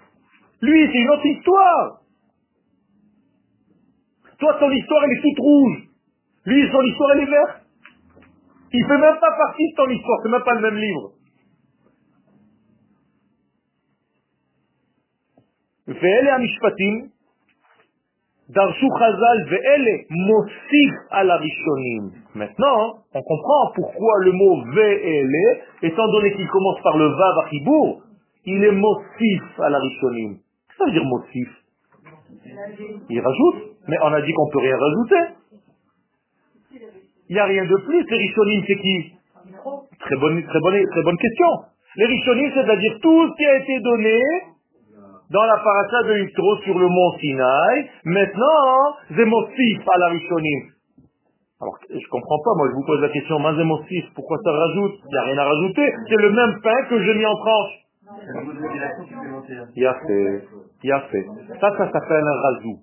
Lui, 0.62 0.86
c'est 0.92 0.98
une 0.98 1.10
autre 1.10 1.26
histoire. 1.26 2.00
Toi, 4.38 4.54
ton 4.60 4.70
histoire, 4.70 5.04
elle 5.04 5.18
est 5.18 5.22
toute 5.22 5.38
rouge. 5.38 5.78
Lui, 6.44 6.70
son 6.70 6.82
histoire, 6.82 7.10
elle 7.12 7.22
est 7.22 7.30
verte. 7.30 7.62
Il 8.72 8.84
fait 8.84 8.98
même 8.98 9.18
pas 9.18 9.32
partie 9.32 9.70
de 9.70 9.76
ton 9.76 9.88
histoire, 9.88 10.18
c'est 10.22 10.30
même 10.30 10.44
pas 10.44 10.54
le 10.54 10.60
même 10.60 10.76
livre. 10.76 11.12
ואלה 15.88 16.34
המשפטים 16.34 17.08
Darjou 18.53 18.87
Chazal 18.99 19.45
ve'ele 19.49 20.05
motif 20.09 20.93
à 21.11 21.23
la 21.23 21.39
Maintenant, 22.35 22.95
on 23.13 23.21
comprend 23.21 23.71
pourquoi 23.75 24.13
le 24.25 24.31
mot 24.33 24.61
ve'ele, 24.73 25.61
étant 25.83 26.07
donné 26.11 26.33
qu'il 26.33 26.47
commence 26.47 26.81
par 26.81 26.97
le 26.97 27.05
vav 27.05 27.49
il 28.45 28.63
est 28.63 28.71
motif 28.71 29.41
à 29.59 29.69
la 29.69 29.79
rishonim. 29.79 30.33
Qu'est-ce 30.33 30.77
que 30.77 30.77
ça 30.77 30.85
veut 30.85 30.91
dire 30.91 31.05
motif 31.05 31.47
Il 33.09 33.19
rajoute, 33.19 33.77
mais 33.87 33.97
on 34.01 34.13
a 34.13 34.21
dit 34.21 34.33
qu'on 34.33 34.49
peut 34.49 34.59
rien 34.59 34.77
rajouter. 34.77 35.35
Il 37.29 37.33
n'y 37.33 37.39
a 37.39 37.45
rien 37.45 37.65
de 37.65 37.75
plus. 37.75 38.03
Les 38.09 38.17
rishonim, 38.17 38.63
c'est 38.67 38.77
qui? 38.77 39.13
Très 39.99 40.15
bonne, 40.17 40.43
très, 40.43 40.59
bonne, 40.59 40.85
très 40.89 41.03
bonne 41.03 41.17
question. 41.17 41.47
Les 41.97 42.05
rishonim, 42.05 42.51
c'est-à-dire 42.53 42.99
tout 43.01 43.27
ce 43.27 43.37
qui 43.37 43.45
a 43.45 43.57
été 43.57 43.79
donné 43.79 44.17
dans 45.31 45.43
la 45.43 45.57
paracha 45.57 46.03
de 46.07 46.19
Yitro 46.19 46.57
sur 46.63 46.77
le 46.77 46.87
mont 46.87 47.17
Sinaï. 47.19 47.89
Maintenant, 48.05 48.95
Zemosif 49.15 49.79
à 49.93 49.97
la 49.97 50.07
rishonim. 50.07 50.61
Alors, 51.61 51.77
je 51.89 52.07
comprends 52.09 52.39
pas, 52.43 52.53
moi 52.57 52.67
je 52.69 52.73
vous 52.73 52.85
pose 52.85 53.01
la 53.01 53.09
question, 53.09 53.39
mais 53.39 53.55
Zemosif, 53.55 54.05
pourquoi 54.15 54.37
ça 54.43 54.51
rajoute? 54.51 54.93
Il 55.05 55.11
n'y 55.11 55.17
a 55.17 55.21
rien 55.23 55.37
à 55.37 55.45
rajouter. 55.45 55.93
C'est 56.09 56.17
le 56.17 56.31
même 56.31 56.59
pain 56.61 56.85
que 56.89 57.03
j'ai 57.03 57.15
mis 57.15 57.25
en 57.25 57.35
tranche. 57.35 57.73
Il 59.75 59.85
a 59.85 59.93
fait, 59.93 60.47
il 60.83 60.91
a 60.91 61.01
fait. 61.01 61.25
Ça, 61.61 61.77
ça 61.77 61.91
s'appelle 61.91 62.23
un 62.27 62.41
rajout. 62.41 62.79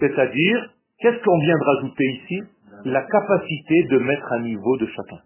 C'est-à-dire, 0.00 0.70
qu'est-ce 1.00 1.22
qu'on 1.22 1.38
vient 1.38 1.58
de 1.58 1.64
rajouter 1.64 2.04
ici? 2.04 2.42
La 2.84 3.02
capacité 3.02 3.84
de 3.90 3.98
mettre 3.98 4.32
à 4.32 4.38
niveau 4.40 4.76
de 4.78 4.86
chacun. 4.86 5.20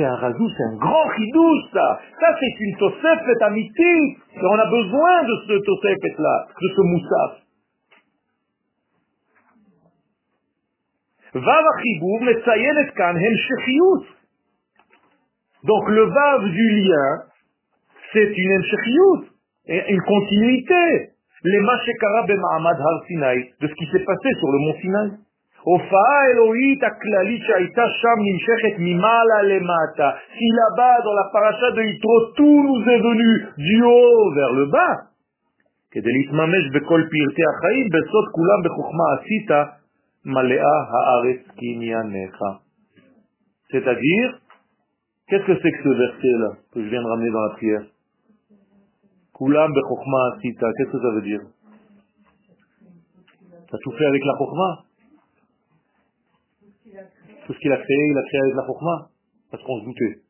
C'est 0.00 0.06
un 0.06 0.16
rajout, 0.16 0.48
c'est 0.56 0.62
un 0.62 0.76
grand 0.76 1.04
ridouche, 1.08 1.64
ça. 1.74 2.00
Ça, 2.18 2.34
c'est 2.40 2.64
une 2.64 2.76
tosefet 2.78 3.42
amitié. 3.42 4.16
On 4.40 4.58
a 4.58 4.64
besoin 4.64 5.24
de 5.24 5.36
ce 5.46 5.52
tosefet-là, 5.62 6.46
de 6.58 6.68
ce 6.74 6.80
moussaf. 6.80 7.32
Vav 11.34 11.64
metzayenet 12.22 12.92
kan 12.96 13.14
hemshechiyut. 13.14 14.06
Donc 15.64 15.88
le 15.90 16.04
vav 16.04 16.48
du 16.48 16.70
lien, 16.80 17.22
c'est 18.14 18.32
une 18.34 18.62
et 19.66 19.92
une 19.92 20.00
continuité. 20.00 21.10
Les 21.44 21.60
mashekara 21.60 22.26
b'ma'amad 22.26 22.80
har 22.80 23.04
Sinai, 23.06 23.52
de 23.60 23.68
ce 23.68 23.74
qui 23.74 23.84
s'est 23.92 24.04
passé 24.04 24.28
sur 24.38 24.48
le 24.48 24.58
mont 24.60 24.74
Sinaï. 24.80 25.10
הופעה 25.71 26.17
אלוהית 26.31 26.83
הכללית 26.83 27.41
שהייתה 27.47 27.85
שם 28.01 28.17
נמשכת 28.27 28.75
ממעלה 28.79 29.39
למטה. 29.51 30.09
Si 30.35 30.47
là-bas, 30.59 30.97
dans 31.05 31.15
la 31.21 31.27
paracha 31.33 31.71
de 31.77 31.81
Yitro, 31.89 32.15
tout 32.37 32.59
nous 32.67 32.81
est 32.93 33.01
venu 33.09 33.31
du 33.57 33.77
haut 33.83 34.31
vers 34.37 34.53
le 34.59 34.65
bas, 34.65 34.95
כדי 35.91 36.11
להתממש 36.17 36.63
בכל 36.75 37.01
פרטי 37.11 37.43
החיים, 37.51 37.87
בסוד 37.93 38.25
כולם 38.31 38.59
בחוכמה 38.65 39.03
עשית, 39.15 39.51
מלאה 40.25 40.77
הארץ 40.91 41.41
קנייניך. 41.57 42.37
C'est-à-dire, 43.71 44.29
qu'est-ce 45.27 45.45
que 45.49 45.55
c'est 45.61 45.71
que 45.71 45.83
ce 45.83 45.93
verset-là, 46.03 46.51
que 46.71 46.83
je 46.83 46.89
viens 46.89 47.01
de 47.01 47.07
ramener 47.07 47.31
dans 47.31 47.45
la 47.47 47.53
prière 47.57 47.85
Kulam 49.37 49.73
bechokma 49.73 50.19
asita, 50.31 50.67
qu'est-ce 50.77 50.91
que 50.91 51.01
ça 51.05 51.11
veut 51.15 51.21
dire 51.21 51.41
T'as 53.69 53.77
tout 53.83 53.91
fait 53.97 54.05
avec 54.05 54.23
la 54.23 54.33
chokma 54.37 54.85
tout 57.50 57.54
ce 57.54 57.58
qu'il 57.66 57.72
a 57.72 57.78
créé, 57.78 58.06
il 58.06 58.16
a 58.16 58.22
créé 58.22 58.40
avec 58.42 58.54
la 58.54 58.62
chokma 58.64 59.08
Parce 59.50 59.60
qu'on 59.64 59.80
se 59.80 59.84
doutait. 59.86 60.22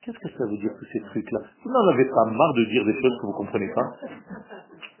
Qu'est-ce 0.00 0.18
que 0.24 0.30
ça 0.38 0.46
veut 0.48 0.56
dire 0.56 0.72
tous 0.72 0.86
ces 0.90 1.00
trucs-là? 1.00 1.40
Vous 1.62 1.68
n'en 1.68 1.86
avez 1.92 2.06
pas 2.06 2.24
marre 2.32 2.54
de 2.54 2.64
dire 2.64 2.82
des 2.86 2.94
choses 2.94 3.12
que 3.20 3.26
vous 3.26 3.36
comprenez 3.36 3.68
pas? 3.74 3.92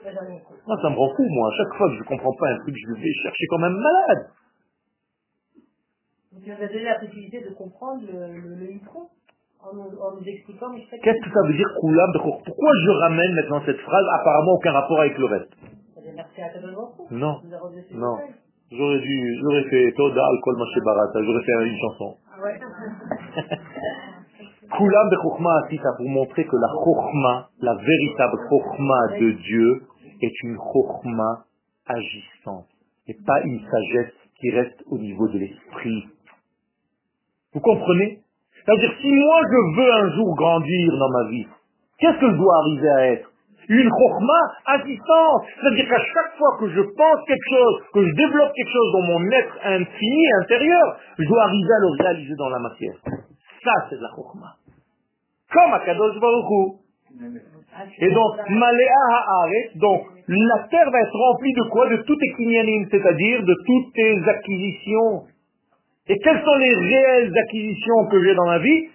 Moi, 0.04 0.76
ça 0.82 0.90
me 0.90 0.96
rend 0.96 1.08
fou, 1.16 1.24
moi. 1.30 1.48
À 1.48 1.56
chaque 1.56 1.78
fois 1.78 1.88
que 1.88 1.96
je 1.96 2.02
comprends 2.04 2.34
pas 2.38 2.46
un 2.46 2.58
truc, 2.58 2.76
je 2.76 2.92
vais 2.92 3.12
chercher 3.24 3.46
comme 3.46 3.64
un 3.64 3.70
malade. 3.70 4.28
As 6.36 6.68
donné 6.68 6.84
la 6.84 6.98
possibilité 7.00 7.40
de 7.40 7.54
comprendre 7.54 8.02
le, 8.04 8.66
micro 8.68 9.08
en 9.64 9.72
nous, 9.72 10.28
expliquant 10.28 10.74
Qu'est-ce 10.74 11.24
que 11.24 11.32
ça 11.32 11.48
veut 11.48 11.54
dire 11.54 11.72
Koulam 11.80 12.12
Pourquoi 12.12 12.70
je 12.84 12.90
ramène 13.00 13.34
maintenant 13.34 13.62
cette 13.64 13.80
phrase 13.80 14.04
Apparemment 14.20 14.52
aucun 14.52 14.72
rapport 14.72 15.00
avec 15.00 15.16
le 15.16 15.24
reste? 15.24 15.56
Non, 17.12 17.40
non. 17.92 18.18
J'aurais 18.70 19.00
dû, 19.00 19.38
j'aurais 19.40 19.64
fait 19.70 19.92
Toda 19.96 20.22
Alkol 20.22 20.58
Maché 20.58 20.80
Barata, 20.84 21.22
j'aurais 21.22 21.44
fait 21.44 21.66
une 21.66 21.78
chanson. 21.78 22.16
Ah 24.70 24.76
de 25.10 25.16
Chokhma 25.22 25.50
Asita 25.64 25.88
pour 25.96 26.08
montrer 26.08 26.44
que 26.44 26.56
la 26.56 26.68
Chokhma, 26.68 27.48
la 27.60 27.74
véritable 27.74 28.38
Chokhma 28.50 29.18
de 29.20 29.30
Dieu, 29.30 29.82
est 30.20 30.42
une 30.42 30.56
Chokhma 30.56 31.44
agissante 31.86 32.68
et 33.06 33.14
pas 33.26 33.40
une 33.44 33.60
sagesse 33.60 34.12
qui 34.38 34.50
reste 34.50 34.84
au 34.90 34.98
niveau 34.98 35.28
de 35.28 35.38
l'esprit. 35.38 36.04
Vous 37.54 37.60
comprenez? 37.60 38.20
C'est-à-dire 38.52 38.92
si 39.00 39.10
moi 39.10 39.40
je 39.44 39.80
veux 39.80 39.92
un 39.94 40.10
jour 40.14 40.34
grandir 40.36 40.92
dans 40.98 41.10
ma 41.10 41.30
vie, 41.30 41.46
qu'est-ce 41.98 42.20
que 42.20 42.30
je 42.30 42.36
dois 42.36 42.58
arriver 42.58 42.88
à 42.90 43.12
être? 43.12 43.30
Une 43.68 43.88
Chokhma 43.88 44.40
agissante. 44.64 45.42
C'est-à-dire 45.60 45.88
qu'à 45.88 46.00
chaque 46.00 46.36
fois 46.38 46.56
que 46.58 46.68
je 46.70 46.80
pense 46.80 47.18
quelque 47.26 47.48
chose, 47.50 47.82
que 47.92 48.06
je 48.06 48.12
développe 48.14 48.52
quelque 48.54 48.72
chose 48.72 48.92
dans 48.92 49.02
mon 49.02 49.30
être 49.30 49.58
infini, 49.62 50.24
intérieur, 50.42 50.96
je 51.18 51.24
dois 51.24 51.42
arriver 51.44 51.72
à 51.76 51.80
le 51.80 52.02
réaliser 52.02 52.34
dans 52.38 52.48
la 52.48 52.58
matière. 52.60 52.94
Ça, 53.62 53.72
c'est 53.90 53.96
de 53.96 54.02
la 54.02 54.08
Chokhma. 54.16 54.56
Comme 55.52 55.74
à 55.74 55.80
Kadosh 55.80 56.18
Baruch. 56.18 56.80
Et 58.00 58.10
donc, 58.10 58.36
donc, 59.76 60.06
la 60.28 60.68
terre 60.68 60.90
va 60.90 61.00
être 61.00 61.16
remplie 61.16 61.52
de 61.52 61.62
quoi? 61.70 61.88
De 61.88 61.96
tout 61.96 62.16
tes 62.16 62.34
c'est-à-dire 62.90 63.42
de 63.42 63.54
toutes 63.66 63.94
tes 63.94 64.28
acquisitions. 64.28 65.24
Et 66.08 66.16
quelles 66.18 66.42
sont 66.42 66.56
les 66.56 66.74
réelles 66.74 67.32
acquisitions 67.36 68.06
que 68.10 68.22
j'ai 68.24 68.34
dans 68.34 68.46
ma 68.46 68.58
vie? 68.58 68.88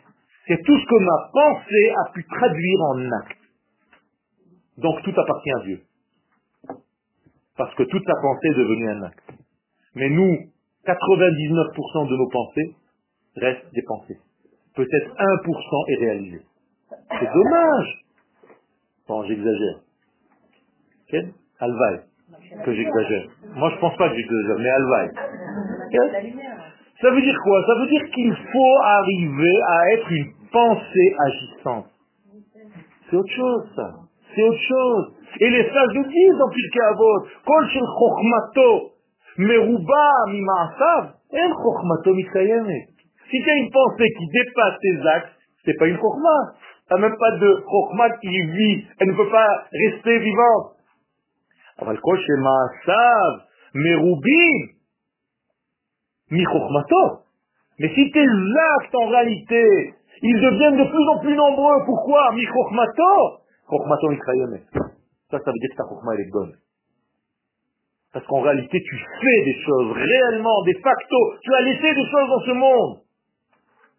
C'est 0.47 0.61
tout 0.63 0.77
ce 0.77 0.85
que 0.85 0.99
ma 0.99 1.29
pensée 1.31 1.93
a 1.95 2.11
pu 2.11 2.25
traduire 2.25 2.79
en 2.89 3.11
acte. 3.21 3.42
Donc, 4.77 5.01
tout 5.03 5.13
appartient 5.19 5.51
à 5.51 5.59
Dieu. 5.63 5.81
Parce 7.57 7.73
que 7.75 7.83
toute 7.83 8.03
sa 8.05 8.15
pensée 8.21 8.47
est 8.47 8.57
devenue 8.57 8.89
un 8.89 9.03
acte. 9.03 9.31
Mais 9.95 10.09
nous, 10.09 10.37
99% 10.85 12.09
de 12.09 12.17
nos 12.17 12.29
pensées 12.29 12.75
restent 13.35 13.73
des 13.73 13.83
pensées. 13.83 14.17
Peut-être 14.75 15.15
1% 15.15 15.89
est 15.89 16.05
réalisé. 16.05 16.41
C'est 17.19 17.33
dommage. 17.33 18.05
Bon, 19.07 19.23
j'exagère. 19.23 19.79
Alvaï, 21.59 21.99
que 22.65 22.73
j'exagère. 22.73 23.27
Moi, 23.55 23.71
je 23.75 23.79
pense 23.79 23.95
pas 23.97 24.09
que 24.09 24.15
j'exagère, 24.15 24.57
mais 24.57 24.69
Alvaï. 24.69 25.09
Ça 27.01 27.11
veut 27.11 27.21
dire 27.21 27.37
quoi? 27.43 27.63
Ça 27.67 27.79
veut 27.79 27.87
dire 27.87 28.09
qu'il 28.11 28.35
faut 28.35 28.77
arriver 28.81 29.61
à 29.67 29.93
être 29.93 30.11
une 30.11 30.33
pensée 30.51 31.15
agissante. 31.19 31.87
C'est 33.09 33.15
autre 33.15 33.33
chose, 33.35 33.69
ça 33.75 33.91
C'est 34.34 34.42
autre 34.42 34.60
chose. 34.60 35.12
Et 35.40 35.50
les 35.50 35.64
sages 35.64 35.94
nous 35.94 36.04
disent 36.04 36.38
dans 36.38 36.48
Pirkei 36.48 36.80
Avot, 36.90 37.26
Kol 37.46 37.68
shel 37.68 37.82
chokhmato 37.82 38.92
meruba 39.38 40.08
mima'asav, 40.28 41.14
en 41.32 41.50
chokhmato 41.62 42.14
mitkayemet. 42.14 42.86
Si 43.30 43.42
tu 43.42 43.50
as 43.50 43.54
une 43.54 43.70
pensée 43.70 44.08
qui 44.18 44.26
dépasse 44.32 44.78
tes 44.80 45.08
actes, 45.08 45.32
c'est 45.64 45.78
pas 45.78 45.86
une 45.86 45.98
chokhma. 45.98 46.54
T'as 46.88 46.98
même 46.98 47.16
pas 47.18 47.32
de 47.36 47.64
chokhma 47.70 48.10
qui 48.18 48.28
vit. 48.28 48.86
Elle 48.98 49.08
ne 49.08 49.16
peut 49.16 49.30
pas 49.30 49.64
rester 49.72 50.18
vivante. 50.18 50.74
אבל 51.78 51.96
כל 51.96 52.16
שמעשיו 52.26 53.32
מרובים 53.74 54.78
mi-chokhmato. 56.30 57.24
Mais 57.78 57.88
si 57.94 58.10
tes 58.10 58.20
actes, 58.20 58.94
en 58.94 59.08
réalité, 59.08 59.94
ils 60.22 60.40
deviennent 60.40 60.78
de 60.78 60.84
plus 60.84 61.08
en 61.08 61.18
plus 61.20 61.36
nombreux, 61.36 61.84
pourquoi 61.86 62.32
Mi-chokhmato 62.34 62.92
Chokhmato 62.92 63.04
mikrayeme. 63.04 63.41
ça, 65.31 65.39
ça 65.39 65.51
veut 65.51 65.59
dire 65.59 65.69
que 65.71 65.77
ta 65.77 65.87
chokhma, 65.89 66.13
elle 66.13 66.27
est 66.27 66.31
bonne. 66.31 66.53
Parce 68.13 68.25
qu'en 68.27 68.41
réalité, 68.41 68.77
tu 68.79 68.95
fais 68.97 69.43
des 69.45 69.57
choses, 69.65 69.91
réellement, 69.91 70.61
des 70.63 70.75
facto. 70.83 71.17
Tu 71.41 71.53
as 71.55 71.61
laissé 71.61 71.93
des 71.93 72.05
choses 72.05 72.29
dans 72.29 72.41
ce 72.45 72.51
monde. 72.51 72.97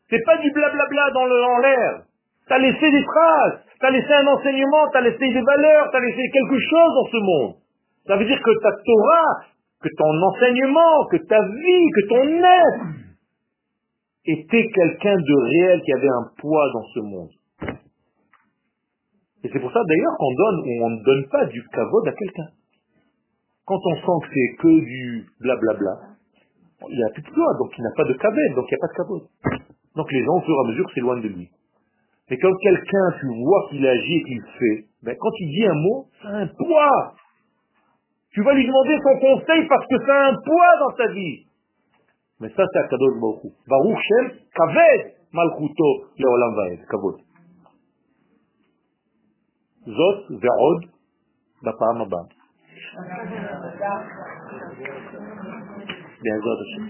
C'est 0.09 0.22
pas 0.25 0.37
du 0.39 0.51
blablabla 0.53 1.11
dans 1.12 1.27
en 1.27 1.59
l'air. 1.59 2.03
Tu 2.47 2.53
as 2.53 2.59
laissé 2.59 2.91
des 2.91 3.05
traces. 3.05 3.61
Tu 3.81 3.87
as 3.87 3.91
laissé 3.91 4.12
un 4.12 4.27
enseignement, 4.29 4.89
tu 4.93 4.99
as 4.99 5.01
laissé 5.01 5.18
des 5.18 5.43
valeurs, 5.43 5.91
tu 5.91 5.97
as 5.97 6.01
laissé 6.01 6.22
quelque 6.33 6.59
chose 6.61 6.95
dans 6.95 7.11
ce 7.11 7.16
monde. 7.16 7.55
Ça 8.07 8.16
veut 8.16 8.25
dire 8.25 8.41
que 8.41 8.62
ta 8.62 8.70
Torah, 8.70 9.45
que 9.83 9.89
ton 9.99 10.22
enseignement, 10.22 11.07
que 11.11 11.16
ta 11.16 11.41
vie, 11.41 11.91
que 11.91 12.09
ton 12.09 12.45
être 12.45 13.05
était 14.27 14.66
quelqu'un 14.72 15.16
de 15.16 15.35
réel 15.51 15.83
qui 15.83 15.93
avait 15.93 16.09
un 16.09 16.31
poids 16.39 16.70
dans 16.72 16.85
ce 16.95 17.01
monde. 17.01 17.31
Et 19.45 19.51
c'est 19.53 19.61
pour 19.61 19.70
ça 19.72 19.80
d'ailleurs 19.86 20.16
qu'on 20.18 20.34
donne 20.34 20.59
ou 20.64 20.84
on 20.84 20.90
ne 20.90 21.05
donne 21.05 21.28
pas 21.30 21.45
du 21.45 21.62
kavod 21.68 22.09
à 22.09 22.12
quelqu'un. 22.12 22.49
Quand 23.66 23.78
on 23.84 23.95
sent 23.95 24.26
que 24.26 24.32
c'est 24.32 24.57
que 24.57 24.80
du 24.80 25.26
blablabla, 25.40 26.16
il 26.88 26.97
n'y 26.97 27.05
a 27.05 27.11
plus 27.11 27.22
de 27.22 27.28
poids, 27.28 27.53
donc 27.59 27.70
il 27.76 27.82
n'a 27.82 27.92
pas 27.97 28.05
de 28.05 28.14
kavod, 28.14 28.55
donc 28.57 28.64
il 28.68 28.72
n'y 28.72 28.80
a 28.80 28.80
pas 28.80 28.92
de 28.92 28.97
kavod. 28.97 29.22
Donc 29.97 30.12
les 30.12 30.24
gens, 30.24 30.36
au 30.36 30.40
fur 30.40 30.55
et 30.55 30.66
à 30.66 30.68
mesure, 30.70 30.90
s'éloignent 30.92 31.22
de 31.22 31.28
lui. 31.28 31.49
Mais 32.30 32.38
quand 32.38 32.55
quelqu'un, 32.62 33.07
tu 33.20 33.26
vois 33.26 33.66
qu'il 33.68 33.86
agit 33.86 34.16
et 34.16 34.22
qu'il 34.22 34.42
fait, 34.59 34.84
ben, 35.03 35.14
quand 35.18 35.30
il 35.40 35.49
dit 35.49 35.66
un 35.66 35.74
mot, 35.74 36.07
ça 36.22 36.28
a 36.28 36.36
un 36.38 36.47
poids. 36.47 37.14
Tu 38.32 38.42
vas 38.42 38.55
lui 38.55 38.66
demander 38.66 38.97
son 38.97 39.20
conseil 39.20 39.68
parce 39.68 39.86
que 39.86 39.99
ça 40.07 40.14
a 40.14 40.30
un 40.30 40.36
poids 40.42 40.78
dans 40.80 40.97
ta 40.97 41.12
vie. 41.12 41.47
Mais 42.40 42.49
ça, 42.49 42.64
c'est 42.72 42.78
Akadosh 42.78 43.20
Baruch. 43.20 43.53
Baruch 43.68 43.99
Shem 44.01 44.30
Kaved 44.57 45.12
Malchuto 45.32 46.05
Leolam 46.18 46.55
Vaed. 46.57 46.80
Kavod. 46.90 47.24
זאת 49.87 50.30
ועוד 50.30 50.87
בפעם 51.62 52.01
הבאה. 52.01 52.24
בעזרת 56.22 56.59
השם. 56.64 56.85